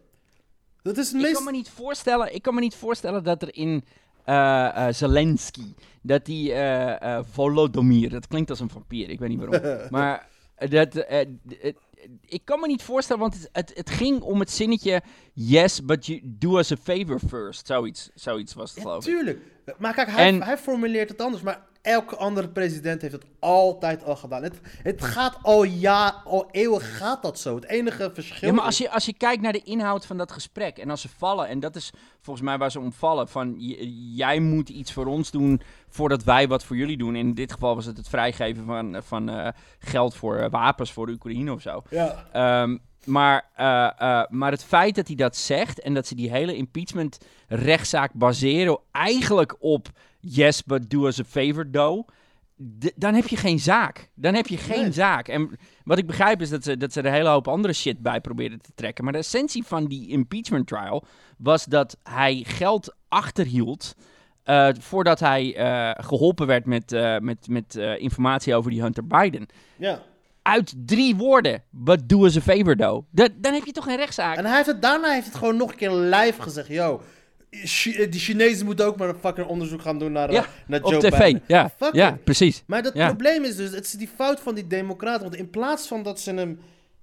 Dat 0.82 0.96
is 0.96 1.06
het 1.06 1.16
Ik 1.16 1.22
meest... 1.22 1.34
kan 1.34 1.44
me 1.44 1.50
niet 1.50 1.70
voorstellen, 1.70 2.34
ik 2.34 2.42
kan 2.42 2.54
me 2.54 2.60
niet 2.60 2.74
voorstellen 2.74 3.24
dat 3.24 3.42
er 3.42 3.54
in 3.54 3.84
eh, 4.24 4.88
Zelensky, 4.90 5.74
dat 6.02 6.24
die 6.24 6.54
Volodymyr, 7.30 8.10
dat 8.10 8.26
klinkt 8.26 8.50
als 8.50 8.60
een 8.60 8.70
vampier, 8.70 9.10
ik 9.10 9.18
weet 9.18 9.28
niet 9.28 9.38
waarom. 9.38 9.90
maar 9.90 10.28
dat, 10.58 10.94
eh, 10.94 11.20
eh, 11.20 11.26
ik 12.26 12.40
kan 12.44 12.60
me 12.60 12.66
niet 12.66 12.82
voorstellen, 12.82 13.22
want 13.22 13.34
het, 13.34 13.48
het, 13.52 13.72
het 13.74 13.90
ging 13.90 14.20
om 14.22 14.40
het 14.40 14.50
zinnetje 14.50 15.02
yes, 15.32 15.84
but 15.84 16.06
you 16.06 16.20
do 16.24 16.58
us 16.58 16.72
a 16.72 16.76
favor 16.76 17.18
first. 17.28 17.66
Zoiets, 17.66 18.10
zoiets 18.14 18.54
was 18.54 18.68
het 18.68 18.76
Ja, 18.78 18.82
geloof 18.84 19.06
ik. 19.06 19.12
tuurlijk. 19.14 19.40
Maar 19.78 19.94
kijk, 19.94 20.10
hij, 20.10 20.26
En- 20.26 20.42
hij 20.42 20.58
formuleert 20.58 21.08
het 21.08 21.20
anders, 21.22 21.42
maar 21.42 21.66
elke 21.82 22.16
andere 22.16 22.48
president 22.48 23.00
heeft 23.00 23.12
het 23.12 23.24
altijd 23.38 24.04
al 24.04 24.16
gedaan. 24.16 24.42
Het, 24.42 24.60
het 24.82 25.02
gaat 25.04 25.38
al 25.42 25.62
ja, 25.64 26.22
al 26.24 26.48
eeuwen 26.50 26.80
gaat 26.80 27.22
dat 27.22 27.38
zo. 27.38 27.54
Het 27.54 27.64
enige 27.64 28.10
verschil 28.14 28.48
Ja, 28.48 28.54
maar 28.54 28.64
als 28.64 28.78
je, 28.78 28.90
als 28.90 29.04
je 29.06 29.12
kijkt 29.14 29.42
naar 29.42 29.52
de 29.52 29.62
inhoud 29.62 30.06
van 30.06 30.16
dat 30.16 30.32
gesprek 30.32 30.78
en 30.78 30.90
als 30.90 31.00
ze 31.00 31.08
vallen, 31.08 31.48
en 31.48 31.60
dat 31.60 31.76
is 31.76 31.90
volgens 32.20 32.46
mij 32.46 32.58
waar 32.58 32.70
ze 32.70 32.80
om 32.80 32.92
vallen, 32.92 33.28
van 33.28 33.54
jij 34.14 34.40
moet 34.40 34.68
iets 34.68 34.92
voor 34.92 35.06
ons 35.06 35.30
doen 35.30 35.60
voordat 35.88 36.24
wij 36.24 36.48
wat 36.48 36.64
voor 36.64 36.76
jullie 36.76 36.96
doen. 36.96 37.16
In 37.16 37.34
dit 37.34 37.52
geval 37.52 37.74
was 37.74 37.86
het 37.86 37.96
het 37.96 38.08
vrijgeven 38.08 38.64
van, 38.64 39.02
van 39.02 39.28
eh, 39.28 39.48
geld 39.78 40.14
voor 40.14 40.36
eh, 40.36 40.50
wapens 40.50 40.92
voor 40.92 41.06
de 41.06 41.12
Oekraïne 41.12 41.52
of 41.52 41.60
zo. 41.60 41.82
Ja. 41.90 42.26
Ehm, 42.32 42.76
maar, 43.04 43.50
eh, 43.54 44.22
maar 44.28 44.50
het 44.50 44.64
feit 44.64 44.94
dat 44.94 45.06
hij 45.06 45.16
dat 45.16 45.36
zegt 45.36 45.80
en 45.80 45.94
dat 45.94 46.06
ze 46.06 46.14
die 46.14 46.30
hele 46.30 46.56
impeachment 46.56 47.18
rechtszaak 47.46 48.12
baseren 48.12 48.78
eigenlijk 48.92 49.56
op 49.58 49.88
yes, 50.20 50.64
but 50.64 50.90
do 50.90 51.06
us 51.06 51.20
a 51.20 51.24
favor, 51.24 51.70
though. 51.70 52.08
dan 52.96 53.14
heb 53.14 53.26
je 53.26 53.36
geen 53.36 53.58
zaak. 53.58 54.10
Dan 54.14 54.34
heb 54.34 54.46
je 54.46 54.56
geen 54.56 54.82
Nee. 54.82 54.92
zaak. 54.92 55.28
En 55.28 55.50
wat 55.84 55.98
ik 55.98 56.06
begrijp 56.06 56.40
is 56.40 56.48
dat 56.50 56.64
ze, 56.64 56.76
dat 56.76 56.92
ze 56.92 57.00
er 57.00 57.06
een 57.06 57.12
hele 57.12 57.28
hoop 57.28 57.48
andere 57.48 57.72
shit 57.74 57.98
bij 57.98 58.20
probeerden 58.20 58.60
te 58.60 58.72
trekken. 58.74 59.04
Maar 59.04 59.12
de 59.12 59.18
essentie 59.18 59.64
van 59.64 59.86
die 59.86 60.08
impeachment 60.08 60.66
trial 60.66 61.04
was 61.36 61.64
dat 61.64 61.96
hij 62.02 62.44
geld 62.46 62.94
achterhield. 63.08 63.94
Eh, 64.48 64.68
voordat 64.80 65.20
hij 65.20 65.56
eh, 65.56 65.90
geholpen 66.04 66.46
werd 66.46 66.64
met, 66.66 66.92
eh, 66.92 67.18
met, 67.18 67.48
met 67.48 67.74
informatie 67.98 68.54
over 68.54 68.70
die 68.70 68.82
Hunter 68.82 69.06
Biden. 69.06 69.46
ja. 69.76 70.02
Uit 70.42 70.74
drie 70.76 71.16
woorden. 71.16 71.62
But 71.70 72.08
do 72.08 72.24
us 72.24 72.36
a 72.36 72.40
favor, 72.40 72.76
though. 72.76 73.06
Da- 73.10 73.28
dan 73.36 73.52
heb 73.54 73.64
je 73.64 73.72
toch 73.72 73.84
geen 73.84 73.96
rechtszaak? 73.96 74.36
En 74.36 74.44
hij 74.44 74.54
heeft 74.54 74.66
het, 74.66 74.82
daarna 74.82 75.12
heeft 75.12 75.26
het 75.26 75.34
gewoon 75.34 75.56
nog 75.56 75.70
een 75.70 75.76
keer 75.76 75.90
live 75.92 76.42
gezegd. 76.42 76.68
Yo, 76.68 77.02
Chi- 77.50 78.08
die 78.08 78.20
Chinezen 78.20 78.66
moeten 78.66 78.86
ook 78.86 78.96
maar 78.96 79.08
een 79.08 79.18
fucking 79.20 79.46
onderzoek 79.46 79.82
gaan 79.82 79.98
doen 79.98 80.12
naar, 80.12 80.32
Ja, 80.32 80.44
naar 80.66 80.82
Op 80.82 80.90
Joe 80.92 81.00
tv. 81.00 81.18
Biden. 81.18 81.42
Ja, 81.46 81.70
Fuck 81.76 81.94
ja 81.94 82.12
it. 82.12 82.24
precies. 82.24 82.62
Maar 82.66 82.82
het 82.82 82.94
Ja. 82.94 83.06
probleem 83.06 83.44
is 83.44 83.56
dus, 83.56 83.70
het 83.70 83.84
is 83.84 83.92
die 83.92 84.08
fout 84.16 84.40
van 84.40 84.54
die 84.54 84.66
democraten. 84.66 85.22
Want 85.22 85.34
in 85.36 85.50
plaats 85.50 85.86
van 85.88 86.02
dat 86.02 86.20
ze 86.20 86.34
hem 86.34 86.60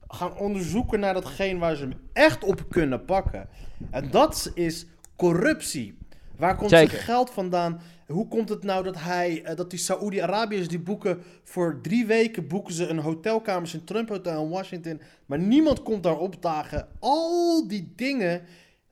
gaan 0.07 0.37
onderzoeken 0.37 0.99
naar 0.99 1.13
datgene 1.13 1.59
waar 1.59 1.75
ze 1.75 1.81
hem 1.81 1.93
echt 2.13 2.43
op 2.43 2.69
kunnen 2.69 3.05
pakken. 3.05 3.47
En 3.91 4.11
dat 4.11 4.51
is 4.53 4.85
corruptie. 5.15 5.97
Waar 6.37 6.55
komt 6.55 6.69
Zeker. 6.69 6.89
zijn 6.89 7.01
geld 7.01 7.29
vandaan? 7.29 7.81
Hoe 8.07 8.27
komt 8.27 8.49
het 8.49 8.63
nou 8.63 8.83
dat 8.83 8.95
hij, 8.99 9.41
eh, 9.43 9.55
dat 9.55 9.69
die 9.69 9.79
Saoedi-Arabiërs 9.79 10.67
die 10.67 10.79
boeken 10.79 11.21
voor 11.43 11.79
drie 11.81 12.05
weken 12.05 12.47
boeken 12.47 12.73
ze 12.73 12.87
een 12.87 12.99
hotelkamers 12.99 13.73
in 13.73 13.83
Trump 13.83 14.09
Hotel 14.09 14.43
in 14.43 14.49
Washington, 14.49 15.01
maar 15.25 15.39
niemand 15.39 15.83
komt 15.83 16.03
daar 16.03 16.17
opdagen. 16.17 16.87
Al 16.99 17.67
die 17.67 17.93
dingen, 17.95 18.41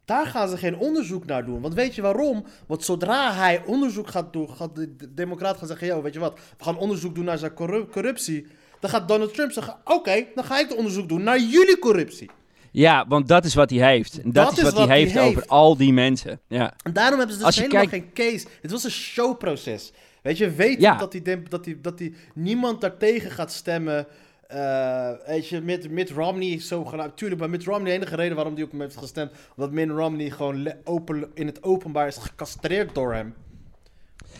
daar 0.06 0.26
gaan 0.26 0.50
ze 0.50 0.58
geen 0.58 0.78
onderzoek 0.78 1.26
naar 1.26 1.46
doen. 1.46 1.62
Want 1.62 1.74
weet 1.74 1.96
je 1.96 2.02
waarom? 2.02 2.46
Want 2.68 2.84
zodra 2.84 3.34
hij 3.34 3.64
onderzoek 3.66 4.08
gaat 4.08 4.34
doen, 4.34 4.50
gaat 4.50 4.76
de, 4.76 4.96
de 4.96 5.14
democraat 5.14 5.58
gaan 5.58 5.68
zeggen, 5.68 5.88
yo, 5.88 6.02
weet 6.02 6.14
je 6.14 6.20
wat, 6.20 6.40
we 6.58 6.64
gaan 6.64 6.78
onderzoek 6.78 7.16
doen 7.16 7.26
naar 7.26 7.38
zijn 7.38 7.54
corru- 7.54 7.86
corruptie. 7.88 8.48
Dan 8.80 8.90
gaat 8.90 9.08
Donald 9.08 9.34
Trump 9.34 9.52
zeggen, 9.52 9.76
oké, 9.84 10.26
dan 10.36 10.44
ga 10.44 10.60
ik 10.60 10.70
de 10.70 10.76
onderzoek 10.76 11.10
doen 11.10 11.24
naar 11.24 11.40
jullie 11.40 11.80
corruptie. 11.80 12.30
Ja, 12.76 13.06
want 13.08 13.28
dat 13.28 13.46
is 13.46 13.54
wat 13.54 13.70
hij 13.70 13.80
heeft. 13.80 14.22
En 14.22 14.32
dat, 14.32 14.58
is 14.58 14.64
wat, 14.72 14.88
hij 14.88 15.00
heeft, 15.00 15.18
over 15.18 15.46
al 15.46 15.78
die 15.78 15.94
mensen. 15.94 16.40
Ja. 16.48 16.74
En 16.84 16.94
daarom 16.94 17.18
hebben 17.20 17.38
ze 17.38 17.44
dus 17.46 17.56
je 17.56 17.62
helemaal 17.62 17.88
kijkt- 17.88 18.06
geen 18.16 18.32
case. 18.32 18.48
Het 18.62 18.72
was 18.72 18.84
een 18.84 18.92
showproces. 18.92 19.92
Weet 20.22 20.38
je, 20.38 20.50
weet 20.52 20.80
Ja. 20.82 20.98
dat, 20.98 21.12
die, 21.12 21.22
dem- 21.22 21.50
dat, 21.50 21.64
die, 21.64 21.82
dat 21.82 21.98
die 21.98 22.16
niemand 22.34 22.82
daartegen 22.82 23.32
gaat 23.32 23.52
stemmen. 23.52 24.08
eh, 24.48 25.10
weet 25.26 25.48
je, 25.48 25.62
Mitt, 25.62 25.90
Mitt 25.92 26.10
Romney 26.10 26.60
zogenaamd... 26.60 27.18
Tuurlijk, 27.18 27.40
maar 27.42 27.50
Mitt 27.50 27.64
Romney, 27.64 27.86
de 27.92 27.98
enige 27.98 28.16
reden 28.16 28.36
waarom 28.36 28.54
hij 28.54 28.64
op 28.64 28.72
hem 28.72 28.82
heeft 28.82 28.98
gestemd... 28.98 29.32
omdat 29.56 29.72
Mitt 29.74 29.90
Romney 29.90 30.30
gewoon 30.30 30.72
open, 30.84 31.32
in 31.34 31.46
het 31.46 31.64
openbaar 31.64 32.08
is 32.08 32.18
gecastreerd 32.18 32.96
door 32.96 33.14
hem. 33.14 33.34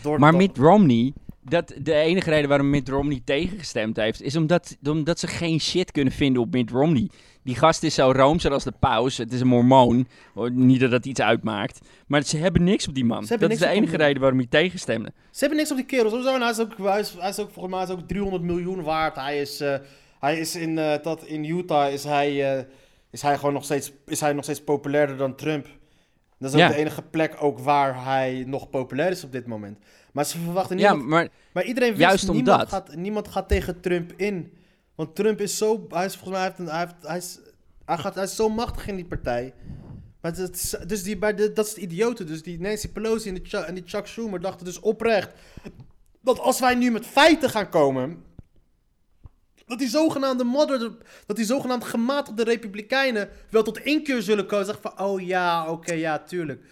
Door, 0.02 0.18
Maar 0.18 0.30
door- 0.30 0.40
Mitt 0.40 0.56
Romney, 0.58 1.12
dat, 1.42 1.74
de 1.82 1.94
enige 1.94 2.30
reden 2.30 2.48
waarom 2.48 2.70
Mitt 2.70 2.88
Romney 2.88 3.20
tegengestemd 3.24 3.96
heeft, 3.96 4.22
is 4.22 4.36
omdat, 4.36 4.76
omdat 4.84 5.18
ze 5.18 5.26
geen 5.26 5.60
shit 5.60 5.92
kunnen 5.92 6.12
vinden 6.12 6.42
op 6.42 6.52
Mitt 6.52 6.70
Romney. 6.70 7.08
Die 7.44 7.54
gast 7.56 7.82
is 7.82 7.94
zo 7.94 8.12
roomser 8.16 8.52
als 8.52 8.64
de 8.64 8.72
paus. 8.78 9.16
Het 9.16 9.32
is 9.32 9.40
een 9.40 9.46
mormoon. 9.46 10.06
Niet 10.52 10.80
dat 10.80 10.90
dat 10.90 11.06
iets 11.06 11.20
uitmaakt. 11.20 11.80
Maar 12.06 12.22
ze 12.22 12.36
hebben 12.36 12.64
niks 12.64 12.88
op 12.88 12.94
die 12.94 13.04
man. 13.04 13.24
Dat 13.38 13.50
is 13.50 13.58
de 13.58 13.66
enige 13.68 13.96
reden 13.96 14.20
waarom 14.20 14.38
hij 14.38 14.48
tegenstemde. 14.50 15.12
Ze 15.30 15.38
hebben 15.40 15.58
niks 15.58 15.70
op 15.70 15.76
die 15.76 15.86
kerel. 15.86 16.10
Sowieso, 16.10 16.34
en 16.34 16.40
hij 16.40 16.50
is 16.50 16.60
ook, 16.60 16.72
hij 16.78 17.00
is, 17.00 17.14
hij 17.18 17.28
is 17.28 17.38
ook 17.38 17.50
volgens 17.52 17.74
mij 17.74 17.82
is 17.84 17.90
ook 17.90 18.08
300 18.08 18.42
miljoen 18.42 18.82
waard. 18.82 19.14
Hij 19.16 19.40
is, 19.40 19.60
eh, 19.60 19.74
hij 20.20 20.38
is 20.38 20.56
in, 20.56 20.78
eh, 20.78 21.02
dat, 21.02 21.24
in 21.24 21.44
Utah 21.44 21.92
is 21.92 22.04
hij, 22.04 22.56
eh, 22.58 22.64
is 23.10 23.22
hij 23.22 23.36
gewoon 23.36 23.52
nog 23.54 23.64
steeds, 23.64 23.92
is 24.06 24.20
hij 24.20 24.32
nog 24.32 24.44
steeds 24.44 24.64
populairder 24.64 25.16
dan 25.16 25.34
Trump. 25.36 25.66
Dat 26.38 26.48
is 26.48 26.54
ook 26.54 26.60
Ja. 26.60 26.68
de 26.68 26.74
enige 26.76 27.02
plek 27.02 27.36
ook 27.40 27.58
waar 27.58 28.04
hij 28.04 28.44
nog 28.46 28.70
populair 28.70 29.10
is 29.10 29.24
op 29.24 29.32
dit 29.32 29.46
moment. 29.46 29.78
Maar 30.12 30.24
ze 30.24 30.38
verwachten 30.38 30.78
Ja, 30.78 30.90
niemand. 30.90 31.10
maar 31.10 31.28
maar 31.52 31.64
iedereen 31.64 31.88
wist, 31.90 32.00
juist 32.00 32.28
niemand 32.32 32.48
omdat. 32.48 32.68
gaat, 32.68 32.94
niemand 32.96 33.28
gaat 33.28 33.48
tegen 33.48 33.80
Trump 33.80 34.12
in. 34.16 34.52
Want 34.94 35.14
Trump 35.14 35.40
is 35.40 35.58
zo, 35.58 35.86
hij 35.88 36.04
is 36.04 36.16
volgens 36.16 36.38
mij, 36.38 36.40
hij, 36.40 36.48
heeft 36.48 36.58
een, 36.58 36.66
hij, 36.66 36.78
heeft, 36.78 36.94
hij, 37.00 37.16
is, 37.16 37.38
hij, 37.84 37.98
gaat, 37.98 38.14
hij 38.14 38.24
is 38.24 38.36
zo 38.36 38.48
machtig 38.48 38.86
in 38.86 38.96
die 38.96 39.04
partij. 39.04 39.54
Maar 40.20 40.32
het 40.32 40.54
is, 40.54 40.76
dus 40.86 41.02
die, 41.02 41.18
bij 41.18 41.34
de, 41.34 41.52
dat 41.52 41.66
is 41.66 41.74
de 41.74 41.80
idioten. 41.80 42.26
Dus 42.26 42.42
die 42.42 42.60
Nancy 42.60 42.88
Pelosi 42.88 43.28
en 43.28 43.34
die, 43.34 43.44
Chuck, 43.46 43.64
en 43.64 43.74
die 43.74 43.84
Chuck 43.86 44.06
Schumer 44.06 44.40
dachten 44.40 44.64
dus 44.64 44.80
oprecht 44.80 45.30
dat 46.20 46.38
als 46.38 46.60
wij 46.60 46.74
nu 46.74 46.90
met 46.90 47.06
feiten 47.06 47.50
gaan 47.50 47.68
komen, 47.68 48.24
dat 49.66 49.78
die 49.78 49.88
zogenaamde 49.88 50.44
modder, 50.44 50.92
dat 51.26 51.36
die 51.36 51.44
zogenaamd 51.44 51.84
gematigde 51.84 52.44
republikeinen 52.44 53.28
wel 53.50 53.62
tot 53.62 53.78
inkeer 53.78 54.22
zullen 54.22 54.46
komen. 54.46 54.64
Zeggen 54.64 54.82
van, 54.82 55.06
oh 55.06 55.20
ja, 55.20 55.70
oké, 55.70 55.92
ja, 55.92 56.18
tuurlijk. 56.18 56.64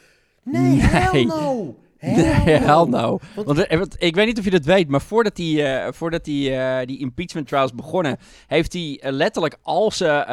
Nee, 0.42 0.62
Nee. 0.62 0.80
hell 0.80 1.24
no. 1.24 1.78
Nee, 2.02 2.24
hell 2.70 2.84
no. 2.88 3.18
Want- 3.34 3.46
Want, 3.46 3.66
eh, 3.66 3.80
ik 4.08 4.14
weet 4.14 4.26
niet 4.26 4.38
of 4.38 4.44
je 4.44 4.50
dat 4.50 4.64
weet, 4.64 4.88
maar 4.88 5.00
voordat 5.00 5.36
die, 5.36 5.62
eh, 5.62 5.92
voordat 5.92 6.24
die, 6.24 6.54
eh, 6.54 6.86
die 6.86 6.98
impeachment 6.98 7.48
trials 7.48 7.74
begonnen, 7.74 8.16
heeft 8.46 8.72
hij 8.72 9.00
letterlijk 9.02 9.56
al 9.62 9.90
zijn 9.90 10.24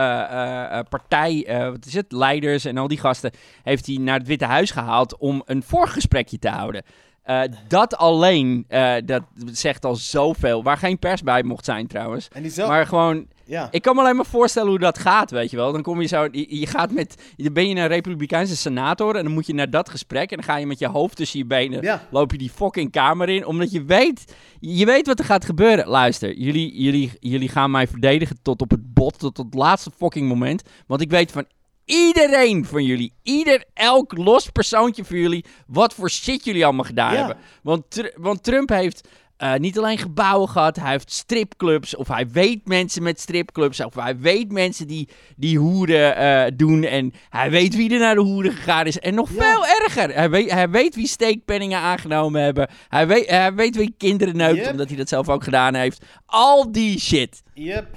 partij, 0.90 1.46
wat 1.72 1.86
is 1.86 1.94
het, 1.94 2.12
leiders 2.12 2.66
en 2.66 2.78
al 2.78 2.88
die 2.88 2.98
gasten, 3.00 3.32
heeft 3.64 3.86
hij 3.86 3.96
naar 3.96 4.18
het 4.18 4.28
Witte 4.28 4.46
Huis 4.46 4.72
gehaald 4.72 5.18
om 5.18 5.42
een 5.46 5.64
voorgesprekje 5.64 6.40
te 6.40 6.50
houden. 6.50 6.84
Eh, 7.30 7.42
dat 7.68 7.98
alleen, 7.98 8.66
eh, 8.68 8.94
dat 9.06 9.24
zegt 9.52 9.86
al 9.86 9.96
zoveel. 9.96 10.64
Waar 10.64 10.78
geen 10.78 11.00
pers 11.00 11.22
bij 11.24 11.44
mocht 11.44 11.66
zijn 11.66 11.88
trouwens. 11.88 12.28
En 12.32 12.42
die 12.42 12.52
zelf, 12.52 12.70
Maar 12.70 12.86
gewoon, 12.88 13.28
ja. 13.46 13.68
ik 13.72 13.82
kan 13.82 13.96
me 13.96 14.02
alleen 14.02 14.16
maar 14.16 14.26
voorstellen 14.26 14.70
hoe 14.70 14.80
dat 14.80 14.98
gaat, 14.98 15.32
weet 15.32 15.52
je 15.52 15.58
wel. 15.58 15.72
Dan 15.72 15.82
kom 15.82 16.02
je 16.02 16.08
zo, 16.08 16.28
je, 16.32 16.60
je 16.60 16.68
gaat 16.68 16.92
met, 16.92 17.32
dan 17.38 17.54
ben 17.54 17.68
je 17.70 17.76
een 17.76 17.88
republikeinse 17.88 18.56
senator 18.56 19.16
en 19.16 19.24
dan 19.24 19.34
moet 19.34 19.46
je 19.48 19.54
naar 19.54 19.70
dat 19.70 19.90
gesprek 19.90 20.30
en 20.32 20.36
dan 20.38 20.46
ga 20.46 20.58
je 20.58 20.66
met 20.66 20.80
je 20.80 20.88
hoofd 20.88 21.16
tussen 21.16 21.40
je 21.40 21.46
benen, 21.46 21.82
Ja. 21.82 22.08
loop 22.12 22.32
je 22.32 22.38
die 22.38 22.50
fucking 22.50 22.92
kamer 22.92 23.30
in, 23.30 23.46
omdat 23.46 23.72
je 23.72 23.84
weet, 23.84 24.34
je 24.60 24.86
weet 24.86 25.08
wat 25.08 25.20
er 25.20 25.26
gaat 25.26 25.46
gebeuren. 25.46 25.88
Luister, 25.88 26.34
jullie, 26.38 26.82
jullie, 26.82 27.12
jullie 27.20 27.50
gaan 27.50 27.72
mij 27.72 27.88
verdedigen 27.88 28.38
tot 28.42 28.62
op 28.62 28.70
het 28.72 28.94
bot, 28.94 29.20
tot 29.20 29.38
het 29.38 29.54
laatste 29.54 29.92
fucking 29.98 30.28
moment, 30.28 30.62
want 30.88 31.02
ik 31.02 31.10
weet 31.10 31.32
van 31.32 31.46
iedereen 31.90 32.66
van 32.66 32.84
jullie, 32.84 33.14
ieder, 33.24 33.64
elk 33.74 34.18
los 34.18 34.50
persoontje 34.50 35.06
van 35.06 35.18
jullie, 35.18 35.46
wat 35.68 35.94
voor 35.94 36.10
shit 36.10 36.46
jullie 36.46 36.66
allemaal 36.66 36.86
gedaan 36.86 37.12
Ja. 37.14 37.18
hebben. 37.18 37.38
Want, 37.64 37.84
Tr- 37.92 38.16
want 38.22 38.44
Trump 38.44 38.70
heeft 38.70 39.08
eh, 39.38 39.54
niet 39.56 39.78
alleen 39.78 39.98
gebouwen 39.98 40.50
gehad, 40.50 40.76
hij 40.76 40.92
heeft 40.92 41.12
stripclubs. 41.12 41.96
Of 41.96 42.08
hij 42.08 42.28
weet 42.28 42.68
mensen 42.68 43.04
met 43.04 43.20
stripclubs. 43.20 43.84
Of 43.84 43.96
hij 43.96 44.18
weet 44.18 44.52
mensen 44.52 44.88
die, 44.88 45.10
die 45.36 45.58
hoeren 45.58 46.16
eh, 46.16 46.52
doen. 46.56 46.84
En 46.84 47.14
hij 47.30 47.50
weet 47.52 47.76
wie 47.76 47.94
er 47.94 48.00
naar 48.00 48.16
de 48.16 48.22
hoeren 48.22 48.52
gegaan 48.52 48.86
is. 48.86 49.00
En 49.00 49.14
nog 49.16 49.30
Ja. 49.34 49.42
veel 49.42 49.66
erger. 49.66 50.14
Hij 50.16 50.30
weet, 50.30 50.52
hij 50.52 50.70
weet 50.70 50.96
wie 50.96 51.08
steekpenningen 51.08 51.80
aangenomen 51.80 52.42
hebben. 52.42 52.70
Hij 52.88 53.08
weet, 53.08 53.30
hij 53.30 53.54
weet 53.54 53.76
wie 53.76 53.94
kinderen 53.98 54.36
neukt, 54.38 54.58
Yep. 54.64 54.72
omdat 54.72 54.88
hij 54.88 54.98
dat 54.98 55.10
zelf 55.10 55.30
ook 55.30 55.44
gedaan 55.44 55.74
heeft. 55.76 56.06
Al 56.26 56.72
die 56.72 57.00
shit. 57.00 57.42
Yep. 57.54 57.88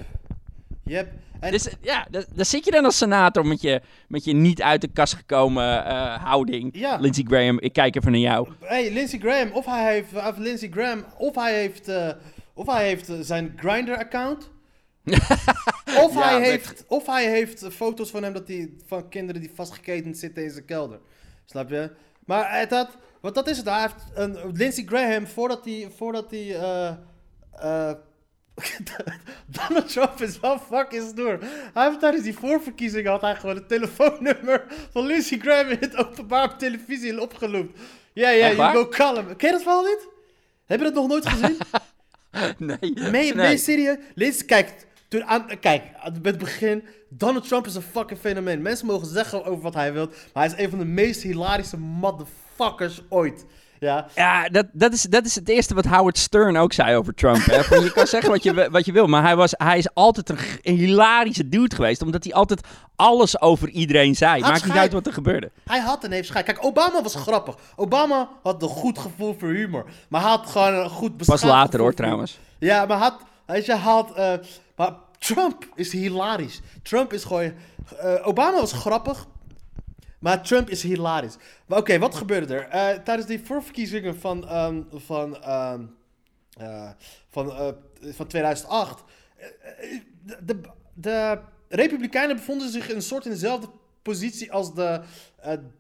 Yep. 0.85 1.09
En 1.43 1.51
Dus 1.51 1.69
ja, 1.81 2.07
da- 2.11 2.25
daar 2.35 2.45
zit 2.45 2.65
je 2.65 2.71
dan 2.71 2.85
als 2.85 2.97
senator 2.97 3.47
met 3.47 3.61
je, 3.63 3.81
met 4.09 4.25
je 4.25 4.33
niet 4.33 4.63
uit 4.63 4.81
de 4.81 4.89
kast 4.93 5.15
gekomen 5.15 5.85
eh, 5.87 6.25
houding. 6.25 6.71
Ja. 6.79 6.97
Lindsey 6.97 7.25
Graham, 7.29 7.61
ik 7.61 7.73
kijk 7.73 7.97
even 7.97 8.11
naar 8.13 8.21
jou. 8.21 8.49
Hey, 8.61 8.93
Lindsey 8.93 9.19
Graham, 9.19 9.51
of 9.53 9.67
hij 9.67 9.93
heeft, 9.93 10.15
of 10.15 10.37
Lindsey 10.39 10.69
Graham, 10.71 11.05
of 11.19 11.35
hij 11.35 11.55
heeft, 11.55 11.89
eh, 11.89 12.09
of 12.55 12.67
hij 12.67 12.87
heeft 12.87 13.09
eh, 13.09 13.17
zijn 13.21 13.53
Grinder-account. 13.57 14.51
of, 16.05 16.15
Ja, 16.15 16.21
hij 16.23 16.39
met- 16.39 16.49
heeft, 16.49 16.85
of 16.89 17.07
hij 17.07 17.31
heeft 17.31 17.67
foto's 17.71 18.11
van 18.11 18.23
hem 18.23 18.33
dat 18.33 18.47
die, 18.47 18.77
van 18.87 19.09
kinderen 19.09 19.41
die 19.41 19.51
vastgeketend 19.55 20.19
zitten 20.19 20.43
in 20.45 20.51
zijn 20.51 20.65
kelder. 20.65 21.01
Snap 21.45 21.71
je? 21.71 21.91
Maar 22.27 22.59
het 22.59 22.71
had, 22.71 22.97
wat 23.21 23.35
dat 23.35 23.49
is 23.49 23.57
het, 23.57 23.67
hij 23.69 23.81
heeft 23.81 23.95
een, 24.15 24.39
Lindsey 24.53 24.85
Graham, 24.85 25.27
voordat 25.27 25.65
hij, 25.65 25.91
voordat 25.97 26.31
hij, 26.31 26.57
Donald 29.47 29.89
Trump 29.89 30.21
is 30.21 30.41
wel 30.41 30.59
fucking 30.59 31.09
stoer. 31.09 31.39
Hij 31.75 31.87
heeft 31.87 32.01
tijdens 32.01 32.25
die 32.25 32.39
voorverkiezingen 32.39 33.11
had 33.11 33.21
hij 33.21 33.35
gewoon 33.35 33.55
het 33.55 33.69
telefoonnummer 33.69 34.65
van 34.91 35.07
Lindsey 35.07 35.39
Graham 35.39 35.69
in 35.69 35.79
het 35.81 35.97
openbaar 35.97 36.53
op 36.53 36.59
televisie 36.59 37.21
opgeloept. 37.21 37.79
Ja, 38.13 38.31
ja, 38.31 38.53
you 38.53 38.73
go 38.73 38.89
call 38.89 39.15
him. 39.15 39.37
Ken 39.37 39.49
je 39.49 39.53
dat 39.53 39.63
verhaal 39.63 39.83
niet? 39.83 40.09
Heb 40.65 40.79
je 40.79 40.85
dat 40.85 40.95
nog 40.95 41.09
nooit 41.09 41.29
gezien? 41.29 41.57
nee. 42.59 42.77
Nee, 42.81 43.11
nee. 43.11 43.35
nee, 43.35 43.57
serieus. 43.57 43.97
Lindsey, 44.15 44.47
kijk, 44.47 44.87
toen 45.09 45.25
aan, 45.25 45.47
kijk, 45.61 45.83
aan 46.03 46.19
het 46.23 46.39
begin, 46.39 46.85
Donald 47.09 47.49
Trump 47.49 47.67
is 47.67 47.75
een 47.75 47.83
fucking 47.83 48.21
fenomeen. 48.21 48.63
Mensen 48.63 48.87
mogen 48.87 49.07
zeggen 49.07 49.45
over 49.45 49.63
wat 49.63 49.75
hij 49.75 49.93
wil, 49.93 50.07
maar 50.07 50.45
hij 50.45 50.47
is 50.47 50.65
een 50.65 50.71
van 50.71 50.79
de 50.79 50.85
meest 50.85 51.23
hilarische 51.23 51.79
motherfuckers 51.79 53.03
ooit. 53.09 53.45
Ja, 53.83 54.07
Ja, 54.15 54.49
dat, 54.49 54.67
dat, 54.73 54.93
is, 54.93 55.03
dat 55.03 55.25
is 55.25 55.35
het 55.35 55.49
eerste 55.49 55.75
wat 55.75 55.85
Howard 55.85 56.19
Stern 56.19 56.57
ook 56.57 56.73
zei 56.73 56.97
over 56.97 57.15
Trump. 57.15 57.45
Hè? 57.45 57.65
Van, 57.65 57.83
je 57.85 57.93
kan 57.93 58.07
zeggen 58.07 58.31
wat 58.31 58.43
je, 58.43 58.69
wat 58.71 58.85
je 58.85 58.93
wil, 58.93 59.07
maar 59.07 59.23
hij, 59.23 59.37
was, 59.37 59.55
hij 59.57 59.79
is 59.79 59.95
altijd 59.95 60.29
een, 60.29 60.39
een 60.63 60.77
hilarische 60.77 61.49
dude 61.49 61.75
geweest. 61.75 62.03
Omdat 62.03 62.25
hij 62.25 62.33
altijd 62.33 62.61
alles 62.97 63.41
over 63.41 63.69
iedereen 63.69 64.15
zei. 64.15 64.41
Maakt 64.41 64.65
niet 64.65 64.77
uit 64.77 64.93
wat 64.93 65.07
er 65.07 65.13
gebeurde. 65.13 65.51
Hij 65.65 65.81
had 65.81 66.05
en 66.05 66.13
heeft 66.13 66.29
schijn. 66.29 66.45
Kijk, 66.45 66.65
Obama 66.65 67.03
was 67.03 67.15
grappig. 67.15 67.55
Obama 67.77 68.29
had 68.43 68.63
een 68.63 68.69
goed 68.69 68.99
gevoel 68.99 69.37
voor 69.39 69.49
humor. 69.49 69.85
Maar 70.09 70.21
hij 70.21 70.31
had 70.31 70.47
gewoon 70.47 70.75
een 70.75 70.91
goed 70.91 71.17
beschaafd 71.17 71.41
Pas 71.41 71.51
later 71.51 71.81
hoor, 71.81 71.95
trouwens. 71.95 72.39
Ja, 72.59 72.87
maar 72.87 72.99
had, 72.99 73.17
je, 73.67 73.75
had, 73.75 74.15
eh, 74.15 74.33
maar 74.77 74.93
Trump 75.19 75.67
is 75.75 75.93
hilarisch. 75.93 76.61
Trump 76.83 77.13
is 77.13 77.25
gewoon, 77.25 77.53
eh, 77.99 78.27
Obama 78.27 78.59
was 78.59 78.73
grappig, 78.73 79.27
maar 80.23 80.43
Trump 80.43 80.71
is 80.71 80.83
hilarisch. 80.83 81.37
Maar 81.67 81.79
oké, 81.79 81.99
wat 81.99 82.15
gebeurde 82.15 82.55
er? 82.55 82.69
Eh, 82.69 83.03
tijdens 83.03 83.29
die 83.29 83.45
voorverkiezingen 83.45 84.17
van, 84.21 84.49
ehm, 84.49 84.83
van, 84.93 85.43
ehm, 85.43 85.83
eh, 86.59 86.91
van, 87.29 87.51
eh, 87.53 87.69
van 88.13 88.27
2008, 88.27 89.03
eh, 89.37 89.47
eh, 89.47 90.01
de, 90.25 90.37
de, 90.45 90.61
de 90.95 91.39
Republikeinen 91.69 92.37
bevonden 92.37 92.71
zich 92.71 92.89
in 92.89 92.97
een 92.97 93.03
soort 93.03 93.25
in 93.25 93.31
dezelfde 93.31 93.69
positie 94.03 94.53
als 94.53 94.75
de 94.75 95.01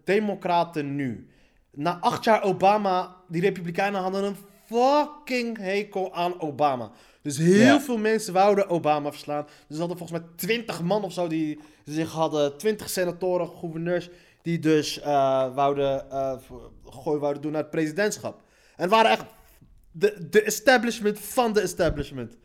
Democraten 0.05 0.95
nu. 0.95 1.29
Na 1.71 1.99
acht 2.01 2.25
jaar 2.25 2.43
Obama, 2.43 3.17
die 3.29 3.41
Republikeinen 3.41 4.01
hadden 4.01 4.25
een 4.25 4.37
fucking 4.67 5.59
hekel 5.59 6.15
aan 6.15 6.41
Obama. 6.41 6.91
Dus 7.23 7.39
heel 7.39 7.81
veel 7.81 7.99
mensen 7.99 8.33
wouden 8.33 8.69
Obama 8.69 9.11
verslaan. 9.11 9.45
Dus 9.45 9.77
ze 9.77 9.79
hadden 9.79 9.99
volgens 9.99 10.21
mij 10.21 10.29
20 10.37 10.83
man 10.83 11.05
of 11.05 11.13
zo 11.13 11.27
die 11.27 11.59
zich 11.85 12.13
hadden, 12.13 12.59
20 12.59 12.91
senatoren, 12.91 13.49
gouverneurs, 13.49 14.09
die 14.43 14.59
dus 14.59 15.01
eh, 15.01 15.55
wouden, 15.55 16.05
voor- 16.47 16.71
gooi 16.85 17.19
wouden 17.19 17.43
doen 17.43 17.53
naar 17.53 17.61
het 17.61 17.71
presidentschap. 17.71 18.41
En 18.77 18.89
waren 18.89 19.11
echt 19.11 19.25
de, 19.93 20.27
de 20.31 20.43
establishment 20.43 21.19
van 21.19 21.53
de 21.53 21.61
establishment. 21.61 22.37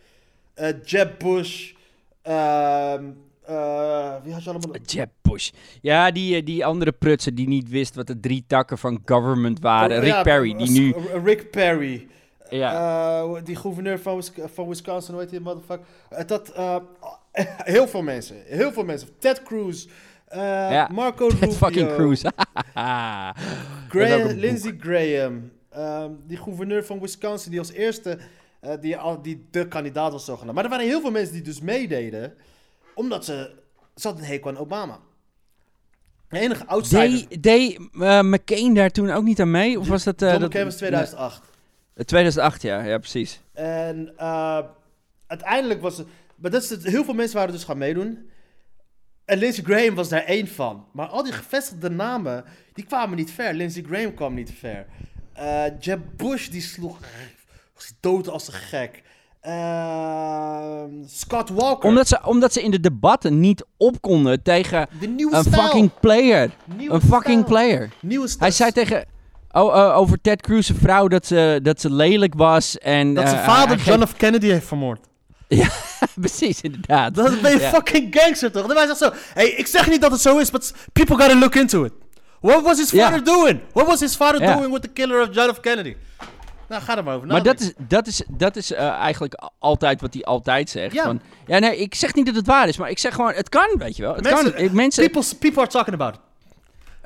Eh, 0.54 0.70
Jeb 0.84 1.20
Bush, 1.20 1.74
ehm, 2.22 3.04
eh, 3.46 4.16
wie 4.24 4.34
had 4.34 4.44
je 4.44 4.50
allemaal? 4.50 4.76
Jeb 4.86 5.10
Bush. 5.22 5.50
Ja, 5.82 6.12
die, 6.12 6.44
die 6.44 6.66
andere 6.66 6.92
prutser 6.92 7.36
die 7.36 7.48
niet 7.48 7.70
wist 7.70 7.96
wat 7.96 8.08
de 8.08 8.20
drie 8.20 8.44
takken 8.48 8.78
van 8.78 9.02
government 9.06 9.60
waren. 9.60 9.98
Oh, 9.98 10.04
Rick 10.04 10.14
ja, 10.14 10.22
Perry, 10.22 10.56
die 10.56 10.70
nu... 10.70 10.96
Rick 11.24 11.52
Perry. 11.52 12.08
Ja. 12.50 13.42
Die 13.44 13.56
gouverneur 13.56 14.00
van, 14.00 14.24
van 14.54 14.68
Wisconsin, 14.68 15.14
hoe 15.14 15.22
heet 15.22 15.32
die 15.32 15.40
motherfucker? 15.40 15.86
Dat, 16.26 16.54
heel 17.76 17.88
veel 17.88 18.02
mensen, 18.02 18.36
heel 18.46 18.72
veel 18.72 18.84
mensen. 18.84 19.10
Ted 19.20 19.44
Cruz, 19.44 19.88
Ja, 20.30 20.90
Marco 20.92 21.28
Rubio, 21.40 21.52
fucking 21.52 21.94
Cruz. 21.96 22.22
Graham. 23.90 24.28
Lindsey 24.28 24.78
Graham, 24.80 25.52
ehm, 25.70 26.12
die 26.28 26.38
gouverneur 26.38 26.86
van 26.86 27.00
Wisconsin, 27.00 27.52
die 27.52 27.60
als 27.60 27.72
eerste 27.72 28.18
eh, 28.60 28.74
die, 28.82 28.98
die 29.22 29.48
de 29.52 29.68
kandidaat 29.68 30.12
was 30.12 30.26
zogenaamd. 30.26 30.56
Maar 30.56 30.64
er 30.64 30.70
waren 30.70 30.86
heel 30.86 31.02
veel 31.02 31.12
mensen 31.12 31.34
die 31.34 31.44
dus 31.44 31.62
meededen, 31.62 32.34
omdat 32.96 33.26
ze, 33.26 33.52
hadden 34.02 34.24
een 34.24 34.30
hekel 34.30 34.50
aan 34.50 34.58
Obama. 34.58 35.00
De 36.30 36.40
enige 36.40 36.66
outsider, 36.66 37.26
Deed 37.30 37.44
deed, 37.44 37.80
eh, 38.00 38.22
McCain 38.22 38.74
daar 38.74 38.90
toen 38.90 39.10
ook 39.12 39.24
niet 39.24 39.40
aan 39.40 39.52
mee? 39.52 39.80
Of 39.80 39.88
was 39.88 40.04
dat... 40.04 40.22
eh, 40.22 40.28
John 40.28 40.40
dat 40.42 40.50
McCain 40.50 40.66
was 40.66 40.76
2008. 40.76 41.42
Nee, 41.96 42.06
2008, 42.06 42.62
ja. 42.62 42.84
Ja, 42.84 42.98
precies. 42.98 43.42
En 43.54 44.14
eh, 44.18 44.60
uiteindelijk 45.28 45.82
was 45.82 45.98
het. 45.98 46.08
Maar 46.36 46.52
dat 46.52 46.64
is 46.64 46.70
het, 46.70 46.84
heel 46.84 47.04
veel 47.04 47.14
mensen 47.14 47.38
waren 47.38 47.54
dus 47.54 47.64
gaan 47.64 47.78
meedoen. 47.78 48.30
En 49.28 49.38
Lindsey 49.38 49.64
Graham 49.64 49.96
was 49.96 50.10
daar 50.10 50.24
één 50.24 50.48
van. 50.48 50.86
Maar 50.92 51.08
al 51.08 51.24
die 51.24 51.34
gevestigde 51.34 51.90
namen, 51.90 52.44
die 52.74 52.86
kwamen 52.86 53.18
niet 53.18 53.32
ver. 53.32 53.54
Lindsey 53.54 53.84
Graham 53.84 54.14
kwam 54.14 54.34
niet 54.34 54.54
ver. 54.60 54.86
Eh, 55.34 55.64
Jeb 55.80 56.00
Bush, 56.16 56.48
die 56.48 56.62
sloeg 56.62 56.98
was 57.76 57.94
dood 58.00 58.30
als 58.30 58.48
een 58.48 58.54
gek. 58.54 59.04
Uh, 59.48 60.84
Scott 61.06 61.50
Walker. 61.50 61.90
Omdat 61.90 62.08
ze, 62.08 62.20
omdat 62.24 62.54
ze 62.54 62.64
in 62.64 62.72
de 62.72 62.80
debatten 62.80 63.40
niet 63.40 63.66
op 63.78 64.02
konden 64.02 64.44
tegen 64.44 64.88
de 65.00 65.08
nieuwe 65.08 65.36
een 65.36 65.44
stijl. 65.44 65.62
fucking 65.62 65.92
player. 66.00 66.52
Nieuwe 66.78 66.94
een 66.94 67.02
fucking 67.02 67.24
stijl. 67.24 67.44
player. 67.44 67.90
Nieuwe 68.02 68.28
stijl. 68.28 68.42
Hij 68.42 68.52
zei 68.52 68.72
tegen... 68.72 69.06
Oh, 69.52 69.66
oh, 69.66 69.98
over 69.98 70.22
Ted 70.22 70.42
Cruz' 70.42 70.72
vrouw 70.76 71.08
dat 71.08 71.26
ze, 71.26 71.60
dat 71.64 71.82
ze 71.82 71.92
lelijk 71.92 72.34
was 72.34 72.78
en... 72.78 73.14
Dat 73.14 73.28
zijn 73.28 73.40
eh, 73.40 73.48
vader 73.48 73.78
John 73.78 74.06
F. 74.06 74.14
Kennedy 74.14 74.48
heeft 74.48 74.68
vermoord. 74.68 75.08
Geeft- 75.48 75.86
Precies, 76.20 76.62
inderdaad. 76.62 77.16
Dat 77.16 77.42
ben 77.42 77.52
je 77.52 77.60
Ja. 77.60 77.70
fucking 77.70 78.16
gangster 78.20 78.52
toch? 78.52 78.68
Dan 78.68 78.78
hij 78.78 78.86
zegt 78.86 78.98
zo, 79.00 79.12
hey, 79.34 79.48
ik 79.50 79.68
zeg 79.68 79.90
niet 79.90 80.02
dat 80.02 80.12
het 80.12 80.22
zo 80.22 80.38
is, 80.38 80.52
but 80.52 80.74
people 80.94 81.16
gotta 81.16 81.36
look 81.40 81.56
into 81.56 81.84
it. 81.84 81.92
What 82.42 82.64
was 82.64 82.78
his 82.78 82.92
Ja. 82.92 83.04
father 83.04 83.24
doing? 83.24 83.60
What 83.74 83.88
was 83.88 84.00
his 84.00 84.16
father 84.16 84.42
Ja. 84.42 84.56
doing 84.56 84.74
with 84.74 84.82
the 84.82 84.88
killer 84.90 85.22
of 85.22 85.28
John 85.36 85.54
F. 85.54 85.60
Kennedy? 85.60 85.96
Nou, 86.70 86.82
ga 86.82 86.98
er 86.98 87.04
maar 87.04 87.16
over 87.16 87.28
Maar 87.28 87.44
dat 87.44 87.60
is, 87.60 87.74
dat 87.78 88.08
is, 88.08 88.22
dat 88.28 88.56
is 88.56 88.74
eh, 88.74 88.88
eigenlijk 88.90 89.50
altijd 89.60 90.02
wat 90.02 90.14
hij 90.14 90.24
altijd 90.24 90.70
zegt. 90.70 90.94
Ja. 90.94 91.04
Van, 91.04 91.22
ja, 91.46 91.60
nee, 91.60 91.78
ik 91.78 91.96
zeg 91.96 92.14
niet 92.16 92.26
dat 92.26 92.36
het 92.36 92.48
waar 92.48 92.68
is, 92.68 92.78
maar 92.78 92.90
ik 92.90 93.00
zeg 93.00 93.14
gewoon, 93.16 93.34
het 93.34 93.50
kan, 93.50 93.70
weet 93.78 93.96
je 93.96 94.02
wel. 94.04 94.14
Het 94.16 94.24
Mensen- 94.24 94.54
kan. 94.54 94.62
Ik, 94.64 94.72
mensen, 94.72 95.04
People, 95.12 95.36
people 95.40 95.62
are 95.62 95.72
talking 95.72 95.94
about 95.96 96.14
it. 96.16 96.20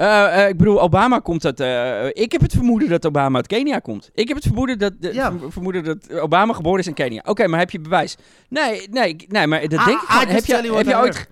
Eh, 0.02 0.44
eh, 0.44 0.50
ik 0.50 0.58
bedoel, 0.58 0.82
Obama 0.82 1.20
komt 1.20 1.46
uit... 1.46 1.60
eh, 1.60 2.06
ik 2.24 2.32
heb 2.32 2.42
het 2.42 2.52
vermoeden 2.54 2.90
dat 2.90 3.06
Obama 3.06 3.36
uit 3.38 3.48
Kenia 3.48 3.80
komt. 3.80 4.10
Ik 4.14 4.28
heb 4.28 4.38
het 4.38 4.46
vermoeden 4.46 4.80
dat, 4.80 4.94
Ja. 5.00 5.34
vermoeden 5.50 5.84
dat 5.84 6.20
Obama 6.20 6.54
geboren 6.54 6.80
is 6.80 6.88
in 6.88 6.94
Kenia. 6.94 7.22
Oké, 7.26 7.48
maar 7.48 7.60
heb 7.60 7.72
je 7.72 7.80
bewijs? 7.80 8.16
Nee, 8.50 8.88
nee, 8.92 9.16
nee 9.28 9.48
maar 9.48 9.62
dat 9.62 9.72
I- 9.82 9.84
denk 9.86 10.02
ik 10.02 10.10
I 10.10 10.12
gewoon. 10.12 10.34
just 10.34 10.48
Heb, 10.48 10.64
je, 10.64 10.74
heb, 10.76 10.86
je 10.86 10.98
ooit, 10.98 11.28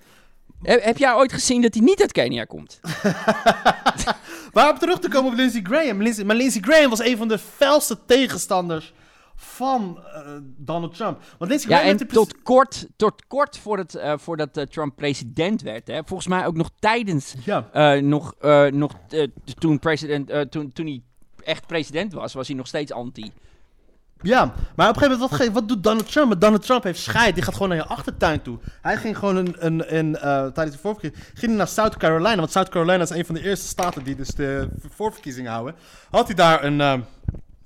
heb, 0.63 0.83
heb 0.83 0.97
jij 0.97 1.13
ooit 1.13 1.33
gezien 1.33 1.61
dat 1.61 1.73
hij 1.73 1.83
niet 1.83 2.01
uit 2.01 2.11
Kenia 2.11 2.43
komt? 2.43 2.79
Maar 4.53 4.71
om 4.71 4.77
terug 4.79 4.99
te 4.99 5.09
komen 5.09 5.31
op 5.31 5.37
Lindsey 5.37 5.61
Graham. 5.63 5.97
Maar 6.25 6.35
Lindsey 6.35 6.61
Graham 6.61 6.89
was 6.89 6.99
een 7.05 7.17
van 7.17 7.27
de 7.27 7.37
felste 7.37 7.97
tegenstanders 8.05 8.93
van 9.41 9.99
eh, 10.13 10.21
Donald 10.41 10.95
Trump. 10.95 11.21
Want 11.37 11.51
Lindsey 11.51 11.69
Ja, 11.69 11.81
en 11.81 12.07
tot 12.07 12.41
kort, 12.41 12.87
tot 12.95 13.27
kort 13.27 13.57
voor 13.57 13.77
het, 13.77 13.95
eh, 13.95 14.13
voordat 14.17 14.57
eh, 14.57 14.63
Trump 14.63 14.95
president 14.95 15.61
werd, 15.61 15.87
hè, 15.87 16.01
volgens 16.05 16.27
mij 16.27 16.45
ook 16.45 16.55
nog 16.55 16.69
tijdens 16.79 17.35
Ja. 17.45 17.99
Nog, 17.99 18.35
nog 18.71 18.91
toen, 19.59 19.79
president, 19.79 20.51
toen, 20.51 20.71
toen 20.71 20.85
hij 20.85 21.01
echt 21.43 21.67
president 21.67 22.13
was, 22.13 22.33
was 22.33 22.47
hij 22.47 22.55
nog 22.55 22.67
steeds 22.67 22.91
anti. 22.91 23.31
Ja, 24.21 24.53
maar 24.75 24.89
op 24.89 24.95
een 24.95 25.01
gegeven 25.01 25.29
moment, 25.29 25.53
wat, 25.53 25.67
doet 25.67 25.83
Donald 25.83 26.11
Trump? 26.11 26.41
Donald 26.41 26.65
Trump 26.65 26.83
heeft 26.83 26.99
scheid, 26.99 27.35
die 27.35 27.43
gaat 27.43 27.53
gewoon 27.53 27.69
naar 27.69 27.77
je 27.77 27.85
achtertuin 27.85 28.41
toe. 28.41 28.57
Hij 28.81 28.97
ging 28.97 29.17
gewoon 29.17 29.35
een, 29.35 29.55
een, 29.65 29.97
een, 29.97 30.11
tijdens 30.53 30.75
de 30.75 30.81
voorverkiezing 30.81 31.23
ging 31.33 31.47
hij 31.47 31.55
naar 31.55 31.67
South 31.67 31.97
Carolina. 31.97 32.35
Want 32.35 32.51
South 32.51 32.69
Carolina 32.69 33.03
is 33.03 33.09
een 33.09 33.25
van 33.25 33.35
de 33.35 33.43
eerste 33.43 33.67
staten 33.67 34.03
die 34.03 34.15
dus 34.15 34.29
de 34.29 34.69
voorverkiezingen 34.89 35.51
houden. 35.51 35.75
Had 36.09 36.27
hij 36.27 36.35
daar 36.35 36.63
een... 36.63 37.05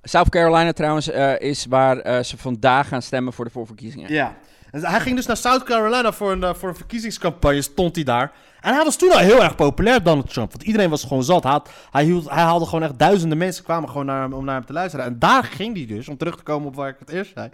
South 0.04 0.30
Carolina 0.30 0.72
trouwens 0.74 1.10
eh, 1.10 1.40
is 1.40 1.66
waar 1.66 1.98
eh, 1.98 2.24
ze 2.24 2.38
vandaag 2.38 2.88
gaan 2.88 3.02
stemmen 3.02 3.34
voor 3.34 3.46
de 3.46 3.52
voorverkiezingen. 3.52 4.14
Ja. 4.14 4.36
En 4.72 4.86
hij 4.86 5.00
ging 5.00 5.16
dus 5.16 5.26
naar 5.26 5.38
South 5.38 5.64
Carolina 5.64 6.12
voor 6.12 6.32
een, 6.32 6.44
eh, 6.44 6.54
voor 6.54 6.70
een 6.70 6.76
verkiezingscampagne, 6.76 7.62
stond 7.62 7.96
hij 7.96 8.04
daar. 8.04 8.32
En 8.62 8.74
hij 8.74 8.84
was 8.84 8.96
toen 8.96 9.12
al 9.12 9.18
heel 9.18 9.44
erg 9.44 9.56
populair, 9.56 10.04
Donald 10.04 10.30
Trump. 10.34 10.52
Want 10.52 10.64
iedereen 10.64 10.90
was 10.90 11.04
gewoon 11.04 11.24
zat. 11.24 11.44
Hij, 11.44 11.52
had- 11.52 11.70
hij, 11.92 12.04
hield, 12.04 12.30
hij 12.30 12.44
haalde 12.44 12.66
gewoon 12.66 12.84
echt 12.84 13.00
duizenden 13.00 13.38
mensen 13.38 13.64
kwamen 13.64 13.90
gewoon 13.90 14.06
naar 14.06 14.22
hem, 14.22 14.34
om 14.34 14.46
naar 14.46 14.56
hem 14.56 14.66
te 14.66 14.74
luisteren. 14.74 15.06
En 15.06 15.20
daar 15.20 15.44
ging 15.44 15.76
hij 15.76 15.86
dus, 15.86 16.08
om 16.08 16.18
terug 16.18 16.36
te 16.38 16.44
komen 16.44 16.68
op 16.68 16.76
waar 16.76 16.90
ik 16.90 16.96
het 17.00 17.10
eerst 17.10 17.32
zei. 17.36 17.50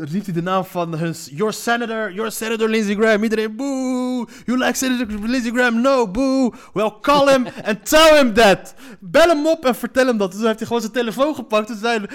Riep 0.00 0.24
hij 0.24 0.34
de 0.34 0.42
naam 0.42 0.64
van 0.64 0.94
hun, 0.98 1.14
your 1.30 1.52
senator, 1.52 2.12
your 2.12 2.30
senator 2.30 2.68
Lindsey 2.68 2.94
Graham. 2.94 3.22
Iedereen, 3.22 3.56
boo, 3.56 4.26
you 4.44 4.58
like 4.58 4.74
senator 4.74 5.06
Lindsey 5.28 5.50
Graham? 5.50 5.80
No, 5.80 6.10
boo. 6.10 6.52
Well, 6.72 6.92
call 7.00 7.28
him 7.28 7.46
and 7.64 7.86
tell 7.86 8.18
him 8.18 8.34
that. 8.34 8.74
Bel 9.00 9.28
hem 9.28 9.46
op 9.46 9.64
en 9.64 9.74
vertel 9.74 10.06
hem 10.06 10.18
dat. 10.18 10.32
Dus 10.32 10.40
heeft 10.40 10.58
hij 10.58 10.66
gewoon 10.66 10.82
zijn 10.82 10.92
telefoon 10.92 11.34
gepakt 11.34 11.70
en 11.70 11.78
zei, 11.78 12.06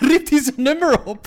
riep 0.00 0.28
hij 0.28 0.42
zijn 0.42 0.62
nummer 0.62 1.04
op. 1.04 1.26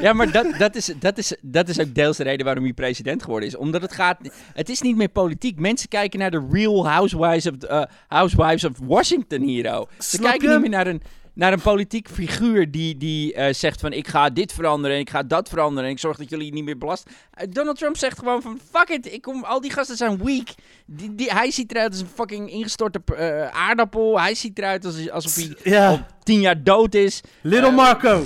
Ja, 0.00 0.12
maar 0.12 0.32
dat, 0.32 0.46
dat, 0.58 0.74
is, 0.74 0.92
dat, 0.96 1.18
is, 1.18 1.36
dat 1.40 1.68
is 1.68 1.80
ook 1.80 1.94
deels 1.94 2.16
de 2.16 2.22
reden 2.22 2.44
waarom 2.44 2.64
hij 2.64 2.72
president 2.72 3.22
geworden 3.22 3.48
is. 3.48 3.56
Omdat 3.56 3.82
het 3.82 3.92
gaat... 3.92 4.18
Het 4.52 4.68
is 4.68 4.80
niet 4.80 4.96
meer 4.96 5.08
politiek. 5.08 5.58
Mensen 5.58 5.88
kijken 5.88 6.18
naar 6.18 6.30
de 6.30 6.46
real 6.50 6.88
housewives 6.88 7.46
of, 7.46 7.62
eh, 7.62 7.82
housewives 8.08 8.64
of 8.64 8.72
Washington 8.82 9.42
hero. 9.42 9.88
Ze 9.98 10.18
kijken 10.18 10.50
niet 10.50 10.60
meer 10.60 10.70
naar 10.70 10.86
een, 10.86 11.02
naar 11.34 11.52
een 11.52 11.60
politiek 11.60 12.08
figuur 12.08 12.70
die, 12.70 12.96
die 12.96 13.34
eh, 13.34 13.54
zegt 13.54 13.80
van... 13.80 13.92
Ik 13.92 14.08
ga 14.08 14.30
dit 14.30 14.52
veranderen 14.52 14.96
en 14.96 15.02
ik 15.02 15.10
ga 15.10 15.22
dat 15.22 15.48
veranderen 15.48 15.84
en 15.84 15.90
ik 15.90 15.98
zorg 15.98 16.16
dat 16.16 16.30
jullie 16.30 16.52
niet 16.52 16.64
meer 16.64 16.78
belast. 16.78 17.10
Eh, 17.30 17.46
Donald 17.50 17.78
Trump 17.78 17.96
zegt 17.96 18.18
gewoon 18.18 18.42
van... 18.42 18.58
Fuck 18.70 18.88
it, 18.88 19.12
ik 19.12 19.22
kom, 19.22 19.44
al 19.44 19.60
die 19.60 19.70
gasten 19.70 19.96
zijn 19.96 20.24
weak. 20.24 20.48
Die, 20.86 21.14
die, 21.14 21.32
hij 21.32 21.50
ziet 21.50 21.70
eruit 21.70 21.90
als 21.90 22.00
een 22.00 22.08
fucking 22.14 22.50
ingestorte 22.50 23.00
eh, 23.16 23.48
aardappel. 23.48 24.20
Hij 24.20 24.34
ziet 24.34 24.58
eruit 24.58 24.84
als, 24.84 25.10
alsof 25.10 25.34
hij 25.62 25.88
al 25.88 26.00
tien 26.22 26.40
jaar 26.40 26.62
dood 26.62 26.94
is. 26.94 27.20
Little 27.40 27.70
Marco. 27.70 28.24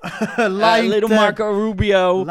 Little. 0.36 1.14
Marco 1.14 1.50
Rubio. 1.50 2.26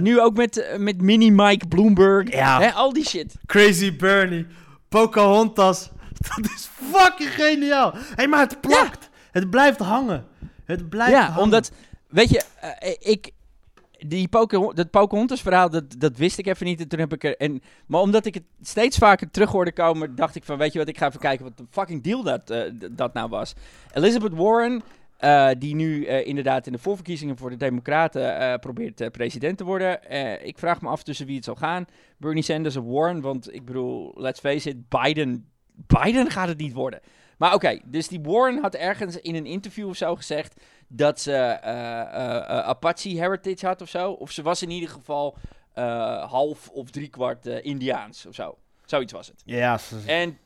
Nu 0.00 0.20
ook 0.20 0.36
met, 0.36 0.74
met 0.78 1.02
Mini 1.02 1.30
Mike 1.30 1.66
Bloomberg. 1.66 2.32
Ja. 2.32 2.60
Hè, 2.60 2.72
al 2.72 2.92
die 2.92 3.08
shit. 3.08 3.34
Crazy 3.46 3.96
Bernie. 3.96 4.46
Pocahontas. 4.88 5.90
Dat 6.36 6.50
is 6.54 6.68
fucking 6.92 7.30
geniaal. 7.30 7.92
Hé, 7.92 8.00
hey, 8.14 8.28
maar 8.28 8.40
het 8.40 8.60
plakt. 8.60 9.08
Het 9.34 9.50
blijft 9.50 9.78
hangen. 9.78 10.24
Het 10.64 10.88
blijft 10.88 11.12
Ja, 11.12 11.24
hangen. 11.26 11.42
omdat, 11.42 11.72
weet 12.08 12.30
je, 12.30 12.42
eh, 12.60 12.94
ik, 13.00 13.30
die 13.98 14.28
dat 14.74 14.90
Pocahontas 14.90 15.42
verhaal, 15.42 15.70
dat, 15.70 15.84
dat 15.98 16.16
wist 16.16 16.38
ik 16.38 16.46
even 16.46 16.66
niet. 16.66 16.80
En 16.80 16.88
toen 16.88 16.98
heb 16.98 17.12
ik 17.12 17.24
er, 17.24 17.36
en, 17.36 17.62
maar 17.86 18.00
omdat 18.00 18.26
ik 18.26 18.34
het 18.34 18.42
steeds 18.62 18.98
vaker 18.98 19.30
terug 19.30 19.50
hoorde 19.50 19.72
komen, 19.72 20.14
dacht 20.14 20.34
ik 20.34 20.44
van, 20.44 20.58
weet 20.58 20.72
je 20.72 20.78
wat, 20.78 20.88
ik 20.88 20.98
ga 20.98 21.06
even 21.06 21.20
kijken 21.20 21.44
wat 21.44 21.56
de 21.56 21.64
fucking 21.70 22.02
deal 22.02 22.22
dat, 22.22 22.50
eh, 22.50 22.60
dat 22.90 23.12
nou 23.14 23.28
was. 23.28 23.54
Elizabeth 23.92 24.34
Warren, 24.34 24.82
eh, 25.16 25.48
die 25.58 25.74
nu 25.74 26.04
eh, 26.04 26.26
inderdaad 26.26 26.66
in 26.66 26.72
de 26.72 26.78
voorverkiezingen 26.78 27.36
voor 27.36 27.50
de 27.50 27.56
Democraten 27.56 28.38
eh, 28.38 28.58
probeert 28.58 29.00
eh, 29.00 29.10
president 29.10 29.58
te 29.58 29.64
worden. 29.64 30.04
Eh, 30.04 30.46
ik 30.46 30.58
vraag 30.58 30.80
me 30.80 30.88
af 30.88 31.02
tussen 31.02 31.26
wie 31.26 31.36
het 31.36 31.44
zal 31.44 31.54
gaan. 31.54 31.84
Bernie 32.16 32.42
Sanders 32.42 32.76
of 32.76 32.84
Warren, 32.84 33.20
want 33.20 33.54
ik 33.54 33.64
bedoel, 33.64 34.12
let's 34.16 34.40
face 34.40 34.68
it, 34.68 34.88
Biden, 34.88 35.46
Biden 35.86 36.30
gaat 36.30 36.48
het 36.48 36.58
niet 36.58 36.72
worden. 36.72 37.00
Maar 37.38 37.54
oké, 37.54 37.78
dus 37.84 38.08
die 38.08 38.20
Warren 38.22 38.60
had 38.60 38.74
ergens 38.74 39.16
in 39.16 39.34
een 39.34 39.46
interview 39.46 39.88
of 39.88 39.96
zo 39.96 40.16
gezegd 40.16 40.54
dat 40.88 41.20
ze 41.20 41.32
eh, 41.32 42.00
eh, 42.00 42.36
eh, 42.36 42.58
Apache 42.58 43.08
heritage 43.08 43.66
had 43.66 43.80
of 43.80 43.88
zo. 43.88 44.10
Of 44.10 44.30
ze 44.30 44.42
was 44.42 44.62
in 44.62 44.70
ieder 44.70 44.88
geval 44.88 45.36
half 46.26 46.68
of 46.68 46.90
driekwart 46.90 47.46
Indiaans 47.46 48.26
of 48.26 48.34
zo. 48.34 48.58
Zoiets 48.84 49.12
was 49.12 49.26
het. 49.26 49.42
Ja, 49.44 49.78
En 50.06 50.38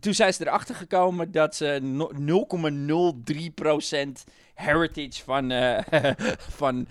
toen 0.00 0.14
zijn 0.14 0.34
ze 0.34 0.46
erachter 0.46 0.74
gekomen 0.74 1.32
dat 1.32 1.54
ze 1.54 1.78
no- 1.82 2.10
0,03% 2.12 4.24
heritage 4.54 5.24
van, 5.24 5.52
van 6.60 6.86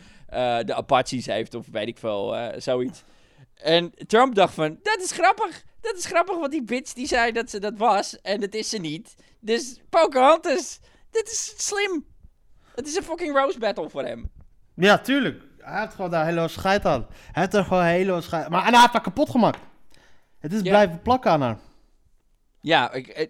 de 0.65 0.73
Apaches 0.73 1.25
heeft, 1.25 1.53
of 1.53 1.67
weet 1.71 1.87
ik 1.87 1.97
veel, 1.97 2.35
zoiets. 2.57 3.03
En 3.63 3.93
Trump 4.07 4.35
dacht 4.35 4.53
van, 4.53 4.77
dat 4.81 4.97
is 5.01 5.11
grappig. 5.11 5.63
Dat 5.81 5.95
is 5.97 6.05
grappig, 6.05 6.37
want 6.37 6.51
die 6.51 6.63
bitch 6.63 6.93
die 6.93 7.07
zei 7.07 7.31
dat 7.31 7.49
ze 7.49 7.59
dat 7.59 7.77
was, 7.77 8.21
en 8.21 8.39
dat 8.39 8.53
is 8.53 8.69
ze 8.69 8.77
niet. 8.77 9.15
Dus 9.39 9.79
Pocahontas, 9.89 10.79
dit 11.11 11.27
is 11.31 11.53
slim. 11.57 12.05
Het 12.75 12.87
is 12.87 12.95
een 12.95 13.03
fucking 13.03 13.35
rose 13.37 13.59
battle 13.59 13.89
voor 13.89 14.03
hem. 14.03 14.31
ja, 14.75 14.97
tuurlijk. 14.97 15.43
Hij 15.59 15.79
heeft 15.81 15.93
gewoon 15.93 16.11
daar 16.11 16.25
hele 16.25 16.47
scheid 16.47 16.85
aan. 16.85 17.05
Hij 17.09 17.41
heeft 17.41 17.53
er 17.53 17.63
gewoon 17.63 17.83
hele 17.83 18.21
scheid 18.21 18.49
Maar 18.49 18.65
en 18.65 18.71
hij 18.71 18.79
heeft 18.79 18.93
haar 18.93 19.01
kapot 19.01 19.29
gemaakt. 19.29 19.59
Het 20.39 20.53
is 20.53 20.61
Ja. 20.61 20.69
blijven 20.69 21.01
plakken 21.01 21.31
aan 21.31 21.41
haar. 21.41 21.57
Ja, 22.61 22.91
ik, 22.91 23.07
eh, 23.07 23.27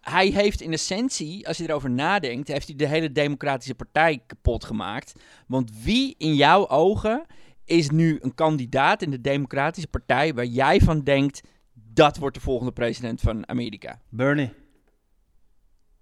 hij 0.00 0.26
heeft 0.26 0.60
in 0.60 0.72
essentie, 0.72 1.48
als 1.48 1.56
je 1.56 1.68
erover 1.68 1.90
nadenkt, 1.90 2.48
heeft 2.48 2.66
hij 2.66 2.76
de 2.76 2.86
hele 2.86 3.12
Democratische 3.12 3.74
Partij 3.74 4.22
kapot 4.26 4.64
gemaakt. 4.64 5.12
Want 5.46 5.70
wie 5.82 6.14
in 6.18 6.34
jouw 6.34 6.68
ogen 6.68 7.24
is 7.66 7.90
nu 7.90 8.18
een 8.22 8.34
kandidaat 8.34 9.02
in 9.02 9.10
de 9.10 9.20
Democratische 9.20 9.88
Partij 9.88 10.34
waar 10.34 10.44
jij 10.44 10.80
van 10.80 11.00
denkt, 11.02 11.40
dat 11.72 12.16
wordt 12.16 12.34
de 12.34 12.42
volgende 12.42 12.72
president 12.72 13.20
van 13.20 13.48
Amerika? 13.48 14.00
Bernie. 14.08 14.50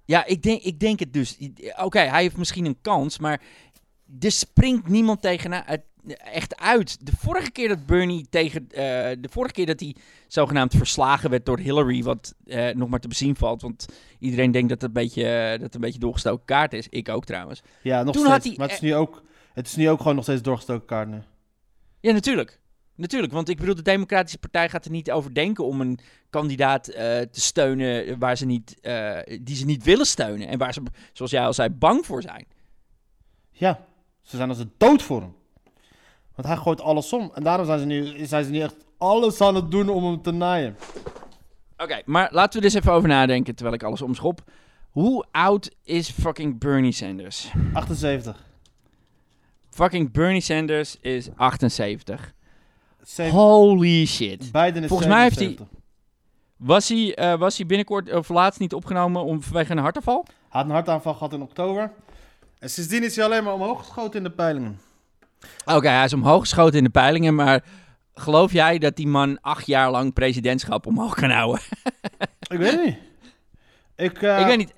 Ja, 0.05 0.25
ik 0.27 0.43
denk, 0.43 0.63
ik 0.63 0.81
denk 0.81 0.99
het 0.99 1.13
dus. 1.13 1.39
Oké, 1.83 1.99
hij 1.99 2.23
heeft 2.23 2.37
misschien 2.37 2.65
een 2.65 2.81
kans, 2.81 3.19
maar 3.19 3.41
er 4.21 4.33
springt 4.33 4.89
niemand 4.89 5.23
tegen 5.23 5.65
echt 6.17 6.57
uit. 6.57 7.07
De 7.07 7.13
vorige 7.19 7.51
keer 7.51 7.69
dat 7.69 7.87
Bernie 7.87 8.27
tegen. 8.31 8.67
eh, 8.71 8.77
de 9.21 9.29
vorige 9.31 9.53
keer 9.55 9.67
dat 9.67 9.81
hij 9.81 9.95
zogenaamd 10.29 10.75
verslagen 10.75 11.31
werd 11.31 11.47
door 11.47 11.59
Hillary, 11.59 12.03
wat 12.03 12.35
eh, 12.45 12.75
nog 12.75 12.89
maar 12.89 13.01
te 13.01 13.09
bezien 13.09 13.37
valt. 13.37 13.63
Want 13.63 13.87
iedereen 14.19 14.51
denkt 14.51 14.69
dat 14.69 14.81
het 14.81 14.89
een 14.97 15.03
beetje, 15.03 15.27
eh, 15.29 15.51
dat 15.51 15.61
het 15.61 15.75
een 15.75 15.81
beetje 15.81 15.99
doorgestoken 15.99 16.45
kaart 16.45 16.73
is. 16.73 16.89
Ik 16.89 17.09
ook 17.09 17.25
trouwens. 17.25 17.63
Ja, 17.83 18.03
nog 18.03 18.15
Toen 18.15 18.23
steeds. 18.25 18.35
had 18.37 18.45
hij- 18.45 18.55
Maar 18.57 18.67
het 18.69 18.77
is, 18.77 18.83
nu 18.83 18.95
ook, 18.95 19.23
het 19.53 19.67
is 19.67 19.77
nu 19.77 19.89
ook 19.91 19.99
gewoon 19.99 20.15
nog 20.15 20.25
steeds 20.25 20.43
doorgestoken 20.43 20.87
kaart. 20.87 21.09
nu. 21.09 21.23
Ja, 22.05 22.13
natuurlijk. 22.13 22.61
Natuurlijk, 22.95 23.33
want 23.33 23.49
ik 23.49 23.57
bedoel, 23.57 23.75
de 23.75 23.83
Democratische 23.83 24.39
Partij 24.39 24.69
gaat 24.69 24.85
er 24.85 24.91
niet 24.91 25.11
over 25.11 25.35
denken 25.35 25.65
om 25.65 25.81
een 25.81 25.99
kandidaat 26.31 26.89
eh, 26.89 27.05
te 27.21 27.41
steunen 27.41 28.19
waar 28.19 28.37
ze 28.37 28.47
niet, 28.47 28.81
eh, 28.81 29.19
die 29.41 29.57
ze 29.57 29.65
niet 29.65 29.85
willen 29.85 30.07
steunen. 30.07 30.49
En 30.49 30.59
waar 30.59 30.73
ze, 30.73 30.83
zoals 31.13 31.31
jij 31.31 31.45
al 31.45 31.53
zei, 31.53 31.69
bang 31.69 32.07
voor 32.07 32.23
zijn. 32.23 32.47
Ja, 33.51 33.85
ze 34.23 34.37
zijn 34.37 34.49
als 34.49 34.59
een 34.59 34.73
dood 34.77 35.03
voor 35.03 35.21
hem. 35.21 35.35
Want 36.35 36.49
hij 36.49 36.57
gooit 36.57 36.81
alles 36.81 37.13
om. 37.13 37.31
En 37.35 37.43
daarom 37.43 37.67
zijn 37.67 37.79
ze 37.79 37.87
nu, 37.87 38.27
zijn 38.27 38.45
ze 38.45 38.51
nu 38.51 38.61
echt 38.61 38.77
alles 38.99 39.41
aan 39.41 39.55
het 39.55 39.71
doen 39.71 39.89
om 39.89 40.05
hem 40.05 40.23
te 40.23 40.31
naaien. 40.31 40.77
Oké, 41.77 42.03
maar 42.05 42.29
laten 42.33 42.61
we 42.61 42.67
dus 42.67 42.75
even 42.75 42.93
over 42.93 43.09
nadenken 43.09 43.55
terwijl 43.55 43.77
ik 43.77 43.83
alles 43.83 44.03
omschop. 44.03 44.43
Hoe 44.91 45.25
oud 45.31 45.71
is 45.83 46.11
fucking 46.11 46.59
Bernie 46.59 46.93
Sanders? 46.93 47.53
78. 47.73 48.54
Fucking 49.75 50.13
Bernie 50.13 50.41
Sanders 50.41 50.97
is 51.01 51.29
78. 51.37 52.33
Zeven- 53.03 53.39
Holy 53.39 54.07
shit. 54.07 54.53
Biden 54.53 54.83
is 54.83 54.89
Volgens 54.89 55.09
mij 55.09 55.23
heeft 55.23 55.39
hij- 55.39 55.47
77. 55.49 55.67
Was 56.57 56.89
hij, 56.89 57.15
eh, 57.15 57.39
was 57.39 57.57
hij 57.57 57.67
binnenkort 57.67 58.13
of 58.13 58.29
laatst 58.29 58.61
niet 58.61 58.75
opgenomen 58.75 59.23
om, 59.25 59.43
vanwege 59.43 59.73
een 59.73 59.79
hartaanval? 59.79 60.25
Hij 60.29 60.37
had 60.49 60.65
een 60.65 60.71
hartaanval 60.71 61.13
gehad 61.15 61.33
in 61.33 61.43
oktober. 61.43 61.93
En 62.59 62.71
sindsdien 62.71 63.03
is 63.05 63.17
hij 63.17 63.25
alleen 63.25 63.45
maar 63.45 63.53
omhoog 63.55 63.79
geschoten 63.79 64.17
in 64.19 64.23
de 64.25 64.31
peilingen. 64.31 64.81
Oké, 65.65 65.89
hij 65.89 66.05
is 66.05 66.13
omhoog 66.13 66.41
geschoten 66.41 66.79
in 66.79 66.85
de 66.85 66.91
peilingen, 66.91 67.35
maar 67.35 67.65
geloof 68.15 68.53
jij 68.53 68.79
dat 68.79 68.97
die 68.97 69.07
man 69.07 69.41
acht 69.41 69.67
jaar 69.67 69.91
lang 69.91 70.13
presidentschap 70.13 70.87
omhoog 70.87 71.15
kan 71.15 71.31
houden? 71.31 71.63
Ik 72.51 72.59
weet 72.59 72.71
het 72.73 72.85
niet. 72.85 72.97
Ik, 73.97 74.23
eh, 74.23 74.41
Ik 74.41 74.47
weet 74.47 74.57
niet. 74.57 74.73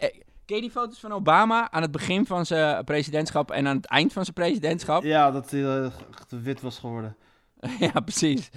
Ken 0.47 0.57
je 0.57 0.63
die 0.63 0.71
foto's 0.71 0.99
van 0.99 1.13
Obama 1.13 1.71
aan 1.71 1.83
het 1.83 1.91
begin 1.91 2.27
van 2.27 2.47
zijn 2.47 2.85
presidentschap 2.85 3.51
en 3.51 3.67
aan 3.67 3.77
het 3.77 3.87
eind 3.87 4.13
van 4.13 4.23
zijn 4.23 4.35
presidentschap? 4.35 5.03
Ja, 5.03 5.31
dat 5.31 5.51
hij 5.51 5.65
eh, 5.65 5.91
wit 6.29 6.61
was 6.61 6.79
geworden. 6.79 7.17
Ja, 7.79 8.01
precies. 8.01 8.51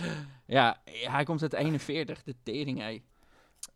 Ja, 0.45 0.77
hij 0.85 1.23
komt 1.23 1.41
uit 1.41 1.53
41, 1.53 2.23
de 2.23 2.35
tering, 2.43 2.79
hé. 2.79 3.01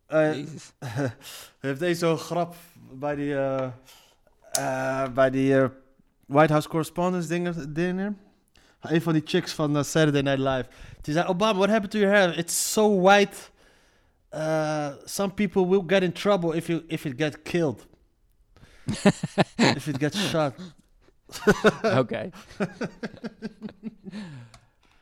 Eh, 0.06 0.36
Jezus. 0.36 0.74
heeft 1.60 1.80
deze 1.80 2.00
zo'n 2.00 2.18
grap 2.18 2.56
bij 2.92 3.16
die, 3.16 3.36
eh, 3.36 5.08
bij 5.14 5.30
die 5.30 5.56
White 6.26 6.52
House 6.52 6.70
Correspondence 6.70 7.28
dingen, 7.28 7.74
dingen. 7.74 8.20
Een 8.80 9.02
van 9.02 9.14
die 9.14 9.22
chicks 9.26 9.54
van 9.54 9.86
Saturday 9.86 10.22
Night 10.22 10.40
Live. 10.40 10.70
Die 11.02 11.14
zei, 11.14 11.28
Obama, 11.28 11.58
what 11.58 11.70
happened 11.70 11.92
to 11.92 12.00
your 12.00 12.16
hair? 12.16 12.38
It's 12.38 12.72
so 12.72 13.02
white. 13.02 13.52
Uh, 14.34 14.88
some 15.06 15.34
people 15.34 15.68
will 15.68 15.84
get 15.88 16.04
in 16.04 16.12
trouble 16.12 16.56
if, 16.56 16.68
you, 16.68 16.84
if 16.88 17.06
it 17.06 17.14
gets 17.18 17.38
killed. 17.44 17.88
If 19.76 19.88
it 19.88 19.98
gets 19.98 20.30
shot. 20.30 20.54
Oké. 22.02 22.30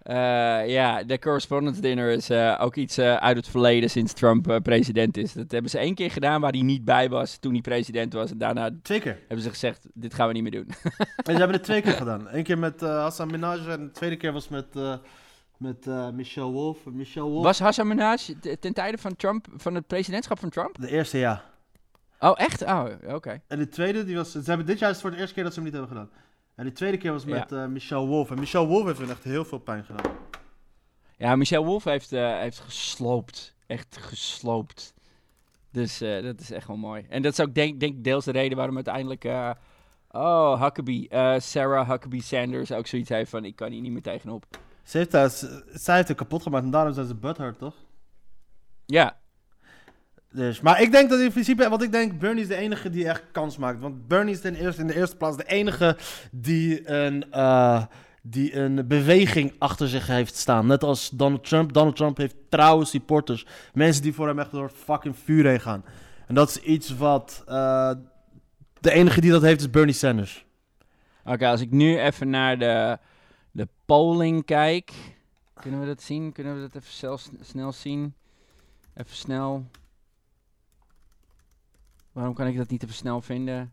Eh, 0.01 0.69
ja, 0.69 1.03
de 1.03 1.19
Correspondence 1.19 1.81
Dinner 1.81 2.09
is 2.11 2.29
eh, 2.29 2.57
ook 2.61 2.75
iets 2.75 2.97
eh, 2.97 3.15
uit 3.15 3.37
het 3.37 3.47
verleden 3.47 3.89
sinds 3.89 4.13
Trump 4.13 4.59
president 4.63 5.17
is. 5.17 5.33
Dat 5.33 5.51
hebben 5.51 5.71
ze 5.71 5.77
één 5.77 5.95
keer 5.95 6.11
gedaan 6.11 6.41
waar 6.41 6.51
hij 6.51 6.61
niet 6.61 6.85
bij 6.85 7.09
was 7.09 7.37
toen 7.37 7.51
hij 7.51 7.61
president 7.61 8.13
was. 8.13 8.31
En 8.31 8.37
daarna 8.37 8.69
Twee 8.81 8.99
keer. 8.99 9.17
hebben 9.19 9.41
ze 9.41 9.49
gezegd, 9.49 9.85
dit 9.93 10.13
gaan 10.13 10.27
we 10.27 10.33
niet 10.33 10.41
meer 10.43 10.51
doen. 10.51 10.67
En 11.15 11.23
ze 11.23 11.31
hebben 11.31 11.51
het 11.51 11.63
twee 11.63 11.81
keer 11.81 11.93
gedaan. 12.03 12.27
Eén 12.31 12.43
keer 12.43 12.57
met 12.59 12.81
eh, 12.81 12.89
Hassan 12.89 13.31
Minaj 13.31 13.67
en 13.67 13.85
de 13.85 13.91
tweede 13.91 14.17
keer 14.17 14.33
was 14.33 14.47
met, 14.47 14.65
eh, 14.75 14.93
met 15.57 15.87
eh, 15.87 16.09
Michelle 16.09 16.51
Wolf. 16.51 16.85
Michelle 16.85 17.29
Wolf. 17.29 17.43
Was 17.43 17.59
Hassan 17.59 17.87
Minaj 17.87 18.17
ten 18.59 18.73
tijde 18.73 18.97
van 18.97 19.15
Trump, 19.15 19.47
van 19.55 19.75
het 19.75 19.87
presidentschap 19.87 20.39
van 20.39 20.49
Trump? 20.49 20.79
De 20.79 20.89
eerste, 20.89 21.17
ja. 21.17 21.43
Oh, 22.23 22.33
echt? 22.35 22.63
Oh, 22.63 22.85
oké. 23.07 23.41
En 23.47 23.57
de 23.57 23.67
tweede, 23.67 24.03
die 24.03 24.15
was, 24.15 24.31
ze 24.31 24.41
hebben 24.45 24.65
dit 24.65 24.79
jaar 24.79 24.89
is 24.89 24.95
het 24.95 25.05
voor 25.05 25.11
de 25.11 25.17
eerste 25.17 25.33
keer 25.33 25.43
dat 25.43 25.53
ze 25.53 25.59
hem 25.59 25.69
niet 25.69 25.77
hebben 25.77 25.97
gedaan. 25.97 26.11
En 26.55 26.65
de 26.65 26.71
tweede 26.71 26.97
keer 26.97 27.11
was 27.11 27.25
met 27.25 27.51
eh, 27.51 27.65
Michelle 27.65 28.05
Wolf. 28.05 28.31
En 28.31 28.39
Michelle 28.39 28.67
Wolf 28.67 28.85
heeft 28.85 28.99
hun 28.99 29.09
echt 29.09 29.23
heel 29.23 29.45
veel 29.45 29.59
pijn 29.59 29.83
gedaan. 29.83 30.11
Ja, 31.17 31.35
Michelle 31.35 31.65
Wolf 31.65 31.83
heeft, 31.83 32.11
eh, 32.11 32.39
heeft 32.39 32.59
gesloopt. 32.59 33.55
Echt 33.67 33.97
gesloopt. 33.97 34.93
Dus 35.71 36.01
eh, 36.01 36.23
dat 36.23 36.39
is 36.39 36.51
echt 36.51 36.67
wel 36.67 36.77
mooi. 36.77 37.05
En 37.09 37.21
dat 37.21 37.31
is 37.31 37.39
ook 37.39 37.53
denk, 37.53 37.79
denk 37.79 37.93
ik 37.93 38.03
deels 38.03 38.25
de 38.25 38.31
reden 38.31 38.57
waarom 38.57 38.75
uiteindelijk... 38.75 39.23
oh, 40.11 40.61
Huckabee. 40.63 41.07
Sarah 41.39 41.89
Huckabee 41.89 42.21
Sanders 42.21 42.71
ook 42.71 42.87
zoiets 42.87 43.09
heeft 43.09 43.29
van... 43.29 43.45
Ik 43.45 43.55
kan 43.55 43.71
hier 43.71 43.81
niet 43.81 43.91
meer 43.91 44.01
tegenop. 44.01 44.45
Ze 44.83 44.97
heeft, 44.97 45.11
zij 45.73 45.95
heeft 45.95 46.07
hem 46.07 46.17
kapot 46.17 46.41
gemaakt 46.41 46.63
en 46.63 46.71
daarom 46.71 46.93
zijn 46.93 47.07
ze 47.07 47.15
butthurt, 47.15 47.57
toch? 47.57 47.75
Ja, 48.85 49.20
Dus, 50.33 50.61
maar 50.61 50.81
ik 50.81 50.91
denk 50.91 51.09
dat 51.09 51.19
in 51.19 51.31
principe, 51.31 51.69
want 51.69 51.83
ik 51.83 51.91
denk 51.91 52.19
Bernie 52.19 52.41
is 52.41 52.47
de 52.47 52.55
enige 52.55 52.89
die 52.89 53.07
echt 53.07 53.23
kans 53.31 53.57
maakt. 53.57 53.79
Want 53.79 54.07
Bernie 54.07 54.33
is 54.33 54.41
ten 54.41 54.55
eerste, 54.55 54.81
in 54.81 54.87
de 54.87 54.95
eerste 54.95 55.15
plaats 55.15 55.37
de 55.37 55.45
enige 55.47 55.97
die 56.31 56.89
een, 56.89 57.31
eh, 57.31 57.83
die 58.21 58.55
een 58.55 58.87
beweging 58.87 59.53
achter 59.57 59.87
zich 59.87 60.07
heeft 60.07 60.35
staan. 60.35 60.67
Net 60.67 60.83
als 60.83 61.09
Donald 61.09 61.43
Trump. 61.43 61.73
Donald 61.73 61.95
Trump 61.95 62.17
heeft 62.17 62.35
trouwe 62.49 62.85
supporters. 62.85 63.45
Mensen 63.73 64.03
die 64.03 64.13
voor 64.13 64.27
hem 64.27 64.39
echt 64.39 64.51
door 64.51 64.69
fucking 64.69 65.15
vuur 65.23 65.45
heen 65.45 65.61
gaan. 65.61 65.85
En 66.27 66.35
dat 66.35 66.49
is 66.49 66.57
iets 66.57 66.97
wat... 66.97 67.43
eh, 67.47 67.91
de 68.79 68.91
enige 68.91 69.21
die 69.21 69.31
dat 69.31 69.41
heeft 69.41 69.59
is 69.59 69.69
Bernie 69.69 69.93
Sanders. 69.93 70.45
Oké, 71.25 71.47
als 71.47 71.61
ik 71.61 71.71
nu 71.71 71.99
even 71.99 72.29
naar 72.29 72.57
de, 72.59 72.97
de 73.51 73.67
polling 73.85 74.45
kijk. 74.45 74.91
Kunnen 75.53 75.79
we 75.79 75.85
dat 75.85 76.01
zien? 76.01 76.31
Kunnen 76.31 76.55
we 76.55 76.61
dat 76.61 76.75
even 76.75 76.93
zelf, 76.93 77.29
snel 77.41 77.71
zien? 77.71 78.13
Even 78.93 79.15
snel. 79.15 79.65
Waarom 82.11 82.33
kan 82.33 82.47
ik 82.47 82.57
dat 82.57 82.69
niet 82.69 82.83
even 82.83 82.95
snel 82.95 83.21
vinden? 83.21 83.71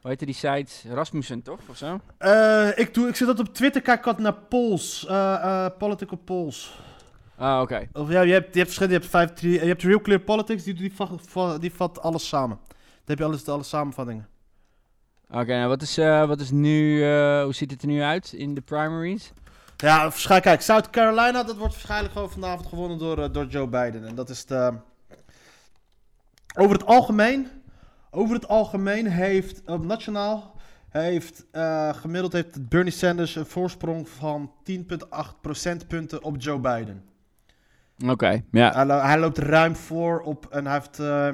Hoe 0.00 0.10
heette 0.10 0.24
die 0.24 0.34
site? 0.34 0.94
Rasmussen, 0.94 1.42
toch? 1.42 1.60
Of 1.68 1.76
zo? 1.76 2.00
Eh, 2.18 2.68
ik, 2.78 2.94
doe, 2.94 3.08
ik 3.08 3.16
zit 3.16 3.26
dat 3.26 3.38
op 3.38 3.54
Twitter, 3.54 3.80
kijk 3.82 4.06
altijd 4.06 4.24
naar 4.24 4.34
polls. 4.48 5.06
eh, 5.06 5.66
political 5.78 6.18
polls. 6.18 6.80
Ah, 7.36 7.60
oké. 7.60 7.88
Of 7.92 8.10
ja, 8.10 8.20
je 8.20 8.32
hebt, 8.32 8.54
je 8.54 8.58
hebt 8.60 8.72
verschillende, 8.74 8.94
je 8.94 9.00
hebt, 9.00 9.10
vijf, 9.10 9.32
drie, 9.32 9.52
je 9.52 9.58
hebt 9.66 9.82
Real 9.82 10.00
Clear 10.00 10.20
Politics, 10.20 10.62
die, 10.62 10.74
die, 10.74 10.94
vat, 10.94 11.10
va- 11.26 11.58
die 11.58 11.72
vat 11.72 12.02
alles 12.02 12.28
samen. 12.28 12.58
Dan 12.66 12.78
heb 13.04 13.18
je 13.18 13.24
alles, 13.24 13.48
alle 13.48 13.62
samenvattingen. 13.62 14.28
Oké, 15.30 15.56
nou 15.56 15.68
wat 15.68 15.82
is, 15.82 15.96
wat 15.96 16.40
is 16.40 16.50
nu, 16.50 16.98
hoe 17.42 17.54
ziet 17.54 17.70
het 17.70 17.82
er 17.82 17.88
nu 17.88 18.02
uit 18.02 18.32
in 18.32 18.54
de 18.54 18.60
primaries? 18.60 19.32
Ja, 19.76 19.98
waarschijnlijk, 20.02 20.44
kijk, 20.44 20.60
South 20.60 20.90
Carolina, 20.90 21.42
dat 21.42 21.56
wordt 21.56 21.72
waarschijnlijk 21.72 22.12
gewoon 22.12 22.30
vanavond 22.30 22.66
gewonnen 22.66 22.98
door, 22.98 23.32
door 23.32 23.46
Joe 23.46 23.66
Biden. 23.68 24.06
En 24.06 24.14
dat 24.14 24.28
is 24.28 24.44
de... 24.46 24.72
Over 26.56 26.72
het 26.72 26.86
algemeen, 26.86 27.48
over 28.10 28.34
het 28.34 28.48
algemeen 28.48 29.06
heeft, 29.06 29.62
op 29.66 29.84
nationaal, 29.84 30.54
heeft 30.88 31.46
eh, 31.50 31.94
gemiddeld 31.94 32.32
heeft 32.32 32.68
Bernie 32.68 32.92
Sanders 32.92 33.36
een 33.36 33.46
voorsprong 33.46 34.08
van 34.08 34.52
10,8 34.70 34.76
procentpunten 35.40 36.22
op 36.24 36.40
Joe 36.40 36.58
Biden. 36.58 37.04
Oké, 38.08 38.42
ja. 38.50 38.72
Hij, 38.72 38.86
lo- 38.86 39.00
hij 39.00 39.18
loopt 39.18 39.38
ruim 39.38 39.76
voor 39.76 40.20
op 40.20 40.46
en 40.46 40.64
hij 40.66 40.74
heeft 40.74 40.98
eh 40.98 41.28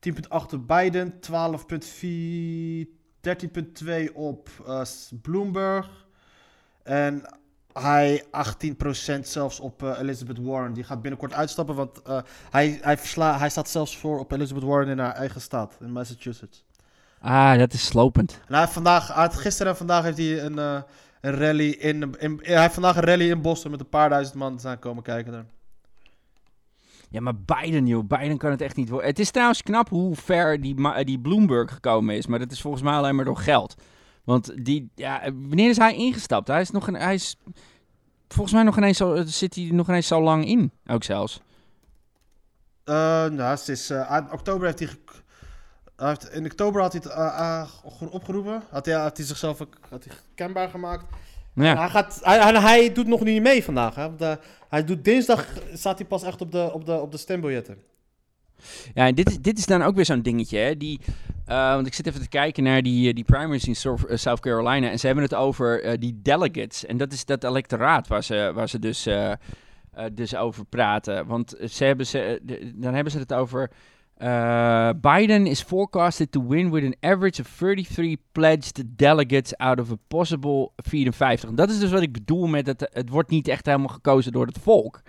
10,8 0.00 0.54
op 0.54 0.66
Biden, 0.66 1.12
12,4, 1.12 2.88
13,2 3.20 4.12
op 4.14 4.48
eh, 4.66 4.82
Bloomberg 5.22 6.06
en 6.82 7.22
hij 7.82 8.24
18% 8.24 9.20
zelfs 9.20 9.60
op 9.60 9.82
eh, 9.82 9.98
Elizabeth 10.00 10.38
Warren. 10.38 10.72
Die 10.72 10.84
gaat 10.84 11.02
binnenkort 11.02 11.32
uitstappen, 11.32 11.74
want 11.74 12.02
eh, 12.02 12.18
hij, 12.50 12.78
hij, 12.82 12.98
versla, 12.98 13.38
hij 13.38 13.48
staat 13.50 13.68
zelfs 13.68 13.98
voor 13.98 14.18
op 14.18 14.32
Elizabeth 14.32 14.64
Warren 14.64 14.88
in 14.88 14.98
haar 14.98 15.12
eigen 15.14 15.40
staat, 15.40 15.76
in 15.80 15.92
Massachusetts. 15.92 16.64
Ah, 17.20 17.58
dat 17.58 17.72
is 17.72 17.86
slopend. 17.86 18.40
En 18.48 18.54
hij 18.54 18.68
vandaag, 18.68 19.06
hij 19.06 19.22
had- 19.22 19.36
gisteren 19.36 19.72
en 19.72 19.78
vandaag 19.78 20.02
heeft 20.04 20.18
hij 20.18 20.42
een, 20.44 20.58
eh, 20.58 20.80
een 21.20 21.34
rally 21.34 21.70
in, 21.70 22.14
in, 22.18 22.40
Hij 22.42 22.60
heeft 22.60 22.74
vandaag 22.74 22.96
een 22.96 23.02
rally 23.04 23.30
in 23.30 23.42
Boston 23.42 23.70
met 23.70 23.80
een 23.80 23.88
paar 23.88 24.08
duizend 24.08 24.36
man 24.36 24.60
zijn 24.60 24.78
komen 24.78 25.02
kijken 25.02 25.32
daar. 25.32 25.44
Ja, 27.10 27.20
maar 27.20 27.36
Biden, 27.36 27.86
joh. 27.86 28.06
Biden 28.06 28.38
kan 28.38 28.50
het 28.50 28.60
echt 28.60 28.76
niet 28.76 28.88
worden. 28.88 29.08
Het 29.08 29.18
is 29.18 29.30
trouwens 29.30 29.62
knap 29.62 29.88
hoe 29.88 30.16
ver 30.16 30.60
die, 30.60 31.04
die 31.04 31.18
Bloomberg 31.20 31.72
gekomen 31.72 32.16
is. 32.16 32.26
Maar 32.26 32.38
dat 32.38 32.52
is 32.52 32.60
volgens 32.60 32.82
mij 32.82 32.94
alleen 32.94 33.14
maar 33.14 33.24
door 33.24 33.36
geld. 33.36 33.74
Want 34.26 34.64
die, 34.64 34.90
ja, 34.94 35.20
wanneer 35.34 35.68
is 35.70 35.76
hij 35.76 35.94
ingestapt? 35.94 36.48
Hij 36.48 36.60
is 36.60 36.70
nog 36.70 36.86
een, 36.86 36.94
hij 36.94 37.14
is 37.14 37.36
volgens 38.28 38.54
mij 38.54 38.62
nog 38.64 38.76
ineens 38.76 38.96
zo, 38.96 39.22
zit 39.26 39.54
hij 39.54 39.64
nog 39.72 39.88
ineens 39.88 40.06
zo 40.06 40.22
lang 40.22 40.46
in. 40.46 40.72
Ook 40.86 41.04
zelfs. 41.04 41.40
Eh, 42.84 42.94
nou, 43.26 43.40
het 43.42 43.68
is, 43.68 43.90
eh, 43.90 44.10
uit 44.10 44.32
oktober 44.32 44.66
heeft 44.66 44.78
hij, 44.78 44.88
hij 45.96 46.08
heeft, 46.08 46.32
in 46.32 46.44
oktober 46.44 46.80
had 46.80 46.92
hij 46.92 47.00
het 47.04 47.12
eh, 47.12 47.26
eh, 47.26 47.68
ge- 47.98 48.10
opgeroepen. 48.10 48.62
Had 48.70 48.86
hij, 48.86 48.94
had 48.94 49.16
hij 49.16 49.26
zichzelf 49.26 49.58
had 49.88 50.04
hij 50.04 50.16
kenbaar 50.34 50.68
gemaakt. 50.68 51.04
Ja, 51.54 51.76
Hij, 51.76 51.88
gaat, 51.88 52.18
hij, 52.22 52.60
hij, 52.60 52.92
doet 52.92 53.06
nog 53.06 53.20
niet 53.20 53.42
mee 53.42 53.64
vandaag. 53.64 53.94
Hè? 53.94 54.02
Want, 54.02 54.20
eh, 54.20 54.32
hij 54.68 54.84
doet 54.84 55.04
dinsdag 55.04 55.46
staat 55.74 55.98
hij 55.98 56.06
pas 56.06 56.22
echt 56.22 56.40
op 56.40 56.52
de, 56.52 56.70
op 56.72 56.86
de, 56.86 56.92
op 57.00 57.10
de 57.12 57.18
stembiljetten. 57.18 57.78
Ja 58.94 59.06
en 59.06 59.14
dit, 59.14 59.30
is, 59.30 59.38
dit 59.38 59.58
is 59.58 59.66
dan 59.66 59.82
ook 59.82 59.94
weer 59.94 60.04
zo'n 60.04 60.22
dingetje. 60.22 60.58
Hè? 60.58 60.76
Die, 60.76 61.00
eh, 61.46 61.74
want 61.74 61.86
ik 61.86 61.94
zit 61.94 62.06
even 62.06 62.20
te 62.20 62.28
kijken 62.28 62.62
naar 62.62 62.82
die, 62.82 63.08
eh, 63.08 63.14
die 63.14 63.24
primaries 63.24 63.66
in 63.66 63.76
South 63.76 64.04
eh, 64.06 64.16
South 64.16 64.40
Carolina. 64.40 64.90
En 64.90 64.98
ze 64.98 65.06
hebben 65.06 65.24
het 65.24 65.34
over 65.34 65.98
die 66.00 66.20
delegates. 66.22 66.86
En 66.86 66.96
dat 66.96 67.12
is 67.12 67.24
dat 67.24 67.44
electoraat 67.44 68.08
waar 68.08 68.24
ze, 68.24 68.50
waar 68.54 68.68
ze 68.68 68.78
dus, 68.78 69.08
dus 70.12 70.36
over 70.36 70.64
praten. 70.64 71.26
Want 71.26 71.56
ze 71.70 71.84
hebben 71.84 72.06
ze, 72.06 72.40
dan 72.74 72.94
hebben 72.94 73.12
ze 73.12 73.18
het 73.18 73.32
over... 73.32 73.70
Biden 75.00 75.46
is 75.46 75.62
forecasted 75.62 76.32
to 76.32 76.46
win 76.46 76.70
with 76.70 76.84
an 76.84 77.10
average 77.10 77.40
of 77.40 77.48
33 77.58 78.16
pledged 78.32 78.84
delegates 78.86 79.56
out 79.56 79.80
of 79.80 79.90
a 79.90 79.96
possible 80.08 80.70
54. 80.76 81.48
En 81.48 81.54
dat 81.54 81.70
is 81.70 81.78
dus 81.78 81.90
wat 81.90 82.02
ik 82.02 82.12
bedoel 82.12 82.46
met 82.46 82.64
dat 82.64 82.88
het 82.92 83.08
wordt 83.08 83.30
niet 83.30 83.48
echt 83.48 83.66
helemaal 83.66 83.88
gekozen 83.88 84.32
door 84.32 84.46
het 84.46 84.58
volk. 84.58 85.02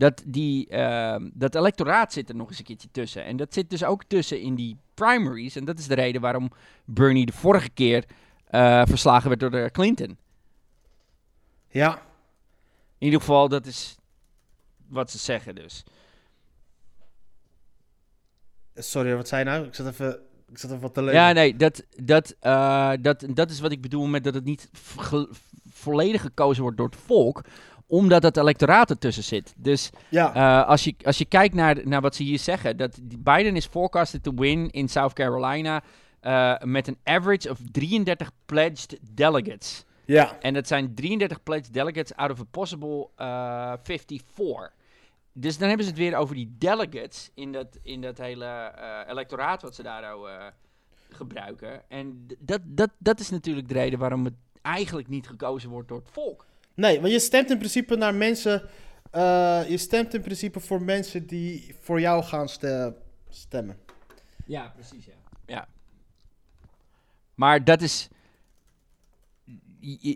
Dat, 0.00 0.22
die, 0.26 0.68
ehm, 0.68 1.28
dat 1.32 1.54
electoraat 1.54 2.12
zit 2.12 2.28
er 2.28 2.34
nog 2.34 2.48
eens 2.48 2.58
een 2.58 2.64
keertje 2.64 2.88
tussen. 2.92 3.24
En 3.24 3.36
dat 3.36 3.54
zit 3.54 3.70
dus 3.70 3.84
ook 3.84 4.04
tussen 4.04 4.40
in 4.40 4.54
die 4.54 4.76
primaries. 4.94 5.56
En 5.56 5.64
dat 5.64 5.78
is 5.78 5.86
de 5.86 5.94
reden 5.94 6.20
waarom 6.20 6.50
Bernie 6.84 7.26
de 7.26 7.32
vorige 7.32 7.70
keer 7.70 8.04
eh, 8.46 8.82
verslagen 8.84 9.28
werd 9.28 9.40
door 9.40 9.50
de 9.50 9.68
Clinton. 9.72 10.18
Ja. 11.68 11.92
In 12.98 13.06
ieder 13.06 13.20
geval, 13.20 13.48
dat 13.48 13.66
is 13.66 13.96
wat 14.88 15.10
ze 15.10 15.18
zeggen 15.18 15.54
dus. 15.54 15.84
Sorry, 18.74 19.16
wat 19.16 19.28
zei 19.28 19.44
je 19.44 19.50
nou? 19.50 19.66
Ik 19.66 19.74
zat 19.74 19.86
even, 19.86 20.20
ik 20.48 20.58
zat 20.58 20.70
even 20.70 20.82
wat 20.82 20.94
te 20.94 21.02
lezen. 21.02 21.20
Ja, 21.20 21.32
nee, 21.32 21.56
dat, 21.56 21.84
dat, 22.02 22.34
eh, 22.40 22.92
dat, 23.00 23.24
dat 23.34 23.50
is 23.50 23.60
wat 23.60 23.72
ik 23.72 23.80
bedoel 23.80 24.06
met 24.06 24.24
dat 24.24 24.34
het 24.34 24.44
niet 24.44 24.70
volledig 25.70 26.20
gekozen 26.20 26.62
wordt 26.62 26.76
door 26.76 26.86
het 26.86 27.00
volk, 27.04 27.44
omdat 27.90 28.22
het 28.22 28.36
electoraat 28.36 28.90
ertussen 28.90 29.22
zit. 29.24 29.54
Dus 29.56 29.90
Ja. 30.08 30.34
eh, 30.34 30.68
als, 30.68 30.84
je, 30.84 30.94
als 31.04 31.18
je 31.18 31.24
kijkt 31.24 31.54
naar, 31.54 31.76
naar 31.88 32.00
wat 32.00 32.14
ze 32.14 32.22
hier 32.22 32.38
zeggen, 32.38 32.76
dat 32.76 32.98
Biden 33.18 33.56
is 33.56 33.66
forecasted 33.66 34.22
to 34.22 34.32
win 34.34 34.70
in 34.70 34.88
South 34.88 35.12
Carolina 35.12 35.82
eh, 36.20 36.58
met 36.62 36.88
een 36.88 36.98
average 37.04 37.50
of 37.50 37.58
33 37.72 38.30
pledged 38.46 38.98
delegates. 39.14 39.84
ja. 40.04 40.36
En 40.40 40.54
dat 40.54 40.66
zijn 40.66 40.94
33 40.94 41.42
pledged 41.42 41.72
delegates 41.72 42.14
out 42.16 42.30
of 42.30 42.40
a 42.40 42.44
possible 42.50 43.08
eh 43.16 43.72
54. 43.82 44.72
Dus 45.32 45.58
dan 45.58 45.68
hebben 45.68 45.86
ze 45.86 45.92
het 45.92 46.00
weer 46.00 46.16
over 46.16 46.34
die 46.34 46.54
delegates 46.58 47.30
in 47.34 47.52
dat, 47.52 47.78
in 47.82 48.00
dat 48.00 48.18
hele 48.18 48.72
electoraat 49.08 49.62
wat 49.62 49.74
ze 49.74 49.82
daar 49.82 50.04
gebruiken. 51.10 51.82
En 51.90 52.26
dat, 52.38 52.60
dat, 52.64 52.90
dat 52.98 53.20
is 53.20 53.30
natuurlijk 53.30 53.68
de 53.68 53.74
reden 53.74 53.98
waarom 53.98 54.24
het 54.24 54.34
eigenlijk 54.62 55.08
niet 55.08 55.26
gekozen 55.28 55.70
wordt 55.70 55.88
door 55.88 55.98
het 55.98 56.10
volk. 56.10 56.46
Nee, 56.80 57.00
want 57.00 57.12
je 57.12 57.18
stemt 57.18 57.50
in 57.50 57.58
principe 57.58 57.96
naar 57.96 58.14
mensen. 58.14 58.62
eh, 59.10 59.60
je 59.68 59.76
stemt 59.76 60.14
in 60.14 60.20
principe 60.20 60.60
voor 60.60 60.82
mensen 60.82 61.26
die 61.26 61.74
voor 61.80 62.00
jou 62.00 62.22
gaan 62.22 62.48
ste- 62.48 62.94
stemmen. 63.28 63.76
Ja, 64.46 64.72
precies, 64.74 65.04
ja. 65.04 65.12
ja. 65.46 65.68
Maar 67.34 67.64
dat 67.64 67.82
is... 67.82 68.08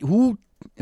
Hoe... 0.00 0.36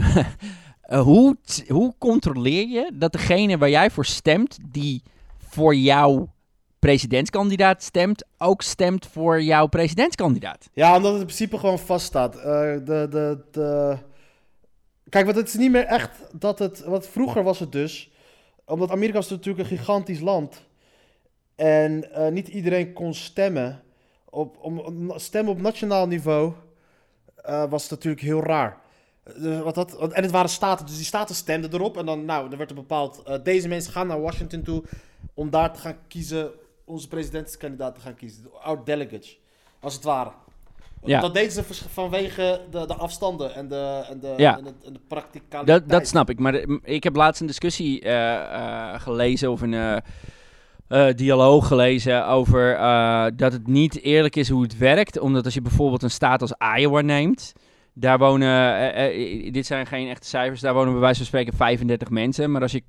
eh, 0.82 1.00
hoe, 1.02 1.36
hoe 1.68 1.94
controleer 1.98 2.68
je 2.68 2.90
dat 2.94 3.12
degene 3.12 3.58
waar 3.58 3.70
jij 3.70 3.90
voor 3.90 4.06
stemt, 4.06 4.58
die 4.70 5.02
voor 5.38 5.74
jouw 5.74 6.32
presidentskandidaat 6.78 7.82
stemt, 7.82 8.24
ook 8.38 8.62
stemt 8.62 9.06
voor 9.06 9.42
jouw 9.42 9.66
presidentskandidaat? 9.66 10.68
Ja, 10.72 10.96
omdat 10.96 11.10
het 11.12 11.20
in 11.20 11.26
principe 11.26 11.58
gewoon 11.58 11.78
vaststaat. 11.78 12.36
Eh 12.36 12.42
de, 12.42 13.06
de, 13.10 13.44
de... 13.50 13.96
Kijk, 15.12 15.24
want 15.24 15.36
het 15.36 15.48
is 15.48 15.54
niet 15.54 15.70
meer 15.70 15.84
echt 15.84 16.10
dat 16.32 16.58
het... 16.58 16.84
Want 16.84 17.06
vroeger 17.06 17.42
was 17.42 17.58
het 17.58 17.72
dus... 17.72 18.10
Omdat 18.64 18.90
Amerika 18.90 19.18
is 19.18 19.28
natuurlijk 19.28 19.70
een 19.70 19.76
gigantisch 19.76 20.20
land. 20.20 20.62
En 21.54 22.12
eh, 22.12 22.32
niet 22.32 22.48
iedereen 22.48 22.92
kon 22.92 23.14
stemmen. 23.14 23.82
Op, 24.30 24.56
om, 24.60 25.12
stemmen 25.16 25.52
op 25.52 25.60
nationaal 25.60 26.06
niveau 26.06 26.52
eh, 27.36 27.70
was 27.70 27.88
natuurlijk 27.88 28.22
heel 28.22 28.42
raar. 28.42 28.80
Eh, 29.24 29.60
wat 29.60 29.74
dat, 29.74 30.12
en 30.12 30.22
het 30.22 30.30
waren 30.30 30.50
staten, 30.50 30.86
dus 30.86 30.96
die 30.96 31.04
staten 31.04 31.34
stemden 31.34 31.74
erop. 31.74 31.96
En 31.96 32.06
dan, 32.06 32.24
nou, 32.24 32.50
er 32.50 32.56
werd 32.56 32.70
er 32.70 32.76
bepaald... 32.76 33.44
deze 33.44 33.68
mensen 33.68 33.92
gaan 33.92 34.06
naar 34.06 34.20
Washington 34.20 34.62
toe 34.62 34.82
om 35.34 35.50
daar 35.50 35.72
te 35.72 35.80
gaan 35.80 35.98
kiezen... 36.08 36.50
onze 36.84 37.08
presidentskandidaat 37.08 37.94
te 37.94 38.00
gaan 38.00 38.14
kiezen. 38.14 38.62
Our 38.62 38.84
delegates, 38.84 39.38
als 39.80 39.94
het 39.94 40.04
ware. 40.04 40.30
Ja. 41.05 41.20
Dat 41.20 41.34
deden 41.34 41.53
ze 41.53 41.62
vanwege 41.88 42.61
de, 42.70 42.86
de 42.86 42.94
afstanden 42.94 43.55
en 43.55 43.68
de, 43.68 44.05
en 44.11 44.20
de, 44.20 44.34
Ja. 44.36 44.59
en 44.59 44.64
de, 44.64 44.72
en 44.86 44.92
de 44.92 45.00
practicaliteit. 45.09 45.80
Dat, 45.80 45.88
dat 45.90 46.09
snap 46.09 46.30
ik. 46.30 46.38
Maar 46.38 46.55
eh, 46.55 46.66
m- 46.66 46.80
ik 46.84 47.05
heb 47.05 47.16
laatst 47.16 47.40
een 47.40 47.46
discussie 47.46 48.00
eh, 48.00 48.34
eh, 48.34 49.00
gelezen 49.00 49.50
of 49.50 49.61
een 49.61 49.74
eh, 50.88 51.07
dialoog 51.14 51.66
gelezen 51.66 52.26
over 52.26 52.76
dat 53.36 53.53
het 53.53 53.66
niet 53.66 54.03
eerlijk 54.03 54.36
is 54.36 54.48
hoe 54.48 54.62
het 54.62 54.78
werkt. 54.78 55.18
Omdat 55.18 55.44
als 55.44 55.55
je 55.55 55.62
bijvoorbeeld 55.62 56.03
een 56.03 56.11
staat 56.11 56.40
als 56.40 56.55
Iowa 56.78 57.00
neemt. 57.00 57.53
Daar 57.94 58.18
wonen, 58.18 59.53
dit 59.53 59.66
zijn 59.66 59.86
geen 59.86 60.09
echte 60.09 60.26
cijfers, 60.28 60.61
daar 60.61 60.74
wonen 60.74 60.92
bij 60.92 61.00
wijze 61.00 61.16
van 61.16 61.26
spreken 61.26 61.53
35 61.57 62.11
mensen. 62.11 62.50
Maar 62.50 62.62
als 62.62 62.72
je, 62.72 62.82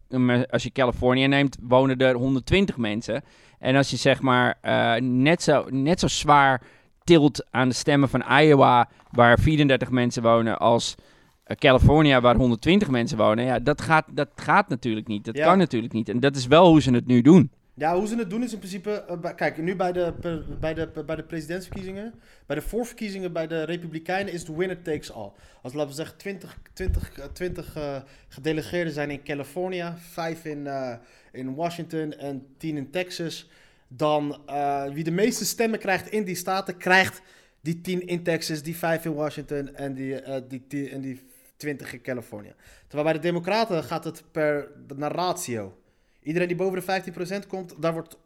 als 0.50 0.64
je 0.64 0.72
Californië 0.72 1.28
neemt, 1.28 1.58
wonen 1.62 1.98
er 1.98 2.16
120 2.16 2.78
mensen. 2.78 3.24
En 3.60 3.76
als 3.76 3.90
je 3.90 3.98
zeg 3.98 4.22
maar 4.22 4.58
net, 5.02 5.44
zo, 5.44 5.66
net 5.70 6.00
zo 6.00 6.08
zwaar 6.08 6.62
tilt 7.04 7.46
aan 7.52 7.70
de 7.70 7.76
stemmen 7.76 8.10
van 8.10 8.24
Iowa, 8.40 8.90
waar 9.12 9.40
34 9.40 9.90
mensen 9.90 10.24
wonen, 10.24 10.60
als 10.60 10.96
eh, 11.44 11.56
California, 11.58 12.22
waar 12.22 12.36
120 12.36 12.90
mensen 12.90 13.18
wonen. 13.18 13.46
Ja, 13.46 13.60
dat 13.60 13.82
gaat, 13.82 14.06
dat 14.12 14.30
gaat 14.36 14.70
natuurlijk 14.70 15.08
niet. 15.08 15.26
Dat 15.26 15.38
Ja. 15.38 15.46
kan 15.46 15.58
natuurlijk 15.58 15.94
niet. 15.94 16.10
En 16.10 16.20
dat 16.20 16.36
is 16.36 16.48
wel 16.48 16.68
hoe 16.68 16.82
ze 16.82 16.92
het 16.94 17.06
nu 17.08 17.22
doen. 17.22 17.52
Ja, 17.76 17.96
hoe 17.98 18.08
ze 18.08 18.16
het 18.18 18.30
doen 18.30 18.44
is 18.44 18.52
in 18.54 18.58
principe... 18.58 18.92
eh, 19.24 19.36
kijk, 19.36 19.58
nu 19.58 19.76
bij 19.76 19.92
de, 19.92 20.14
bij, 20.60 20.74
de, 20.74 21.04
bij 21.06 21.16
de 21.16 21.24
presidentsverkiezingen... 21.24 22.14
Bij 22.46 22.56
de 22.56 22.62
voorverkiezingen 22.62 23.34
bij 23.34 23.48
de 23.48 23.64
Republikeinen 23.64 24.34
is 24.34 24.40
het 24.48 24.56
winner 24.58 24.82
takes 24.82 25.12
all. 25.12 25.32
Als 25.62 25.74
laten 25.74 25.90
we 25.90 25.96
zeggen 25.96 26.18
20, 26.18 26.58
20, 26.74 27.12
eh, 27.20 27.26
20 27.26 27.76
eh, 27.76 27.96
gedelegeerden 28.28 28.94
zijn 28.94 29.12
in 29.12 29.24
California... 29.24 29.96
5 29.98 30.46
in, 30.46 30.68
eh, 30.68 30.94
in 31.32 31.56
Washington 31.56 32.14
en 32.14 32.46
10 32.58 32.78
in 32.78 32.90
Texas... 32.92 33.50
Dan 33.96 34.42
eh, 34.46 34.86
wie 34.86 35.04
de 35.04 35.12
meeste 35.12 35.46
stemmen 35.46 35.80
krijgt 35.80 36.10
in 36.10 36.24
die 36.24 36.36
staten... 36.36 36.78
krijgt 36.78 37.22
die 37.62 37.82
10 37.82 38.08
in 38.08 38.24
Texas, 38.24 38.62
die 38.62 38.78
5 38.78 39.06
in 39.06 39.14
Washington 39.14 39.76
en 39.76 39.94
die, 39.94 40.22
eh, 40.22 40.42
die, 40.48 40.68
10 40.68 40.90
en 40.90 41.02
die 41.02 41.22
20 41.58 41.94
in 41.94 42.02
California. 42.02 42.54
Terwijl 42.88 43.04
bij 43.04 43.14
de 43.14 43.28
Democraten 43.28 43.84
gaat 43.84 44.04
het 44.04 44.24
per 44.32 44.72
naar 44.96 45.12
ratio. 45.12 45.78
Iedereen 46.22 46.48
die 46.48 46.58
boven 46.58 46.86
de 46.86 47.44
15% 47.44 47.48
komt, 47.48 47.82
daar 47.82 47.94
wordt 47.94 48.18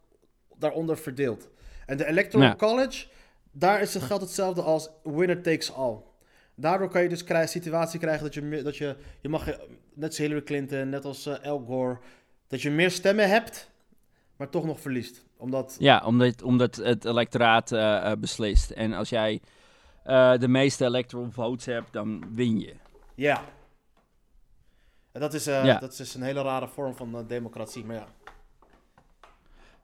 daaronder 0.56 0.98
verdeeld. 0.98 1.50
En 1.86 1.98
de 1.98 2.06
Electoral 2.06 2.48
Ja. 2.48 2.56
College, 2.56 3.06
daar 3.52 3.82
is 3.82 3.94
het 3.94 4.04
geld 4.04 4.22
hetzelfde 4.22 4.62
als 4.62 4.90
winner 5.04 5.42
takes 5.42 5.74
all. 5.74 5.98
Daardoor 6.56 6.90
kan 6.90 7.02
je 7.04 7.10
dus 7.10 7.24
krijgen, 7.24 7.50
situatie 7.50 8.00
krijgen 8.00 8.24
dat 8.24 8.34
je, 8.34 8.64
dat 8.64 8.78
je, 8.78 8.96
je 9.22 9.30
mag, 9.30 9.48
eh, 9.48 9.58
net 9.94 10.10
als 10.10 10.18
Hillary 10.18 10.44
Clinton, 10.44 10.90
net 10.90 11.06
als 11.06 11.26
eh, 11.26 11.40
Al 11.44 11.60
Gore, 11.60 11.98
dat 12.48 12.62
je 12.62 12.70
meer 12.70 12.92
stemmen 12.92 13.30
hebt, 13.30 13.70
maar 14.36 14.50
toch 14.50 14.66
nog 14.66 14.80
verliest. 14.80 15.26
Omdat, 15.38 15.76
Ja, 15.80 16.02
omdat, 16.06 16.42
omdat 16.42 16.76
het 16.76 17.06
electoraat 17.06 17.72
eh, 17.72 18.12
eh, 18.12 18.18
beslist. 18.20 18.70
En 18.72 18.94
als 18.94 19.10
jij 19.10 19.42
eh, 20.04 20.38
de 20.38 20.48
meeste 20.48 20.86
electoral 20.86 21.32
votes 21.32 21.66
hebt, 21.66 21.94
dan 21.94 22.24
win 22.34 22.60
je. 22.60 22.74
ja. 23.16 23.42
En 25.12 25.24
dat 25.24 25.34
is, 25.34 25.48
eh, 25.48 25.66
Ja. 25.66 25.80
dat 25.80 26.00
is 26.00 26.14
een 26.16 26.22
hele 26.22 26.42
rare 26.42 26.68
vorm 26.68 26.96
van 26.96 27.26
democratie, 27.28 27.86
maar 27.86 27.96
ja. 27.96 28.06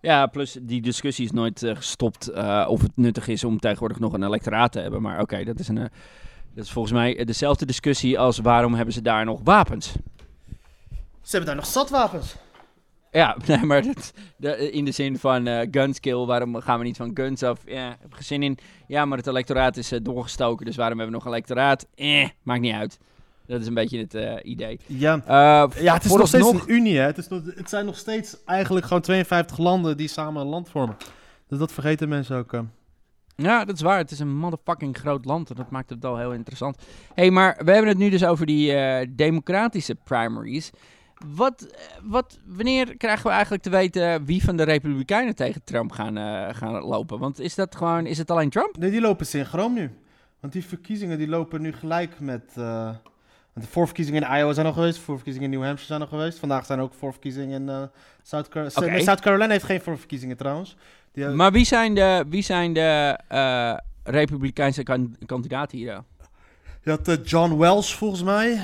Ja, 0.01 0.26
plus 0.28 0.58
die 0.62 0.82
discussie 0.82 1.26
is 1.26 1.32
nooit 1.32 1.60
gestopt 1.66 2.28
eh, 2.28 2.66
of 2.70 2.82
het 2.82 2.91
nuttig 2.95 3.28
is 3.28 3.43
om 3.43 3.60
tegenwoordig 3.60 3.99
nog 3.99 4.14
een 4.14 4.24
electoraat 4.24 4.72
te 4.72 4.80
hebben. 4.80 5.01
Maar 5.01 5.20
oké, 5.22 5.43
dat 5.43 5.60
is 5.60 5.68
een... 5.68 5.76
dat 6.54 6.64
is 6.66 6.72
volgens 6.72 6.93
mij 6.93 7.26
dezelfde 7.26 7.66
discussie 7.66 8.20
als 8.20 8.38
waarom 8.38 8.74
hebben 8.74 8.93
ze 8.93 9.01
daar 9.01 9.26
nog 9.26 9.39
wapens? 9.43 9.86
Ze 11.22 11.30
hebben 11.30 11.45
daar 11.45 11.56
nog 11.56 11.66
zat 11.66 11.89
wapens. 11.89 12.36
Ja, 13.14 13.38
nee, 13.47 13.64
maar 13.64 13.84
dat, 14.38 14.57
in 14.57 14.86
de 14.86 14.91
zin 14.91 15.18
van 15.18 15.47
eh 15.47 15.68
gunskill, 15.72 16.26
waarom 16.26 16.61
gaan 16.61 16.80
we 16.80 16.86
niet 16.86 16.97
van 16.97 17.11
guns 17.14 17.43
af? 17.43 17.59
Ja, 17.66 17.88
heb 17.88 18.09
ik 18.09 18.14
geen 18.14 18.24
zin 18.24 18.43
in. 18.43 18.57
Ja, 18.88 19.05
maar 19.05 19.18
het 19.18 19.28
electoraat 19.28 19.78
is 19.78 19.91
eh, 19.91 19.99
doorgestoken, 20.01 20.66
dus 20.66 20.76
waarom 20.76 20.97
hebben 20.97 21.16
we 21.16 21.22
nog 21.24 21.32
een 21.32 21.38
electoraat? 21.38 21.88
Eh, 21.95 22.28
maakt 22.43 22.61
niet 22.61 22.74
uit. 22.74 22.99
Dat 23.45 23.61
is 23.61 23.68
een 23.68 23.74
beetje 23.74 23.99
het 23.99 24.14
eh, 24.14 24.51
idee. 24.51 24.80
Ja. 24.86 25.22
Eh, 25.26 25.82
Ja, 25.84 25.93
het 25.93 26.05
is 26.05 26.11
nog 26.14 26.28
steeds 26.28 26.51
een 26.51 26.61
unie, 26.66 26.97
hè. 26.97 27.05
Het, 27.05 27.18
is 27.18 27.28
nog, 27.28 27.41
het 27.55 27.70
zijn 27.70 27.86
nog 27.86 27.97
steeds 27.97 28.43
eigenlijk 28.45 28.86
gewoon 28.86 29.01
52 29.01 29.57
landen 29.57 29.97
die 29.97 30.07
samen 30.07 30.41
een 30.41 30.47
land 30.47 30.70
vormen. 30.70 30.97
Dus 31.47 31.59
dat 31.59 31.72
vergeten 31.72 32.09
mensen 32.09 32.38
ook. 32.38 32.64
Ja, 33.36 33.66
dat 33.66 33.76
is 33.76 33.82
waar. 33.82 33.97
Het 33.97 34.11
is 34.11 34.20
een 34.20 34.36
motherfucking 34.36 34.97
groot 34.97 35.26
land 35.26 35.49
en 35.49 35.55
dat 35.55 35.72
maakt 35.72 35.89
het 35.89 36.05
al 36.05 36.18
heel 36.18 36.34
interessant. 36.34 36.78
hey, 37.14 37.32
maar 37.32 37.61
we 37.66 37.72
hebben 37.72 37.89
het 37.89 37.97
nu 37.97 38.09
dus 38.09 38.26
over 38.26 38.45
die 38.45 38.74
eh, 38.74 39.07
democratische 39.09 39.95
primaries. 40.03 40.72
Wat, 41.26 41.61
eh, 41.61 41.80
wat, 42.03 42.39
wanneer 42.45 42.97
krijgen 42.97 43.24
we 43.26 43.32
eigenlijk 43.32 43.63
te 43.63 43.69
weten 43.69 44.26
wie 44.26 44.43
van 44.43 44.55
de 44.57 44.63
Republikeinen 44.63 45.36
tegen 45.36 45.63
Trump 45.63 45.91
gaan, 45.91 46.17
eh, 46.17 46.47
gaan 46.55 46.74
lopen? 46.84 47.19
Want 47.19 47.39
is 47.39 47.55
dat 47.55 47.76
gewoon, 47.76 48.05
is 48.05 48.17
het 48.17 48.32
alleen 48.32 48.49
Trump? 48.49 48.78
Nee, 48.78 48.91
die 48.91 49.01
lopen 49.01 49.26
synchroon 49.26 49.74
nu. 49.74 49.91
Want 50.39 50.53
die 50.53 50.65
verkiezingen 50.65 51.17
die 51.17 51.28
lopen 51.28 51.61
nu 51.61 51.74
gelijk 51.74 52.19
met... 52.19 52.43
eh, 52.55 52.89
de 53.53 53.67
voorverkiezingen 53.67 54.21
in 54.24 54.38
Iowa 54.38 54.53
zijn 54.53 54.65
al 54.65 54.74
geweest, 54.74 54.95
de 54.95 55.01
voorverkiezingen 55.01 55.51
in 55.51 55.57
New 55.57 55.65
Hampshire 55.67 55.93
zijn 55.95 56.01
al 56.09 56.17
geweest. 56.17 56.39
Vandaag 56.39 56.65
zijn 56.65 56.80
ook 56.80 56.93
voorverkiezingen 56.93 57.61
in 57.61 57.69
eh 57.69 57.84
South 58.24 58.47
Carolina. 58.47 58.99
South 58.99 59.19
Carolina 59.21 59.51
heeft 59.51 59.63
geen 59.65 59.82
voorverkiezingen 59.82 60.38
trouwens. 60.38 60.76
Die, 61.11 61.26
Maar 61.28 61.51
wie 61.51 61.65
zijn 61.65 61.93
de, 61.95 62.26
wie 62.30 62.41
zijn 62.41 62.74
de 62.74 63.19
Republikeinse 64.03 64.84
kan- 64.84 65.15
kandidaten 65.26 65.78
hier? 65.78 65.93
dan? 65.93 66.05
Je 66.82 66.89
had 66.89 67.30
John 67.30 67.57
Wells 67.57 67.95
volgens 67.95 68.24
mij. 68.24 68.59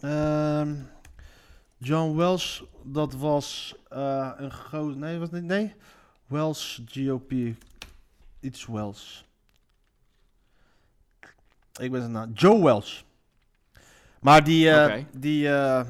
Ehm, 0.00 0.74
John 1.82 2.16
Wells, 2.16 2.64
dat 2.82 3.14
was 3.14 3.74
eh, 3.88 4.30
een 4.36 4.50
groot... 4.50 4.96
Nee, 4.96 5.18
was 5.18 5.30
niet... 5.30 5.42
Nee. 5.42 5.74
Wells 6.26 6.82
GOP. 6.86 7.32
Iets 8.40 8.66
Wells. 8.66 9.24
Ik 11.80 11.90
ben 11.90 12.00
zijn 12.00 12.12
naam. 12.12 12.32
Joe 12.32 12.64
Wells. 12.64 13.04
Maar 14.20 14.44
die... 14.44 14.70
eh, 14.70 15.04
die 15.16 15.48
eh, 15.48 15.80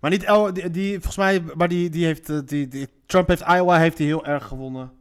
maar 0.00 0.10
niet... 0.10 0.24
El, 0.24 0.52
die, 0.52 0.70
die, 0.70 0.92
volgens 0.92 1.16
mij... 1.16 1.40
Maar 1.40 1.68
die, 1.68 1.90
die 1.90 2.04
heeft... 2.04 2.48
die, 2.48 2.68
die, 2.68 2.88
Trump 3.06 3.28
heeft 3.28 3.42
Iowa 3.48 3.78
heeft 3.78 3.98
hij 3.98 4.06
heel 4.06 4.24
erg 4.24 4.46
gewonnen. 4.46 4.92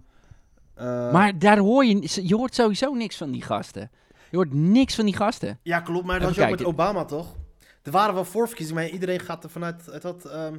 Maar 1.11 1.39
daar 1.39 1.57
hoor 1.57 1.85
je, 1.85 2.21
je 2.27 2.35
hoort 2.35 2.55
sowieso 2.55 2.93
niks 2.93 3.17
van 3.17 3.31
die 3.31 3.41
gasten. 3.41 3.91
Je 4.29 4.35
hoort 4.37 4.53
niks 4.53 4.95
van 4.95 5.05
die 5.05 5.15
gasten. 5.15 5.59
Ja, 5.61 5.79
klopt, 5.79 6.05
maar 6.05 6.19
dat 6.19 6.27
was 6.27 6.37
je 6.37 6.43
ook 6.43 6.49
met. 6.49 6.63
Obama, 6.63 7.05
toch? 7.05 7.35
Er 7.85 7.91
waren 7.91 8.13
wel 8.13 8.25
voorverkiezingen, 8.25 8.81
maar 8.83 8.91
iedereen 8.91 9.19
gaat 9.19 9.43
er 9.43 9.49
vanuit... 9.49 9.85
Het 9.85 10.03
had, 10.03 10.25
ehm, 10.25 10.55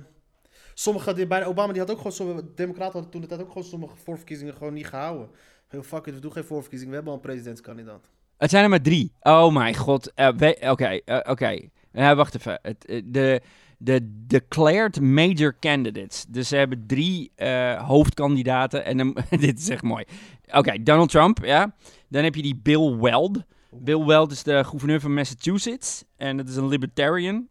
sommige, 0.75 1.13
die, 1.15 1.27
bij 1.27 1.47
Obama, 1.47 1.73
die 1.73 1.81
had 1.81 1.91
ook 1.91 1.97
gewoon... 1.97 2.13
Sommige, 2.13 2.45
democraten 2.55 2.93
hadden 2.93 3.11
toen 3.11 3.21
de 3.21 3.27
tijd 3.27 3.41
ook 3.41 3.49
gewoon 3.49 3.65
sommige 3.65 3.97
voorverkiezingen 3.97 4.55
gewoon 4.55 4.75
niet 4.75 4.87
gehouden. 4.87 5.29
Heel 5.69 5.83
fuck 5.83 6.07
it, 6.07 6.15
we 6.15 6.21
doen 6.21 6.33
geen 6.33 6.45
voorverkiezingen, 6.45 6.91
we 6.91 6.97
hebben 6.97 7.15
al 7.15 7.19
een 7.23 7.27
presidentskandidaat. 7.31 8.05
Het 8.37 8.51
zijn 8.51 8.65
er 8.65 8.71
maar 8.71 8.81
drie. 8.83 9.13
Oh 9.21 9.53
mijn 9.53 9.75
god. 9.75 10.13
Eh, 10.15 10.29
we- 10.37 10.67
Oké, 10.71 10.87
eh, 11.05 11.31
oké. 11.31 11.59
Wacht 11.93 12.35
even. 12.35 12.61
Eh, 12.63 13.03
de, 13.05 13.41
de 13.79 14.23
declared 14.27 15.01
major 15.01 15.57
candidates. 15.61 16.25
Dus 16.29 16.49
ze 16.49 16.57
hebben 16.57 16.85
drie 16.87 17.33
eh, 17.35 17.87
hoofdkandidaten. 17.89 18.85
En 18.85 19.15
dit 19.41 19.59
is 19.59 19.69
echt 19.69 19.83
mooi. 19.83 20.05
Oké, 20.53 20.83
Donald 20.83 21.11
Trump, 21.11 21.45
ja. 21.45 21.75
Dan 22.09 22.25
heb 22.25 22.35
je 22.35 22.43
die 22.43 22.61
Bill 22.63 22.97
Weld. 22.97 23.43
Bill 23.79 24.05
Weld 24.05 24.33
is 24.33 24.43
de 24.43 24.65
gouverneur 24.65 25.01
van 25.01 25.15
Massachusetts. 25.15 26.05
En 26.17 26.37
dat 26.37 26.49
is 26.49 26.57
een 26.57 26.69
libertarian. 26.69 27.49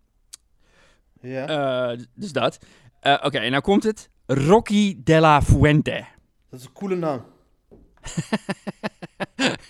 Ja, 1.21 1.47
Eh, 1.91 1.99
dus 2.15 2.32
dat. 2.32 2.57
Eh, 2.99 3.17
Oké, 3.23 3.38
en 3.38 3.51
nou 3.51 3.63
komt 3.63 3.84
het. 3.84 4.09
Rocky 4.26 4.97
de 5.03 5.19
la 5.19 5.41
Fuente. 5.41 6.05
dat 6.49 6.59
is 6.59 6.65
een 6.65 6.71
coole 6.73 6.95
naam. 6.95 7.23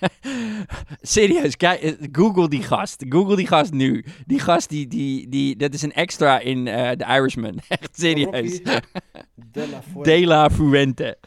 Serieus, 1.01 1.57
kijk, 1.57 1.81
eh, 1.81 1.93
Google 2.11 2.49
die 2.49 2.63
gast. 2.63 3.05
Google 3.09 3.35
die 3.35 3.47
gast 3.47 3.71
nu. 3.73 4.05
Die 4.25 4.39
gast, 4.39 4.69
die, 4.69 4.87
die, 4.87 5.29
die, 5.29 5.55
dat 5.55 5.73
is 5.73 5.81
een 5.81 5.93
extra 5.93 6.39
in 6.39 6.67
eh 6.67 6.91
The 6.91 7.05
Irishman. 7.05 7.59
Echt 7.67 7.99
serieus. 7.99 8.61
De 9.51 9.67
La 9.69 9.81
Fuente. 9.81 10.09
De 10.11 10.25
la 10.25 10.49
Fuente. 10.49 11.17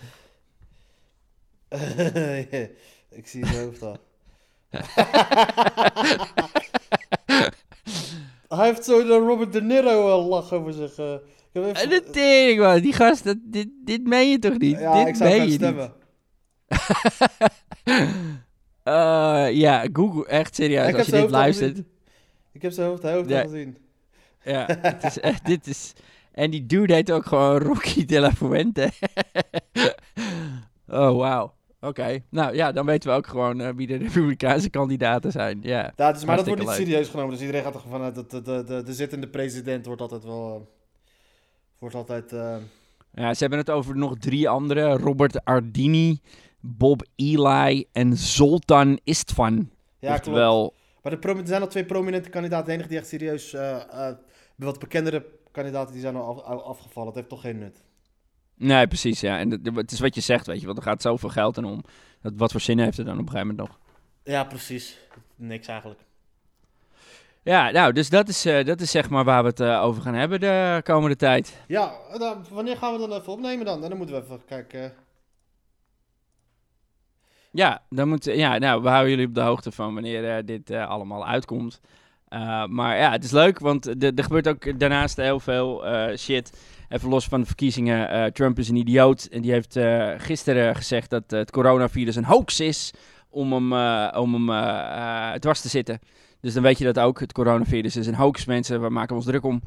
Ik 3.11 3.27
zie 3.27 3.47
zijn 3.47 3.65
hoofd 3.65 3.83
al. 3.83 3.97
Hij 8.49 8.67
heeft 8.67 8.85
zo 8.85 9.03
de 9.07 9.17
Robert 9.19 9.53
De 9.53 9.63
Niro 9.63 10.09
al 10.11 10.25
lach 10.25 10.53
over 10.53 10.73
zich. 10.73 10.97
eh. 10.99 11.13
Ik 11.13 11.21
heb 11.53 11.65
even- 11.65 11.83
En 11.83 11.89
de 11.89 12.11
tering, 12.11 12.61
man. 12.61 12.81
Die 12.81 12.93
gast, 12.93 13.25
dat, 13.25 13.37
dit, 13.43 13.69
dit 13.85 14.07
meen 14.07 14.31
je 14.31 14.39
toch 14.39 14.59
niet? 14.59 14.79
ja, 14.79 14.99
dit 14.99 15.09
ik 15.09 15.15
zou 15.17 15.31
meen 15.31 15.47
je 15.47 15.53
stemmen. 15.53 15.93
Eh, 18.83 19.49
ja, 19.53 19.87
Google, 19.93 20.27
echt 20.27 20.55
serieus. 20.55 20.89
Ik 20.89 20.97
als 20.97 21.07
je 21.07 21.13
dit 21.13 21.31
luistert. 21.31 21.83
Ik 22.53 22.63
heb 22.63 22.73
zijn 22.73 22.89
hoofd, 22.89 23.03
hoofd 23.03 23.29
Ja. 23.29 23.41
al 23.43 23.49
gezien. 23.49 23.77
Ja, 24.45 24.67
het 24.83 25.05
is 25.05 25.21
echt, 25.21 25.47
dit 25.47 25.67
is... 25.67 25.93
En 26.33 26.51
die 26.51 26.67
dude 26.67 26.95
heet 26.95 27.11
ook 27.11 27.27
gewoon 27.27 27.59
Rocky 27.59 28.05
de 28.05 28.21
la 28.21 28.33
Fuente. 28.33 28.91
oh, 30.89 31.17
wauw. 31.17 31.55
Oké. 31.81 32.19
Nou 32.31 32.55
ja, 32.55 32.73
dan 32.73 32.87
weten 32.87 33.11
we 33.11 33.17
ook 33.17 33.27
gewoon 33.27 33.61
eh, 33.61 33.69
wie 33.77 33.87
de 33.87 33.97
Republikeinse 34.07 34.71
kandidaten 34.71 35.33
zijn. 35.33 35.59
Ja. 35.63 35.93
Maar 35.97 36.13
dat 36.15 36.25
wordt 36.27 36.49
niet 36.49 36.59
leuk. 36.59 36.77
serieus 36.77 37.09
genomen. 37.09 37.31
Dus 37.31 37.41
iedereen 37.41 37.63
gaat 37.63 37.75
er 37.75 37.81
vanuit 37.91 38.15
dat 38.15 38.31
de, 38.31 38.43
de, 38.43 38.65
de, 38.65 38.83
de 38.83 38.95
zittende 38.95 39.29
president 39.29 39.87
wordt 39.87 40.01
altijd 40.01 40.25
wel... 40.25 40.55
eh, 40.55 40.61
wordt 41.79 41.95
altijd... 41.95 42.33
eh, 42.33 42.57
ja, 43.15 43.35
ze 43.35 43.41
hebben 43.41 43.59
het 43.59 43.71
over 43.71 43.97
nog 43.97 44.17
drie 44.19 44.49
andere. 44.49 44.97
Robert 44.97 45.45
Ardini, 45.45 46.21
Bob 46.61 47.03
Eli 47.17 47.87
en 47.93 48.17
Zoltan 48.17 49.01
Istvan. 49.05 49.71
ja, 49.99 50.19
klopt. 50.19 50.39
Maar 51.03 51.13
er 51.13 51.47
zijn 51.47 51.63
al 51.63 51.69
twee 51.69 51.85
prominente 51.85 52.29
kandidaten. 52.29 52.67
De 52.67 52.73
enige 52.73 52.89
die 52.89 52.99
echt 52.99 53.07
serieus... 53.09 53.55
eh, 53.55 54.09
eh, 54.09 54.17
wat 54.57 54.79
bekendere 54.79 55.27
kandidaten 55.53 55.93
die 55.93 56.01
zijn 56.03 56.17
al 56.17 56.37
af- 56.37 56.43
af- 56.43 56.63
afgevallen. 56.63 57.09
Het 57.09 57.17
heeft 57.17 57.29
toch 57.29 57.41
geen 57.41 57.59
nut. 57.59 57.85
Nee, 58.59 58.87
precies, 58.87 59.21
ja. 59.21 59.39
En 59.39 59.51
het 59.75 59.93
is 59.93 60.01
wat 60.01 60.15
je 60.15 60.21
zegt, 60.21 60.47
weet 60.47 60.61
je, 60.61 60.67
want 60.67 60.79
er 60.79 60.85
gaat 60.85 61.03
zoveel 61.03 61.29
geld 61.29 61.57
in 61.57 61.65
om. 61.65 61.83
Dat, 62.23 62.33
wat 62.37 62.51
voor 62.53 62.61
zin 62.61 62.79
heeft 62.79 62.97
het 62.97 63.07
dan 63.07 63.15
op 63.19 63.21
een 63.27 63.31
gegeven 63.31 63.49
moment 63.49 63.69
nog? 63.69 63.79
Ja, 64.23 64.45
precies. 64.45 64.99
Niks 65.37 65.67
eigenlijk. 65.67 66.01
Ja, 67.43 67.71
nou, 67.71 67.93
dus 67.93 68.09
dat 68.09 68.29
is, 68.29 68.45
eh, 68.45 68.65
dat 68.65 68.81
is 68.81 68.91
zeg 68.91 69.09
maar 69.11 69.25
waar 69.25 69.43
we 69.43 69.49
het 69.49 69.61
eh, 69.61 69.83
over 69.83 70.03
gaan 70.03 70.15
hebben 70.15 70.41
de 70.41 70.81
komende 70.85 71.17
tijd. 71.17 71.57
Ja, 71.67 71.93
dan, 72.19 72.45
wanneer 72.51 72.77
gaan 72.77 72.93
we 72.93 72.99
dan 73.09 73.13
even 73.19 73.33
opnemen 73.33 73.65
dan? 73.67 73.81
Dan 73.81 73.97
moeten 73.97 74.17
we 74.17 74.23
even 74.23 74.45
kijken. 74.47 74.85
eh. 74.85 74.91
Ja, 77.53 77.83
dan 77.91 78.09
moet, 78.09 78.25
ja, 78.25 78.59
nou, 78.59 78.83
we 78.83 78.89
houden 78.89 79.11
jullie 79.11 79.27
op 79.27 79.35
de 79.35 79.41
hoogte 79.41 79.73
van 79.73 79.95
wanneer 79.95 80.37
eh, 80.37 80.45
dit 80.45 80.71
eh, 80.71 80.89
allemaal 80.89 81.27
uitkomt. 81.27 81.81
Eh, 82.29 82.65
maar 82.67 82.97
ja, 82.99 83.11
het 83.11 83.25
is 83.25 83.31
leuk, 83.31 83.59
want 83.59 83.87
er 83.87 84.15
er 84.15 84.23
gebeurt 84.25 84.49
ook 84.49 84.79
daarnaast 84.79 85.17
heel 85.17 85.41
veel 85.41 85.87
eh, 85.87 86.17
shit. 86.17 86.61
Even 86.89 87.09
los 87.09 87.25
van 87.25 87.41
de 87.41 87.47
verkiezingen. 87.47 88.11
eh, 88.11 88.25
Trump 88.25 88.59
is 88.59 88.69
een 88.69 88.77
idioot. 88.77 89.25
En 89.25 89.43
die 89.43 89.53
heeft 89.53 89.77
eh, 89.77 90.13
gisteren 90.17 90.77
gezegd 90.77 91.11
dat 91.11 91.33
eh, 91.33 91.39
het 91.39 91.51
coronavirus 91.51 92.17
een 92.17 92.25
hoax 92.25 92.61
is 92.61 92.93
om 93.29 93.53
hem, 93.53 93.73
om 94.17 94.49
hem 94.49 95.41
dwars 95.41 95.61
te 95.61 95.69
zitten. 95.69 95.99
Dus 96.41 96.55
dan 96.55 96.63
weet 96.63 96.79
je 96.79 96.85
dat 96.85 96.99
ook. 96.99 97.21
Het 97.21 97.33
coronavirus 97.33 97.97
is 97.97 98.07
een 98.07 98.15
hoax, 98.15 98.45
mensen. 98.45 98.83
We 98.83 98.89
maken 98.89 99.17
ons 99.17 99.25
druk 99.25 99.45
om. 99.45 99.63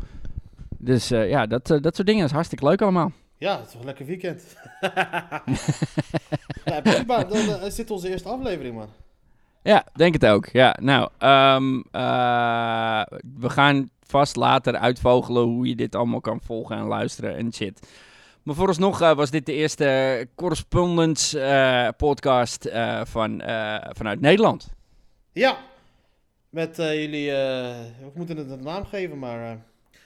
Dus 0.77 1.07
ja, 1.07 1.45
dat, 1.45 1.67
dat 1.67 1.95
soort 1.95 2.07
dingen 2.07 2.25
is 2.25 2.31
hartstikke 2.31 2.65
leuk 2.65 2.81
allemaal. 2.81 3.11
Ja, 3.37 3.57
het 3.57 3.65
is 3.65 3.71
toch 3.71 3.79
een 3.79 3.85
lekker 3.85 4.05
weekend. 4.05 4.43
ja. 6.65 6.81
Dan 7.21 7.69
dit 7.75 7.91
onze 7.91 8.09
eerste 8.09 8.29
aflevering, 8.29 8.75
man. 8.75 8.89
Ja, 9.63 9.85
denk 9.93 10.13
het 10.13 10.25
ook. 10.25 10.45
Ja, 10.45 10.77
nou, 10.81 11.09
ehm, 11.17 11.81
eh, 11.91 13.01
we 13.39 13.49
gaan 13.49 13.89
vast 14.03 14.35
later 14.35 14.75
uitvogelen 14.75 15.43
hoe 15.43 15.67
je 15.67 15.75
dit 15.75 15.95
allemaal 15.95 16.21
kan 16.21 16.41
volgen 16.41 16.77
en 16.77 16.83
luisteren 16.83 17.35
en 17.35 17.53
shit. 17.53 17.87
Maar 18.43 18.55
vooralsnog 18.55 19.01
eh, 19.01 19.13
was 19.13 19.29
dit 19.29 19.45
de 19.45 19.53
eerste 19.53 20.27
correspondence 20.35 21.39
eh, 21.39 21.87
podcast 21.97 22.69
van, 23.03 23.41
vanuit 23.89 24.21
Nederland. 24.21 24.69
Ja. 25.31 25.57
Met 26.49 26.75
jullie... 26.75 27.31
we 27.31 28.11
moeten 28.13 28.37
het 28.37 28.49
een 28.49 28.63
naam 28.63 28.85
geven, 28.85 29.19
maar... 29.19 29.39
maar 29.39 29.59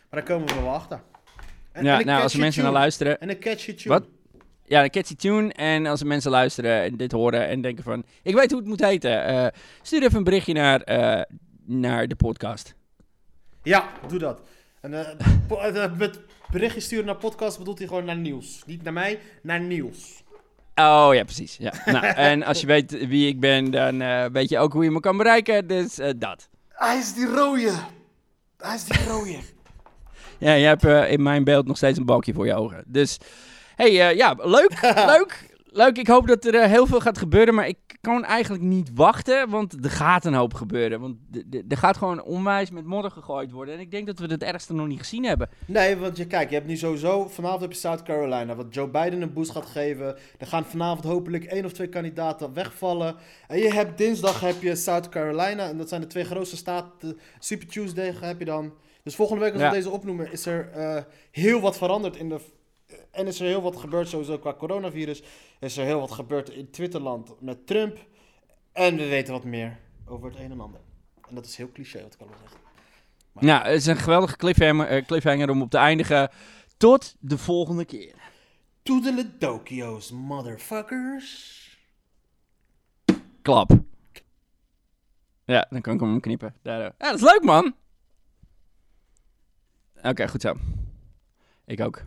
daar 0.09 0.23
komen 0.23 0.47
we 0.47 0.61
wel 0.61 0.73
achter. 0.73 1.01
En, 1.71 1.83
ja, 1.83 1.99
en 1.99 2.05
nou, 2.05 2.21
als 2.21 2.35
mensen 2.35 2.63
naar 2.63 2.71
luisteren. 2.71 3.19
En 3.19 3.29
een 3.29 3.39
catchy 3.39 3.73
tune. 3.73 3.93
Wat? 3.93 4.07
Ja, 4.67 4.83
een 4.83 4.89
catchy 4.89 5.15
tune. 5.15 5.53
En 5.53 5.85
als 5.85 6.03
mensen 6.03 6.31
luisteren 6.31 6.81
en 6.83 6.97
dit 6.97 7.11
horen 7.11 7.47
en 7.47 7.61
denken 7.61 7.83
van... 7.83 8.03
Ik 8.23 8.35
weet 8.35 8.51
hoe 8.51 8.59
het 8.59 8.69
moet 8.69 8.79
heten. 8.85 9.25
eh, 9.25 9.47
stuur 9.81 10.03
even 10.03 10.17
een 10.17 10.23
berichtje 10.23 10.53
naar, 10.53 10.81
eh, 10.81 11.21
naar 11.65 12.07
de 12.07 12.15
podcast. 12.15 12.75
Ja, 13.63 13.89
doe 14.07 14.19
dat. 14.19 14.41
En 14.81 14.93
eh, 14.93 15.83
eh, 15.83 15.97
met 15.97 16.19
berichtjes 16.51 16.83
sturen 16.85 17.05
naar 17.05 17.15
podcast 17.15 17.57
bedoelt 17.57 17.77
hij 17.77 17.87
gewoon 17.87 18.05
naar 18.05 18.17
Niels. 18.17 18.63
Niet 18.65 18.83
naar 18.83 18.93
mij, 18.93 19.19
naar 19.41 19.59
Niels. 19.61 20.23
Oh 20.75 21.09
ja, 21.13 21.23
precies. 21.23 21.57
Ja. 21.57 21.73
nou, 21.91 22.05
en 22.05 22.43
als 22.43 22.61
je 22.61 22.67
weet 22.67 23.07
wie 23.07 23.27
ik 23.27 23.39
ben, 23.39 23.71
dan 23.71 24.01
eh, 24.01 24.25
weet 24.31 24.49
je 24.49 24.57
ook 24.57 24.73
hoe 24.73 24.83
je 24.83 24.91
me 24.91 24.99
kan 24.99 25.17
bereiken. 25.17 25.67
Dus 25.67 25.99
dat. 26.17 26.49
Hij 26.69 26.97
is 26.97 27.13
die 27.13 27.25
rode. 27.27 27.71
Hij 28.57 28.75
is 28.75 28.83
die 28.83 29.03
rode. 29.07 29.37
Ja, 30.37 30.53
je 30.53 30.65
hebt 30.65 30.83
eh, 30.83 31.11
in 31.11 31.23
mijn 31.23 31.43
beeld 31.43 31.67
nog 31.67 31.77
steeds 31.77 31.97
een 31.97 32.05
balkje 32.05 32.33
voor 32.33 32.45
je 32.45 32.53
ogen. 32.53 32.83
Dus, 32.87 33.17
hey, 33.75 34.09
eh, 34.09 34.17
ja, 34.17 34.35
leuk, 34.37 34.81
leuk. 35.15 35.53
Leuk, 35.77 35.97
ik 35.97 36.07
hoop 36.07 36.27
dat 36.27 36.45
er 36.45 36.55
eh, 36.55 36.69
heel 36.69 36.85
veel 36.87 36.99
gaat 36.99 37.17
gebeuren, 37.17 37.53
maar 37.53 37.67
ik 37.67 37.77
kan 38.01 38.25
eigenlijk 38.25 38.63
niet 38.63 38.91
wachten, 38.93 39.49
want 39.49 39.85
er 39.85 39.91
gaat 39.91 40.25
een 40.25 40.33
hoop 40.33 40.53
gebeuren. 40.53 40.99
Want 40.99 41.15
er 41.67 41.77
gaat 41.77 41.97
gewoon 41.97 42.23
onwijs 42.23 42.71
met 42.71 42.85
modder 42.85 43.11
gegooid 43.11 43.51
worden. 43.51 43.73
En 43.73 43.79
ik 43.79 43.91
denk 43.91 44.05
dat 44.07 44.19
we 44.19 44.25
het 44.25 44.43
ergste 44.43 44.73
nog 44.73 44.87
niet 44.87 44.99
gezien 44.99 45.23
hebben. 45.23 45.49
Nee, 45.65 45.97
want 45.97 46.17
je, 46.17 46.27
kijk, 46.27 46.49
je 46.49 46.55
hebt 46.55 46.67
nu 46.67 46.77
sowieso... 46.77 47.27
Vanavond 47.27 47.61
heb 47.61 47.71
je 47.71 47.77
South 47.77 48.03
Carolina, 48.03 48.55
wat 48.55 48.65
Joe 48.69 48.87
Biden 48.87 49.21
een 49.21 49.33
boost 49.33 49.51
gaat 49.51 49.65
geven. 49.65 50.15
Er 50.37 50.47
gaan 50.47 50.65
vanavond 50.65 51.03
hopelijk 51.03 51.43
één 51.43 51.65
of 51.65 51.71
twee 51.71 51.89
kandidaten 51.89 52.53
wegvallen. 52.53 53.15
En 53.47 53.57
je 53.59 53.73
hebt 53.73 53.97
dinsdag 53.97 54.39
heb 54.39 54.61
je 54.61 54.75
South 54.75 55.09
Carolina. 55.09 55.67
En 55.69 55.77
dat 55.77 55.89
zijn 55.89 56.01
de 56.01 56.07
twee 56.07 56.23
grootste 56.25 56.57
staten. 56.57 57.19
Super 57.39 57.67
Tuesday 57.67 58.13
heb 58.21 58.39
je 58.39 58.45
dan. 58.45 58.73
Dus 59.03 59.15
volgende 59.15 59.41
week 59.41 59.53
als 59.53 59.61
Ja. 59.61 59.69
we 59.69 59.75
deze 59.75 59.89
opnoemen, 59.89 60.31
is 60.31 60.45
er 60.45 60.69
eh, 60.73 61.01
heel 61.31 61.59
wat 61.61 61.77
veranderd 61.77 62.15
in 62.15 62.29
de... 62.29 62.39
En 63.15 63.27
is 63.27 63.39
er 63.39 63.45
heel 63.45 63.61
wat 63.61 63.75
gebeurd 63.75 64.07
sowieso 64.07 64.37
qua 64.37 64.53
coronavirus. 64.53 65.23
Is 65.59 65.77
er 65.77 65.85
heel 65.85 65.99
wat 65.99 66.11
gebeurd 66.11 66.49
in 66.49 66.69
Twitterland 66.69 67.41
met 67.41 67.67
Trump. 67.67 67.97
En 68.71 68.95
we 68.95 69.07
weten 69.07 69.33
wat 69.33 69.43
meer 69.43 69.79
over 70.05 70.29
het 70.29 70.39
een 70.39 70.51
en 70.51 70.59
ander. 70.59 70.81
En 71.29 71.35
dat 71.35 71.45
is 71.45 71.55
heel 71.55 71.71
cliché 71.71 72.01
wat 72.01 72.13
ik 72.13 72.19
al 72.19 72.27
zeggen. 72.39 72.59
Nou, 73.33 73.63
het 73.63 73.75
is 73.75 73.85
een 73.85 73.97
geweldige 73.97 74.35
cliffhanger, 74.35 74.87
eh, 74.87 75.05
cliffhanger 75.05 75.49
om 75.49 75.61
op 75.61 75.69
te 75.69 75.77
eindigen. 75.77 76.29
Tot 76.77 77.15
de 77.19 77.37
volgende 77.37 77.85
keer. 77.85 78.15
Toedeledokios, 78.83 80.11
motherfuckers. 80.11 81.63
Klap. 83.41 83.71
Ja, 85.45 85.67
dan 85.69 85.81
kan 85.81 85.93
ik 85.93 85.99
hem 85.99 86.19
knippen. 86.19 86.55
Daar, 86.61 86.81
eh. 86.81 86.91
Ja, 86.97 87.11
dat 87.11 87.15
is 87.15 87.21
leuk, 87.21 87.43
man. 87.43 87.75
Oké, 90.03 90.27
goed 90.27 90.41
zo. 90.41 90.53
Ik 91.65 91.81
ook. 91.81 92.05